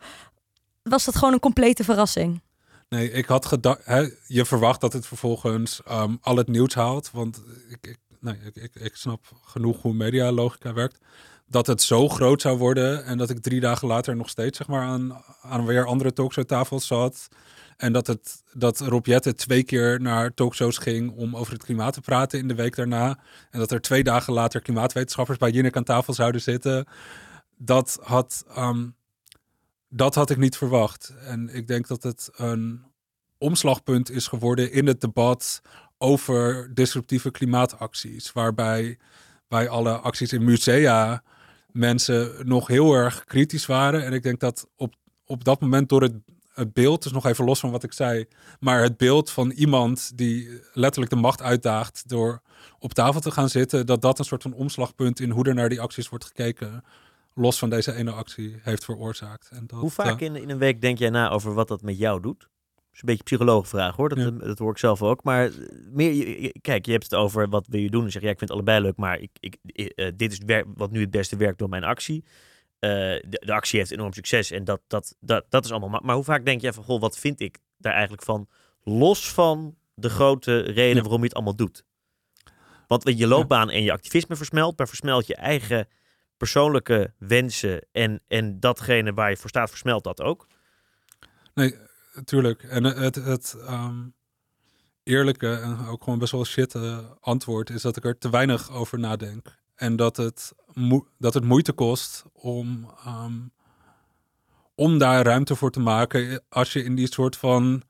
was 0.83 1.05
dat 1.05 1.17
gewoon 1.17 1.33
een 1.33 1.41
complete 1.41 1.85
verrassing? 1.85 2.45
nee, 2.89 3.11
ik 3.11 3.27
had 3.27 3.47
gedacht, 3.47 3.85
hè, 3.85 4.09
je 4.27 4.45
verwacht 4.45 4.81
dat 4.81 4.93
het 4.93 5.07
vervolgens 5.07 5.83
ehm, 5.83 6.17
al 6.21 6.37
het 6.37 6.49
nieuws 6.49 6.75
haalt, 6.75 7.11
want 7.11 7.43
ik, 7.69 7.87
ik, 7.87 7.99
nee, 8.21 8.39
ik, 8.45 8.57
ik, 8.57 8.75
ik 8.75 8.97
snap 8.97 9.27
genoeg 9.45 9.83
hoe 9.83 9.95
medialogica 9.95 10.73
werkt. 10.73 10.99
Dat 11.49 11.67
het 11.67 11.83
zo 11.83 12.09
groot 12.09 12.41
zou 12.41 12.59
worden 12.59 13.05
en 13.05 13.19
dat 13.19 13.31
ik 13.31 13.39
drie 13.39 13.61
dagen 13.61 13.89
later 13.89 14.17
nog 14.17 14.29
steeds 14.29 14.59
zeg 14.59 14.67
maar, 14.67 14.83
aan, 14.83 15.23
aan 15.43 15.67
weer 15.67 15.87
andere 15.87 16.13
talkshowtafels 16.13 16.87
zat. 16.87 17.29
En 17.77 17.93
dat, 17.93 18.07
het, 18.07 18.43
dat 18.53 18.81
Rob 18.81 19.07
Jetten 19.07 19.37
twee 19.37 19.63
keer 19.63 20.01
naar 20.01 20.35
talkshows 20.35 20.79
ging 20.79 21.13
om 21.17 21.37
over 21.37 21.53
het 21.53 21.65
klimaat 21.65 21.93
te 21.93 22.01
praten 22.01 22.39
in 22.39 22.49
de 22.49 22.55
week 22.55 22.77
daarna. 22.77 23.19
En 23.51 23.59
dat 23.59 23.71
er 23.71 23.81
twee 23.81 24.03
dagen 24.03 24.33
later 24.33 24.61
klimaatwetenschappers 24.61 25.39
bij 25.39 25.51
Jinek 25.51 25.77
aan 25.77 25.85
tafel 25.85 26.15
zouden 26.15 26.41
zitten. 26.41 26.87
Dat 27.57 27.99
had, 28.03 28.45
ehm, 28.49 28.87
dat 29.89 30.15
had 30.15 30.31
ik 30.31 30.37
niet 30.37 30.57
verwacht. 30.57 31.15
En 31.21 31.55
ik 31.55 31.67
denk 31.67 31.87
dat 31.87 32.03
het 32.03 32.31
een 32.37 32.85
omslagpunt 33.39 34.11
is 34.11 34.27
geworden 34.27 34.73
in 34.73 34.87
het 34.87 35.01
debat 35.01 35.63
over 35.99 36.71
disruptieve 36.75 37.31
klimaatacties. 37.31 38.33
Waarbij 38.33 38.99
bij 39.49 39.69
alle 39.69 39.99
acties 39.99 40.33
in 40.33 40.45
musea 40.45 41.23
mensen 41.77 42.33
nog 42.49 42.67
heel 42.67 42.93
erg 42.93 43.25
kritisch 43.25 43.67
waren. 43.67 44.05
En 44.05 44.13
ik 44.13 44.23
denk 44.23 44.41
dat 44.41 44.69
op, 44.77 44.95
op 45.27 45.45
dat 45.45 45.61
moment 45.61 45.89
door 45.89 46.03
het, 46.03 46.15
het 46.55 46.73
beeld, 46.73 47.03
dus 47.03 47.13
nog 47.13 47.27
even 47.27 47.45
los 47.45 47.61
van 47.61 47.71
wat 47.71 47.83
ik 47.83 47.93
zei, 47.93 48.27
maar 48.61 48.83
het 48.83 48.97
beeld 48.97 49.31
van 49.31 49.51
iemand 49.51 50.19
die 50.19 50.61
letterlijk 50.73 51.13
de 51.13 51.21
macht 51.21 51.43
uitdaagt 51.43 52.09
door 52.09 52.43
op 52.79 52.93
tafel 52.93 53.21
te 53.21 53.31
gaan 53.31 53.49
zitten, 53.49 53.87
dat 53.87 54.03
dat 54.03 54.19
een 54.19 54.25
soort 54.25 54.43
van 54.43 54.53
omslagpunt 54.53 55.21
in 55.21 55.31
hoe 55.31 55.45
er 55.45 55.55
naar 55.55 55.69
die 55.69 55.81
acties 55.81 56.09
wordt 56.09 56.25
gekeken, 56.25 56.85
los 57.35 57.59
van 57.59 57.71
deze 57.71 57.93
ene 57.93 58.11
actie, 58.11 58.61
heeft 58.63 58.85
veroorzaakt. 58.85 59.49
En 59.49 59.67
dat, 59.67 59.81
Hoe 59.81 59.91
vaak 59.91 60.21
eh, 60.21 60.27
in, 60.27 60.37
in 60.37 60.51
een 60.51 60.59
week 60.59 60.81
denk 60.81 60.99
jij 60.99 61.11
na 61.11 61.31
over 61.31 61.55
wat 61.55 61.69
dat 61.69 61.83
met 61.83 61.99
jou 61.99 62.21
doet? 62.21 62.49
Is 62.97 63.03
een 63.03 63.09
beetje 63.09 63.23
psychologenvraag 63.25 63.97
hoor, 63.97 64.09
dat, 64.09 64.19
Ja. 64.19 64.31
dat 64.31 64.59
hoor 64.59 64.71
ik 64.71 64.79
zelf 64.79 65.03
ook. 65.03 65.23
Maar 65.25 65.51
meer, 65.91 66.13
je- 66.13 66.43
je- 66.43 66.61
kijk, 66.61 66.87
je 66.87 66.93
hebt 66.93 67.03
het 67.05 67.15
over 67.15 67.49
wat 67.49 67.67
wil 67.67 67.81
je 67.81 67.91
doen. 67.91 68.05
En 68.05 68.11
zeg 68.11 68.21
je, 68.23 68.27
ja, 68.27 68.33
ik 68.33 68.39
vind 68.39 68.51
het 68.51 68.59
allebei 68.59 68.81
leuk, 68.85 68.97
maar 68.97 69.19
ik, 69.21 69.31
ik, 69.41 69.57
eh, 69.65 70.11
dit 70.17 70.33
is 70.33 70.39
werk, 70.47 70.67
wat 70.75 70.91
nu 70.91 71.01
het 71.01 71.11
beste 71.11 71.37
werkt 71.37 71.59
door 71.59 71.69
mijn 71.69 71.85
actie. 71.85 72.25
Eh, 72.79 72.91
de, 72.91 73.43
de 73.45 73.53
actie 73.53 73.79
heeft 73.79 73.91
enorm 73.91 74.13
succes 74.13 74.51
en 74.51 74.65
dat, 74.65 74.81
dat, 74.87 75.17
dat, 75.21 75.45
dat 75.49 75.65
is 75.65 75.71
allemaal. 75.71 75.89
Maar, 75.89 76.05
maar 76.05 76.15
hoe 76.15 76.25
vaak 76.25 76.45
denk 76.45 76.61
jij 76.61 76.73
van, 76.73 76.85
goh, 76.85 77.01
wat 77.01 77.19
vind 77.19 77.41
ik 77.41 77.59
daar 77.79 77.93
eigenlijk 77.93 78.23
van? 78.23 78.49
Los 78.83 79.33
van 79.33 79.77
de 79.95 80.09
grote 80.09 80.61
reden 80.61 80.97
Ja. 80.97 81.01
waarom 81.03 81.19
je 81.21 81.27
het 81.27 81.35
allemaal 81.35 81.57
doet. 81.57 81.85
Want 82.87 83.03
je, 83.09 83.17
je 83.17 83.27
loopbaan 83.27 83.71
en 83.71 83.83
je 83.83 83.93
activisme 83.93 84.37
versmelt, 84.37 84.79
maar 84.79 84.89
versmelt 84.89 85.27
je 85.27 85.37
eigen 85.37 85.89
persoonlijke 86.37 87.13
wensen 87.19 87.87
en, 87.93 88.23
en 88.29 88.61
datgene 88.61 89.13
waar 89.13 89.31
je 89.31 89.37
voor 89.37 89.49
staat, 89.49 89.69
versmelt 89.69 90.05
dat 90.05 90.21
ook. 90.23 90.47
Nee, 91.55 91.75
tuurlijk. 92.25 92.63
En 92.63 92.85
het, 92.85 93.15
het 93.15 93.57
ehm, 93.67 94.05
eerlijke 95.03 95.55
en 95.55 95.87
ook 95.87 96.03
gewoon 96.03 96.19
best 96.19 96.33
wel 96.33 96.45
shit 96.45 96.75
eh, 96.75 96.99
antwoord 97.21 97.71
is 97.71 97.83
dat 97.83 97.97
ik 97.97 98.05
er 98.05 98.19
te 98.19 98.31
weinig 98.31 98.73
over 98.73 98.99
nadenk. 98.99 99.59
En 99.75 99.97
dat 99.97 100.17
het, 100.17 100.53
dat 101.19 101.35
het 101.35 101.45
moeite 101.45 101.73
kost 101.73 102.25
om, 102.33 102.91
ehm, 103.05 103.35
om 104.75 104.99
daar 104.99 105.25
ruimte 105.25 105.57
voor 105.57 105.71
te 105.71 105.81
maken 105.81 106.43
als 106.49 106.73
je 106.73 106.85
in 106.85 106.95
die 106.95 107.13
soort 107.13 107.37
van... 107.37 107.83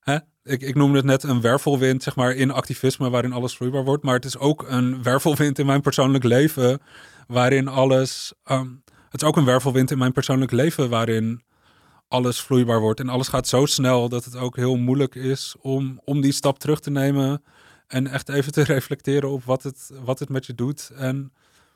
Hè? 0.00 0.18
Ik, 0.44 0.62
ik 0.62 0.74
noemde 0.74 0.96
het 0.96 1.06
net 1.06 1.22
een 1.22 1.40
wervelwind, 1.40 2.02
zeg 2.02 2.16
maar, 2.16 2.34
in 2.34 2.50
activisme 2.50 3.10
waarin 3.10 3.32
alles 3.32 3.56
vloeibaar 3.56 3.84
wordt. 3.84 4.02
Maar 4.02 4.14
het 4.14 4.24
is 4.24 4.38
ook 4.38 4.64
een 4.68 5.02
wervelwind 5.02 5.58
in 5.58 5.66
mijn 5.66 5.80
persoonlijk 5.80 6.24
leven 6.24 6.80
waarin 7.26 7.68
alles... 7.68 8.32
ehm, 8.44 8.70
het 9.08 9.22
is 9.22 9.28
ook 9.28 9.36
een 9.36 9.44
wervelwind 9.44 9.90
in 9.90 9.98
mijn 9.98 10.12
persoonlijk 10.12 10.50
leven 10.50 10.88
waarin 10.88 11.42
alles 12.12 12.40
vloeibaar 12.40 12.80
wordt. 12.80 13.00
En 13.00 13.08
alles 13.08 13.28
gaat 13.28 13.48
zo 13.48 13.66
snel 13.66 14.08
dat 14.08 14.24
het 14.24 14.36
ook 14.36 14.56
heel 14.56 14.76
moeilijk 14.76 15.14
is 15.14 15.54
om, 15.60 16.00
om 16.04 16.20
die 16.20 16.32
stap 16.32 16.58
terug 16.58 16.80
te 16.80 16.90
nemen. 16.90 17.42
En 17.86 18.06
echt 18.06 18.28
even 18.28 18.52
te 18.52 18.62
reflecteren 18.74 19.30
op 19.30 19.44
wat 19.44 19.62
het, 19.62 19.90
wat 20.04 20.18
het 20.18 20.28
met 20.28 20.46
je 20.46 20.54
doet. 20.54 20.90
En 20.96 21.32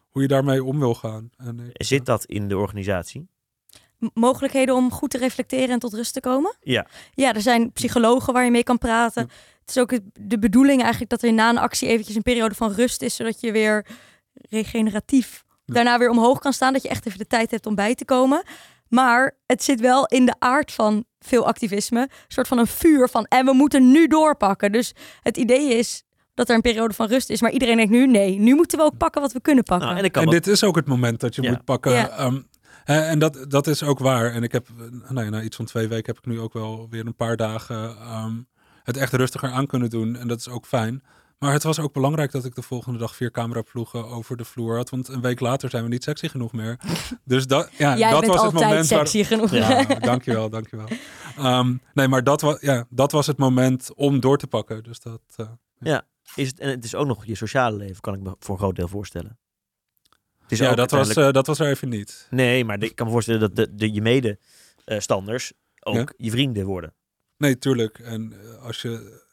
hoe 0.09 0.23
je 0.23 0.29
daarmee 0.29 0.65
om 0.65 0.79
wil 0.79 0.95
gaan. 0.95 1.31
En 1.37 1.61
ik, 1.73 1.87
Zit 1.87 2.07
dat 2.07 2.25
in 2.25 2.49
de 2.49 2.57
organisatie? 2.57 3.29
M- 3.99 4.07
mogelijkheden 4.15 4.75
om 4.75 4.91
goed 4.91 5.11
te 5.11 5.19
reflecteren 5.19 5.69
en 5.71 5.79
tot 5.79 5.95
rust 5.95 6.13
te 6.13 6.21
komen? 6.21 6.57
Ja. 6.61 6.87
Ja, 7.15 7.35
er 7.35 7.41
zijn 7.43 7.73
psychologen 7.73 8.33
waar 8.33 8.45
je 8.45 8.51
mee 8.51 8.63
kan 8.63 8.79
praten. 8.79 9.23
Het 9.61 9.69
is 9.77 9.79
ook 9.79 9.91
het- 9.91 10.03
de 10.21 10.39
bedoeling 10.39 10.81
eigenlijk 10.81 11.11
dat 11.11 11.23
er 11.23 11.33
na 11.33 11.49
een 11.51 11.59
actie 11.59 11.89
eventjes 11.89 12.17
een 12.17 12.23
periode 12.23 12.55
van 12.55 12.73
rust 12.73 13.03
is, 13.03 13.15
zodat 13.15 13.41
je 13.41 13.53
weer 13.53 13.87
regeneratief 14.51 15.45
Ja. 15.65 15.75
daarna 15.75 15.99
weer 15.99 16.11
omhoog 16.11 16.39
kan 16.39 16.53
staan, 16.53 16.73
dat 16.73 16.83
je 16.83 16.89
echt 16.89 17.07
even 17.07 17.19
de 17.19 17.27
tijd 17.27 17.51
hebt 17.51 17.67
om 17.67 17.75
bij 17.75 17.95
te 17.95 18.05
komen. 18.05 18.43
Maar 18.89 19.37
het 19.47 19.63
zit 19.63 19.81
wel 19.81 20.07
in 20.07 20.27
de 20.27 20.35
aard 20.39 20.73
van 20.73 21.05
veel 21.19 21.47
activisme, 21.47 22.01
een 22.01 22.09
soort 22.29 22.49
van 22.49 22.59
een 22.59 22.67
vuur 22.67 23.09
van 23.09 23.25
en 23.25 23.45
we 23.45 23.53
moeten 23.53 23.91
nu 23.91 24.07
doorpakken. 24.07 24.73
Dus 24.73 24.93
het 25.23 25.37
idee 25.37 25.75
is 25.75 26.05
dat 26.35 26.49
er 26.49 26.55
een 26.55 26.61
periode 26.61 26.95
van 26.95 27.07
rust 27.09 27.31
is, 27.31 27.41
maar 27.41 27.51
iedereen 27.51 27.77
denkt 27.77 27.93
nu 27.93 28.07
nee, 28.07 28.39
nu 28.39 28.55
moeten 28.55 28.79
we 28.79 28.85
ook 28.85 28.97
pakken 28.97 29.21
wat 29.21 29.33
we 29.33 29.41
kunnen 29.41 29.65
pakken. 29.65 29.87
Nou, 29.87 29.99
en 29.99 30.05
ik 30.05 30.13
kan 30.13 30.23
En 30.23 30.31
dit 30.31 30.47
is 30.47 30.65
ook 30.65 30.77
het 30.77 30.87
moment 30.87 31.21
dat 31.21 31.35
je 31.35 31.43
Ja. 31.43 31.51
moet 31.51 31.65
pakken. 31.65 31.93
Ja. 31.93 32.09
ehm, 32.09 32.41
hè, 32.85 33.01
en 33.01 33.19
dat, 33.19 33.45
dat 33.49 33.67
is 33.67 33.83
ook 33.83 33.99
waar. 33.99 34.33
En 34.33 34.43
ik 34.43 34.53
heb, 34.53 34.69
eh, 34.79 35.11
nou 35.11 35.25
ja, 35.25 35.31
na 35.31 35.43
iets 35.43 35.57
van 35.57 35.65
twee 35.65 35.89
weken 35.89 36.15
heb 36.15 36.25
ik 36.25 36.31
nu 36.31 36.41
ook 36.41 36.53
wel 36.53 36.87
weer 36.91 37.07
een 37.07 37.17
paar 37.17 37.37
dagen 37.37 37.97
ehm, 37.97 38.35
het 38.83 38.97
echt 38.97 39.13
rustiger 39.13 39.51
aan 39.51 39.67
kunnen 39.67 39.91
doen. 39.91 40.17
En 40.17 40.29
dat 40.29 40.39
is 40.39 40.49
ook 40.49 40.67
fijn. 40.67 41.03
Maar 41.39 41.53
het 41.53 41.63
was 41.63 41.79
ook 41.79 41.93
belangrijk 41.93 42.33
dat 42.33 42.45
ik 42.45 42.55
de 42.55 42.63
volgende 42.63 42.99
dag 42.99 43.17
vier 43.17 43.31
cameraploegen 43.31 44.07
over 44.07 44.37
de 44.37 44.45
vloer 44.45 44.77
had. 44.77 44.91
Want 44.91 45.09
een 45.09 45.21
week 45.21 45.41
later 45.41 45.71
zijn 45.71 45.83
we 45.83 45.89
niet 45.89 46.03
sexy 46.03 46.29
genoeg 46.29 46.53
meer. 46.53 46.81
Dus 47.25 47.47
dat, 47.47 47.71
ja, 47.79 47.97
Jij 47.97 48.11
dat 48.11 48.21
bent 48.21 48.33
was 48.33 48.43
het 48.43 48.53
altijd 48.55 48.71
moment 48.71 48.89
waar, 48.89 49.07
sexy 49.07 49.25
genoeg. 49.25 49.51
Ja. 49.51 49.71
ja, 49.71 49.85
dankjewel, 50.11 50.51
dankjewel. 50.51 50.89
Ehm 51.37 51.75
nee, 51.95 52.09
maar 52.09 52.25
dat 52.25 52.41
was, 52.41 52.61
ja, 52.61 52.87
dat 52.91 53.13
was 53.13 53.27
het 53.27 53.39
moment 53.39 53.95
om 53.95 54.21
door 54.21 54.39
te 54.39 54.47
pakken. 54.47 54.83
Dus 54.83 55.01
dat, 55.01 55.21
eh, 55.37 55.99
is 56.35 56.49
het, 56.49 56.61
en 56.61 56.69
het 56.71 56.85
is 56.85 56.95
ook 56.95 57.07
nog 57.07 57.27
je 57.27 57.35
sociale 57.35 57.77
leven, 57.77 58.01
kan 58.01 58.15
ik 58.15 58.21
me 58.21 58.37
voor 58.39 58.55
een 58.55 58.61
groot 58.61 58.77
deel 58.77 58.89
voorstellen. 58.89 59.39
Het 60.43 60.53
is 60.53 60.59
ja, 60.59 60.75
dat 60.75 60.91
was, 60.91 61.15
eh, 61.15 61.33
dat 61.33 61.47
was 61.47 61.59
er 61.59 61.67
even 61.67 61.89
niet. 61.89 62.27
Nee, 62.31 62.65
maar 62.65 62.83
ik 62.83 62.97
kan 62.97 63.07
me 63.07 63.13
voorstellen 63.13 63.41
dat 63.41 63.57
de, 63.57 63.75
de, 63.75 63.93
je 63.93 64.03
medestanders 64.03 65.53
ook 65.81 65.95
Ja. 65.95 66.07
je 66.17 66.31
vrienden 66.31 66.67
worden. 66.67 66.95
Nee, 67.37 67.59
tuurlijk. 67.59 67.99
En 67.99 68.33
eh, 68.33 68.63
als 68.63 68.83
je 68.83 69.25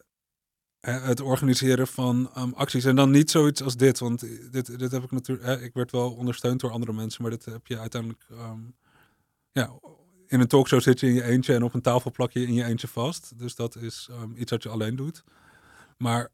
het 0.91 1.21
organiseren 1.21 1.87
van 1.87 2.29
ehm, 2.33 2.51
acties 2.53 2.85
en 2.85 2.95
dan 2.95 3.11
niet 3.11 3.31
zoiets 3.31 3.61
als 3.61 3.75
dit, 3.75 3.99
want 3.99 4.19
dit, 4.51 4.79
dit 4.79 4.91
heb 4.91 5.03
ik 5.03 5.11
natuurlijk, 5.11 5.47
hè, 5.47 5.61
ik 5.61 5.73
werd 5.73 5.91
wel 5.91 6.11
ondersteund 6.11 6.59
door 6.59 6.71
andere 6.71 6.93
mensen, 6.93 7.21
maar 7.21 7.31
dit 7.31 7.45
heb 7.45 7.67
je 7.67 7.79
uiteindelijk, 7.79 8.25
ehm, 8.31 8.59
ja, 9.51 9.73
in 10.27 10.39
een 10.39 10.47
talkshow 10.47 10.81
zit 10.81 10.99
je 10.99 11.07
in 11.07 11.13
je 11.13 11.23
eentje 11.23 11.53
en 11.53 11.63
op 11.63 11.73
een 11.73 11.81
tafel 11.81 12.11
plak 12.11 12.31
je 12.31 12.47
in 12.47 12.53
je 12.53 12.63
eentje 12.63 12.87
vast. 12.87 13.39
Dus 13.39 13.55
dat 13.55 13.75
is 13.75 14.07
ehm, 14.11 14.35
iets 14.35 14.51
wat 14.51 14.63
je 14.63 14.69
alleen 14.69 14.95
doet. 14.95 15.23
Maar 15.97 16.29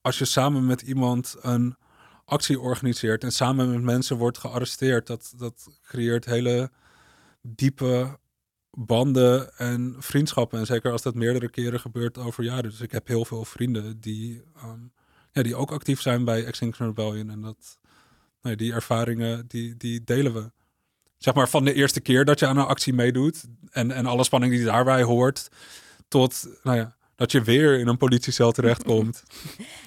als 0.00 0.18
je 0.18 0.24
samen 0.24 0.66
met 0.66 0.80
iemand 0.80 1.36
een 1.40 1.76
actie 2.24 2.60
organiseert 2.60 3.24
en 3.24 3.32
samen 3.32 3.70
met 3.70 3.82
mensen 3.82 4.16
wordt 4.16 4.38
gearresteerd, 4.38 5.06
dat, 5.06 5.32
dat 5.36 5.68
creëert 5.82 6.24
hele 6.24 6.70
diepe 7.42 8.18
banden 8.70 9.56
en 9.58 9.96
vriendschappen. 9.98 10.58
En 10.58 10.66
zeker 10.66 10.92
als 10.92 11.02
dat 11.02 11.14
meerdere 11.14 11.50
keren 11.50 11.80
gebeurt 11.80 12.18
over 12.18 12.44
jaren. 12.44 12.70
Dus 12.70 12.80
ik 12.80 12.92
heb 12.92 13.06
heel 13.06 13.24
veel 13.24 13.44
vrienden 13.44 14.00
die, 14.00 14.42
ehm, 14.56 14.78
ja, 15.32 15.42
die 15.42 15.56
ook 15.56 15.70
actief 15.72 16.00
zijn 16.00 16.24
bij 16.24 16.44
Extinction 16.44 16.88
Rebellion. 16.88 17.30
En 17.30 17.40
dat, 17.40 17.78
nee, 18.42 18.56
die 18.56 18.72
ervaringen, 18.72 19.44
die, 19.48 19.76
die 19.76 20.04
delen 20.04 20.34
we. 20.34 20.50
Zeg 21.18 21.34
maar 21.34 21.48
van 21.48 21.64
de 21.64 21.72
eerste 21.74 22.00
keer 22.00 22.24
dat 22.24 22.38
je 22.38 22.46
aan 22.46 22.56
een 22.56 22.66
actie 22.66 22.92
meedoet. 22.92 23.44
En, 23.70 23.90
en 23.90 24.06
alle 24.06 24.24
spanning 24.24 24.52
die 24.52 24.64
daarbij 24.64 25.02
hoort. 25.02 25.48
Tot, 26.08 26.46
nou 26.62 26.76
ja, 26.76 26.96
dat 27.16 27.32
je 27.32 27.42
weer 27.42 27.78
in 27.78 27.88
een 27.88 27.96
politiecel 27.96 28.52
terechtkomt. 28.52 29.22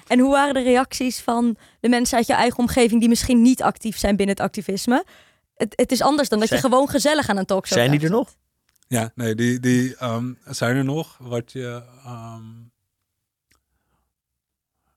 En 0.07 0.19
hoe 0.19 0.31
waren 0.31 0.53
de 0.53 0.61
reacties 0.61 1.19
van 1.19 1.57
de 1.79 1.89
mensen 1.89 2.17
uit 2.17 2.27
je 2.27 2.33
eigen 2.33 2.59
omgeving 2.59 2.99
die 2.99 3.09
misschien 3.09 3.41
niet 3.41 3.61
actief 3.61 3.97
zijn 3.97 4.15
binnen 4.15 4.35
het 4.35 4.45
activisme? 4.45 5.05
Het, 5.55 5.73
het 5.75 5.91
is 5.91 6.01
anders 6.01 6.29
dan 6.29 6.39
dat 6.39 6.47
Zijn- 6.47 6.61
je 6.61 6.67
gewoon 6.67 6.89
gezellig 6.89 7.29
aan 7.29 7.37
een 7.37 7.45
talkshow 7.45 7.77
Zijn 7.77 7.91
die 7.91 7.99
er 7.99 8.09
nog? 8.09 8.35
Ja, 8.87 9.11
nee, 9.15 9.35
die, 9.35 9.59
die 9.59 9.95
ehm, 9.95 10.33
zijn 10.45 10.75
er 10.75 10.83
nog. 10.83 11.17
Wat 11.17 11.51
je. 11.51 11.83
ehm, 12.03 12.51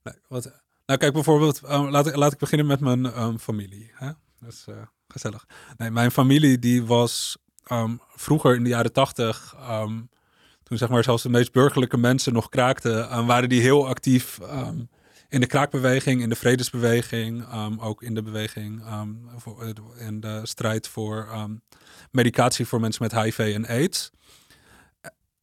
nee, 0.02 0.14
wat, 0.28 0.44
nou, 0.86 0.98
kijk 0.98 1.12
bijvoorbeeld. 1.12 1.60
ehm, 1.62 1.88
laat, 1.88 2.06
ik, 2.06 2.16
laat 2.16 2.32
ik 2.32 2.38
beginnen 2.38 2.66
met 2.66 2.80
mijn 2.80 3.38
familie. 3.38 3.90
Hè? 3.94 4.10
Dat 4.40 4.52
is 4.52 4.64
eh, 4.68 4.82
gezellig. 5.08 5.46
Nee, 5.76 5.90
mijn 5.90 6.10
familie 6.10 6.58
die 6.58 6.84
was 6.84 7.36
vroeger 8.14 8.54
in 8.54 8.62
de 8.62 8.68
jaren 8.68 8.92
tachtig. 8.92 9.54
toen 10.62 10.78
zeg 10.78 10.88
maar 10.88 11.04
zelfs 11.04 11.22
de 11.22 11.28
meest 11.28 11.52
burgerlijke 11.52 11.96
mensen 11.96 12.32
nog 12.32 12.48
kraakten. 12.48 13.08
ehm, 13.10 13.26
waren 13.26 13.48
die 13.48 13.60
heel 13.60 13.88
actief. 13.88 14.38
In 15.36 15.42
de 15.42 15.48
kraakbeweging, 15.48 16.22
in 16.22 16.28
de 16.28 16.36
vredesbeweging, 16.36 17.42
ehm, 17.42 17.78
ook 17.78 18.02
in 18.02 18.14
de 18.14 18.22
beweging, 18.22 18.82
ehm, 18.82 19.08
voor, 19.36 19.62
eh, 19.62 20.06
in 20.06 20.20
de 20.20 20.40
strijd 20.42 20.88
voor 20.88 21.28
ehm, 21.30 21.54
medicatie 22.10 22.66
voor 22.66 22.80
mensen 22.80 23.02
met 23.02 23.22
HIV 23.22 23.38
en 23.38 23.66
AIDS. 23.66 24.10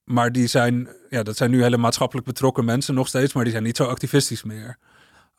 Maar 0.04 0.32
die 0.32 0.48
zijn, 0.48 0.90
ja, 1.10 1.24
dat 1.24 1.38
zijn 1.38 1.52
nu 1.52 1.62
hele 1.62 1.78
maatschappelijk 1.78 2.28
betrokken 2.28 2.66
mensen 2.66 2.94
nog 2.94 3.08
steeds, 3.08 3.34
maar 3.34 3.44
die 3.44 3.52
zijn 3.52 3.64
niet 3.64 3.78
zo 3.78 3.86
activistisch 3.86 4.44
meer. 4.44 4.78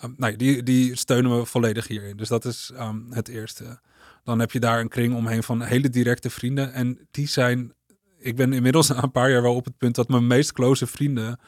Um, 0.05 0.15
nee, 0.17 0.37
die, 0.37 0.63
die 0.63 0.97
steunen 0.97 1.39
we 1.39 1.45
volledig 1.45 1.89
hierin. 1.89 2.17
Dus 2.17 2.29
dat 2.29 2.45
is 2.45 2.73
het 3.11 3.29
eerste. 3.29 3.81
Dan 4.25 4.39
heb 4.39 4.51
je 4.51 4.61
daar 4.61 4.81
een 4.81 4.89
kring 4.89 5.15
omheen 5.15 5.43
van 5.43 5.63
hele 5.63 5.91
directe 5.91 6.31
vrienden. 6.31 6.73
En 6.73 7.09
die 7.11 7.29
zijn, 7.29 7.73
ik 8.19 8.37
ben 8.37 8.53
inmiddels 8.53 8.89
na 8.89 9.03
een 9.03 9.11
paar 9.11 9.31
jaar 9.31 9.43
wel 9.43 9.55
op 9.55 9.65
het 9.65 9.79
punt 9.79 9.95
dat 9.95 10.09
mijn 10.09 10.27
meest 10.27 10.53
close 10.53 10.87
vrienden, 10.87 11.39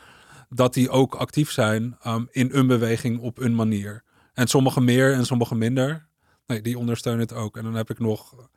dat 0.48 0.74
die 0.74 0.90
ook 0.90 1.14
actief 1.14 1.50
zijn 1.50 1.96
ehm, 2.00 2.24
in 2.30 2.48
een 2.52 2.66
beweging 2.66 3.20
op 3.20 3.38
een 3.38 3.54
manier. 3.54 4.02
En 4.34 4.46
sommigen 4.46 4.84
meer 4.84 5.12
en 5.12 5.26
sommigen 5.26 5.58
minder. 5.58 6.06
Nee, 6.46 6.60
die 6.60 6.78
ondersteunen 6.78 7.22
het 7.22 7.32
ook. 7.32 7.56
En 7.56 7.62
dan 7.62 7.74
heb 7.74 7.90
ik 7.90 7.98
nog 7.98 8.48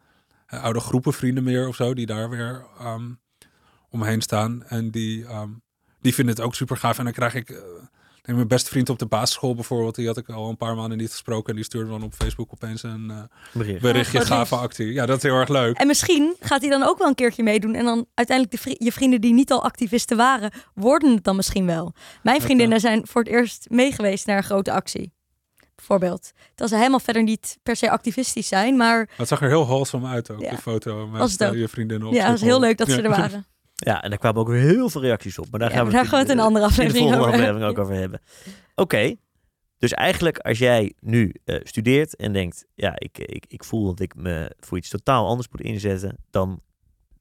eh, 0.45 0.63
oude 0.63 0.80
groepen 0.80 1.13
vrienden 1.13 1.43
meer 1.43 1.67
of 1.67 1.75
zo, 1.75 1.93
die 1.93 2.06
daar 2.06 2.30
weer 2.30 2.65
ehm, 2.80 3.12
omheen 3.89 4.21
staan. 4.21 4.63
En 4.63 4.91
die, 4.91 5.25
ehm, 5.25 5.49
die 6.02 6.13
vinden 6.13 6.36
het 6.36 6.43
ook 6.43 6.56
super 6.56 6.78
gaaf. 6.78 6.97
En 6.97 7.04
dan 7.04 7.13
krijg 7.13 7.36
ik, 7.36 7.49
eh, 7.49 7.58
denk 8.30 8.38
mijn 8.38 8.48
beste 8.48 8.70
vriend 8.70 8.89
op 8.89 9.00
de 9.00 9.06
basisschool 9.06 9.56
bijvoorbeeld, 9.56 9.96
die 9.96 10.08
had 10.08 10.18
ik 10.18 10.30
al 10.30 10.50
een 10.50 10.58
paar 10.58 10.76
maanden 10.76 10.98
niet 10.98 11.12
gesproken. 11.12 11.50
En 11.50 11.56
die 11.56 11.63
stuurde 11.65 11.89
dan 11.89 12.04
op 12.04 12.13
Facebook 12.13 12.50
opeens 12.54 12.84
een 12.84 13.10
eh, 13.12 13.18
Bericht. 13.54 13.82
berichtje, 13.82 14.18
wat 14.18 14.28
gave 14.28 14.56
actie. 14.56 14.94
Ja, 14.94 15.06
dat 15.06 15.18
is 15.18 15.24
heel 15.24 15.36
erg 15.36 15.50
leuk. 15.50 15.78
En 15.78 15.88
misschien 15.88 16.36
gaat 16.39 16.62
hij 16.62 16.70
dan 16.70 16.84
ook 16.84 16.98
wel 16.98 17.08
een 17.08 17.15
keertje 17.15 17.44
meedoen. 17.44 17.74
En 17.76 17.86
dan 17.86 18.06
uiteindelijk 18.13 18.56
de 18.58 18.62
vri- 18.70 18.86
je 18.86 18.92
vrienden 18.92 19.22
die 19.22 19.34
niet 19.34 19.52
al 19.52 19.63
activisten 19.63 20.18
waren, 20.18 20.52
worden 20.74 21.13
het 21.13 21.24
dan 21.24 21.36
misschien 21.36 21.65
wel. 21.65 21.94
Mijn 22.24 22.36
Dat, 22.38 22.46
vriendinnen 22.46 22.80
zijn 22.80 23.08
voor 23.08 23.22
het 23.22 23.32
eerst 23.32 23.65
meegeweest 23.70 24.26
naar 24.26 24.38
een 24.38 24.44
grote 24.44 24.72
actie. 24.72 25.12
Bijvoorbeeld. 25.76 26.32
Dat 26.56 26.70
ze 26.70 26.76
helemaal 26.76 27.00
verder 27.00 27.24
niet 27.24 27.58
per 27.63 27.76
se 27.76 27.89
activistisch 27.89 28.48
zijn. 28.48 28.78
Maar 28.78 29.10
Het 29.18 29.28
zag 29.28 29.42
er 29.42 29.48
heel 29.48 29.65
wholesome 29.65 30.08
uit 30.08 30.32
ook, 30.32 30.42
Ja. 30.42 30.50
de 30.50 30.58
foto 30.58 31.08
met 31.08 31.20
Was 31.20 31.32
het 31.32 31.42
eh, 31.42 31.48
ook. 31.50 31.56
je 31.56 31.68
vriendin 31.68 32.04
op 32.06 32.13
ja, 32.13 32.26
het 32.26 32.36
is 32.36 32.42
heel 32.42 32.60
leuk 32.60 32.78
dat 32.78 32.88
ze 32.89 32.96
Ja. 32.98 33.04
er 33.04 33.10
waren. 33.10 33.46
Ja, 33.86 34.02
en 34.04 34.10
daar 34.10 34.20
kwamen 34.20 34.42
ook 34.42 34.48
weer 34.48 34.62
heel 34.62 34.89
veel 34.89 35.02
reacties 35.02 35.39
op. 35.39 35.48
Maar 35.52 35.60
daar 35.60 35.70
Ja, 35.70 35.76
gaan 35.76 35.86
we, 35.86 35.92
maar 35.92 36.02
daar 36.02 36.10
gaan 36.12 36.20
we 36.20 36.26
het 36.26 36.34
in 36.34 36.38
een 36.39 36.46
andere 36.46 36.63
in 36.65 36.70
de 36.70 36.76
aflevering 36.76 37.04
volgende 37.10 37.28
over 37.28 37.39
aflevering 37.39 37.70
ook 37.72 37.80
over 37.84 37.96
hebben. 37.96 38.22
Oké, 38.76 39.15
dus 39.78 39.92
eigenlijk 39.94 40.38
als 40.39 40.58
jij 40.58 40.94
nu 41.00 41.34
eh, 41.46 41.60
studeert 41.63 42.15
en 42.15 42.34
denkt, 42.34 42.65
ja, 42.76 42.94
ik, 42.96 43.18
ik, 43.18 43.46
ik 43.48 43.63
voel 43.63 43.86
dat 43.86 44.00
ik 44.00 44.15
me 44.15 44.56
voor 44.60 44.78
iets 44.78 44.89
totaal 44.89 45.28
anders 45.28 45.48
moet 45.52 45.62
inzetten, 45.62 46.18
dan 46.30 46.62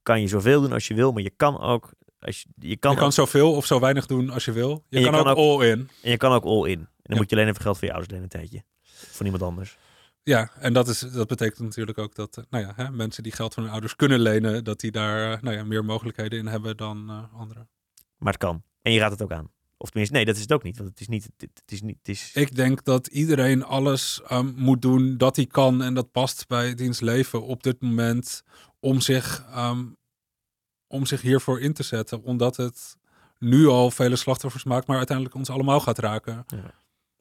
kan 0.03 0.21
je 0.21 0.27
zoveel 0.27 0.61
doen 0.61 0.71
als 0.73 0.87
je 0.87 0.93
wil, 0.93 1.11
maar 1.11 1.21
je 1.23 1.31
kan 1.35 1.59
ook, 1.61 1.91
als 2.19 2.41
je, 2.41 2.47
je 2.67 2.77
kan, 2.77 2.91
Je 2.91 2.97
kan 2.97 3.05
ook- 3.07 3.13
zoveel 3.13 3.53
of 3.53 3.65
zo 3.65 3.79
weinig 3.79 4.05
doen 4.05 4.29
als 4.29 4.45
je 4.45 4.51
wil. 4.51 4.83
Je, 4.89 5.01
kan, 5.03 5.11
kan 5.11 5.19
ook, 5.27 5.37
ook- 5.37 5.59
all 5.59 5.67
in. 5.67 5.89
en 6.03 6.11
je 6.11 6.17
kan 6.17 6.31
ook 6.31 6.43
all 6.45 6.63
in. 6.69 6.79
En 6.79 6.85
dan 6.85 6.87
Ja. 7.03 7.15
moet 7.15 7.29
je 7.29 7.35
alleen 7.35 7.47
even 7.47 7.61
geld 7.61 7.77
voor 7.77 7.87
je 7.87 7.93
ouders 7.93 8.11
lenen 8.13 8.29
een 8.31 8.39
tijdje. 8.39 8.63
Van 9.11 9.25
iemand 9.25 9.43
anders. 9.43 9.77
Ja, 10.23 10.51
en 10.59 10.73
dat, 10.73 10.87
is, 10.87 10.99
dat 10.99 11.27
betekent 11.27 11.59
natuurlijk 11.59 11.97
ook 11.97 12.15
dat 12.15 12.37
eh, 12.37 12.43
nou 12.49 12.65
ja, 12.65 12.73
hè, 12.75 12.91
mensen 12.91 13.23
die 13.23 13.31
geld 13.31 13.53
van 13.53 13.63
hun 13.63 13.71
ouders 13.71 13.95
kunnen 13.95 14.19
lenen, 14.19 14.63
dat 14.63 14.79
die 14.79 14.91
daar 14.91 15.33
eh, 15.33 15.41
nou 15.41 15.55
ja, 15.55 15.63
meer 15.63 15.85
mogelijkheden 15.85 16.39
in 16.39 16.47
hebben 16.47 16.77
dan 16.77 17.09
eh, 17.09 17.39
anderen. 17.39 17.69
Maar 18.17 18.33
het 18.33 18.41
kan. 18.41 18.63
En 18.81 18.91
je 18.91 18.99
raadt 18.99 19.11
het 19.11 19.21
ook 19.21 19.31
aan. 19.31 19.51
Of 19.77 19.89
tenminste, 19.89 20.15
nee, 20.15 20.25
dat 20.25 20.35
is 20.35 20.41
het 20.41 20.53
ook 20.53 20.63
niet. 20.63 20.77
Want 20.77 20.89
het 20.89 20.99
is 20.99 21.07
niet, 21.07 21.29
het, 21.37 21.71
is 21.71 21.81
niet, 21.81 21.97
het 21.97 22.07
is... 22.07 22.31
Ik 22.33 22.55
denk 22.55 22.83
dat 22.83 23.07
iedereen 23.07 23.63
alles 23.63 24.21
ehm, 24.27 24.51
moet 24.55 24.81
doen 24.81 25.17
dat 25.17 25.35
hij 25.35 25.45
kan 25.45 25.83
en 25.83 25.93
dat 25.93 26.11
past 26.11 26.47
bij 26.47 26.75
diens 26.75 26.99
leven 26.99 27.43
op 27.43 27.63
dit 27.63 27.81
moment 27.81 28.43
om 28.79 29.01
zich, 29.01 29.45
ehm, 29.51 29.85
om 30.87 31.05
zich 31.05 31.21
hiervoor 31.21 31.61
in 31.61 31.73
te 31.73 31.83
zetten. 31.83 32.23
Omdat 32.23 32.55
het 32.55 32.97
nu 33.37 33.67
al 33.67 33.91
vele 33.91 34.15
slachtoffers 34.15 34.63
maakt, 34.63 34.87
maar 34.87 34.97
uiteindelijk 34.97 35.35
ons 35.35 35.49
allemaal 35.49 35.79
gaat 35.79 35.99
raken. 35.99 36.43
Ja. 36.47 36.73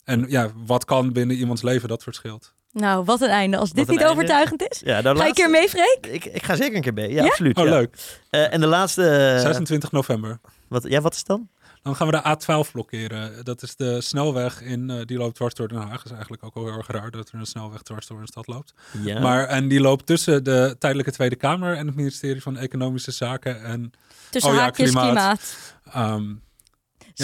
En 0.05 0.31
ja, 0.31 0.53
wat 0.67 0.85
kan 0.85 1.13
binnen 1.13 1.37
iemands 1.37 1.63
leven, 1.63 1.89
dat 1.89 2.03
verschilt. 2.03 2.55
Nou, 2.73 3.05
wat 3.05 3.21
een 3.21 3.29
einde. 3.29 3.57
Als 3.57 3.73
dit 3.73 3.89
niet 3.89 3.99
einde. 3.99 4.13
overtuigend 4.13 4.63
is. 4.71 4.81
Ja, 4.85 4.93
Ga 4.95 5.01
je 5.03 5.09
een 5.09 5.17
laatste- 5.17 5.35
keer 5.35 5.51
mee, 5.51 5.69
Freek? 5.69 6.07
Ik, 6.11 6.25
ik 6.25 6.43
ga 6.43 6.57
zeker 6.57 6.77
een 6.77 6.83
keer 6.83 6.93
mee. 6.95 7.09
Ja, 7.11 7.23
Ja? 7.23 7.29
absoluut. 7.29 7.57
Oh, 7.59 7.65
ja. 7.65 7.71
leuk. 7.71 7.97
Eh, 8.31 8.53
en 8.53 8.61
de 8.61 8.67
laatste... 8.67 9.09
eh, 9.35 9.41
26 9.41 9.93
november. 9.93 10.41
wat, 10.69 10.83
ja, 10.89 11.01
wat 11.01 11.13
is 11.13 11.19
het 11.19 11.27
dan? 11.27 11.49
Dan 11.83 11.97
gaan 11.97 12.07
we 12.07 12.13
de 12.23 12.37
A12 12.67 12.71
blokkeren. 12.73 13.45
Dat 13.45 13.63
is 13.63 13.77
de 13.77 14.01
snelweg 14.01 14.63
in, 14.63 14.91
eh, 14.91 14.97
die 15.05 15.19
loopt 15.19 15.35
dwars 15.35 15.55
door 15.55 15.69
Den 15.69 15.79
Haag. 15.79 15.97
Dat 15.97 16.05
is 16.05 16.11
eigenlijk 16.11 16.45
ook 16.45 16.55
wel 16.55 16.65
heel 16.65 16.73
erg 16.77 16.87
raar 16.87 17.11
dat 17.11 17.29
er 17.29 17.39
een 17.39 17.47
snelweg 17.47 17.83
dwars 17.83 18.07
door 18.07 18.21
een 18.21 18.27
stad 18.27 18.47
loopt. 18.47 18.75
Ja. 19.03 19.21
Maar, 19.21 19.45
en 19.47 19.69
die 19.69 19.81
loopt 19.81 20.07
tussen 20.07 20.45
de 20.45 20.77
tijdelijke 20.79 21.13
Tweede 21.13 21.37
Kamer 21.37 21.77
en 21.77 21.87
het 21.87 21.97
ministerie 21.97 22.43
van 22.43 22.57
Economische 22.57 23.11
Zaken. 23.11 23.63
En 23.65 23.93
Tussen 24.31 24.51
Oh 24.51 24.57
ja, 24.57 24.63
haakjes 24.63 24.91
klimaat. 24.91 25.05
klimaat. 25.13 25.57
ehm, 25.93 26.25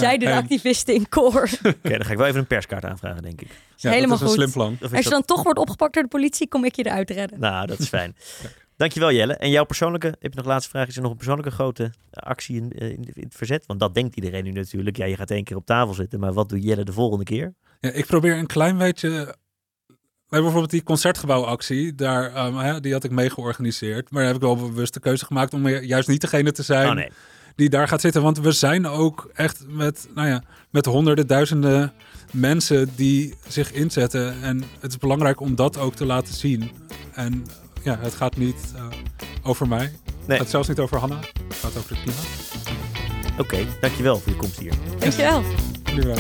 Zeiden 0.01 0.28
de 0.28 0.34
en- 0.34 0.40
activisten 0.40 0.95
in 0.95 1.09
koor. 1.09 1.42
Oké, 1.62 1.88
dan 1.90 2.05
ga 2.05 2.11
ik 2.12 2.16
wel 2.18 2.26
even 2.26 2.40
een 2.40 2.47
perskaart 2.47 2.84
aanvragen, 2.84 3.22
denk 3.22 3.40
ik. 3.40 3.49
ja, 3.76 3.90
helemaal 3.90 4.18
dat 4.18 4.28
is 4.28 4.34
een 4.34 4.42
goed. 4.42 4.51
slim 4.51 4.53
plan. 4.53 4.76
Als 4.80 4.90
je 4.90 5.03
dat- 5.03 5.12
dan 5.12 5.24
toch 5.24 5.42
wordt 5.42 5.59
opgepakt 5.59 5.95
door 5.95 6.03
de 6.03 6.09
politie, 6.09 6.49
kom 6.49 6.64
ik 6.64 6.76
je 6.76 6.86
eruit 6.86 7.11
redden. 7.11 7.40
Nou, 7.40 7.66
dat 7.66 7.78
is 7.78 7.88
fijn. 7.99 8.16
Dankjewel 8.76 9.12
Jelle. 9.12 9.34
En 9.36 9.51
jouw 9.51 9.64
persoonlijke, 9.64 10.07
heb 10.07 10.32
je 10.32 10.36
nog 10.38 10.47
laatste 10.47 10.70
vraag? 10.70 10.86
Is 10.88 10.97
er 10.97 11.03
nog 11.03 11.11
een 11.11 11.16
persoonlijke 11.16 11.51
grote 11.51 11.92
actie 12.11 12.57
in, 12.57 12.70
in, 12.70 12.90
in 13.14 13.22
het 13.22 13.34
verzet? 13.34 13.66
Want 13.66 13.80
dat 13.80 13.95
denkt 13.95 14.16
iedereen 14.16 14.45
nu 14.45 14.51
natuurlijk. 14.51 14.97
Ja, 14.97 15.05
je 15.05 15.16
gaat 15.16 15.30
één 15.30 15.45
keer 15.45 15.57
op 15.57 15.66
tafel 15.66 15.95
zitten, 15.95 16.20
maar 16.20 16.32
wat 16.32 16.49
doet 16.49 16.64
Jelle 16.64 16.84
de 16.84 16.92
volgende 16.92 17.24
keer? 17.24 17.55
Ja, 17.80 17.90
ik 17.90 18.07
probeer 18.07 18.38
een 18.38 18.47
klein 18.47 18.78
beetje. 18.78 19.09
We 19.09 20.40
hebben 20.40 20.53
bijvoorbeeld 20.53 20.70
die 20.70 20.82
concertgebouwactie, 20.82 21.95
daar, 21.95 22.47
um, 22.47 22.80
die 22.80 22.92
had 22.92 23.05
ik 23.05 23.11
mee 23.11 23.30
georganiseerd. 23.30 24.11
Maar 24.11 24.22
daar 24.22 24.32
heb 24.32 24.42
ik 24.42 24.47
wel 24.49 24.57
bewust 24.57 24.95
de 24.95 25.01
keuze 25.01 25.24
gemaakt 25.24 25.53
om 25.53 25.68
juist 25.68 26.09
niet 26.09 26.20
degene 26.20 26.53
te 26.53 26.62
zijn 26.62 26.88
oh, 26.88 26.95
nee. 26.95 27.09
Die 27.55 27.68
daar 27.68 27.88
gaat 27.88 28.00
zitten. 28.00 28.22
Want 28.22 28.38
we 28.38 28.52
zijn 28.52 28.86
ook 28.86 29.30
echt 29.34 29.64
met, 29.68 30.09
nou 30.14 30.28
ja, 30.28 30.42
met 30.70 30.86
honderden, 30.86 31.26
duizenden 31.26 31.92
mensen 32.32 32.90
die 32.96 33.34
zich 33.48 33.72
inzetten. 33.72 34.42
En 34.42 34.64
het 34.80 34.90
is 34.90 34.98
belangrijk 34.98 35.40
om 35.40 35.55
dat 35.55 35.78
ook 35.78 35.94
te 35.94 36.05
laten 36.07 36.34
zien. 36.34 36.70
En 37.12 37.46
ja, 37.82 37.98
het 38.00 38.14
gaat 38.14 38.36
niet 38.36 38.72
uh, 38.76 38.82
over 39.42 39.68
mij. 39.68 39.78
Nee. 39.78 39.92
Het 40.26 40.36
gaat 40.36 40.50
zelfs 40.50 40.68
niet 40.68 40.78
over 40.78 40.98
Hanna. 40.98 41.18
Het 41.48 41.57
gaat 41.57 41.76
over 41.76 41.90
het 41.90 42.02
klimaat. 42.02 42.26
Oké, 43.32 43.40
okay, 43.40 43.66
dankjewel 43.80 44.18
voor 44.18 44.32
je 44.32 44.38
komst 44.38 44.59
hier. 44.59 44.72
Dankjewel. 44.98 45.42
Dankjewel. 45.82 46.18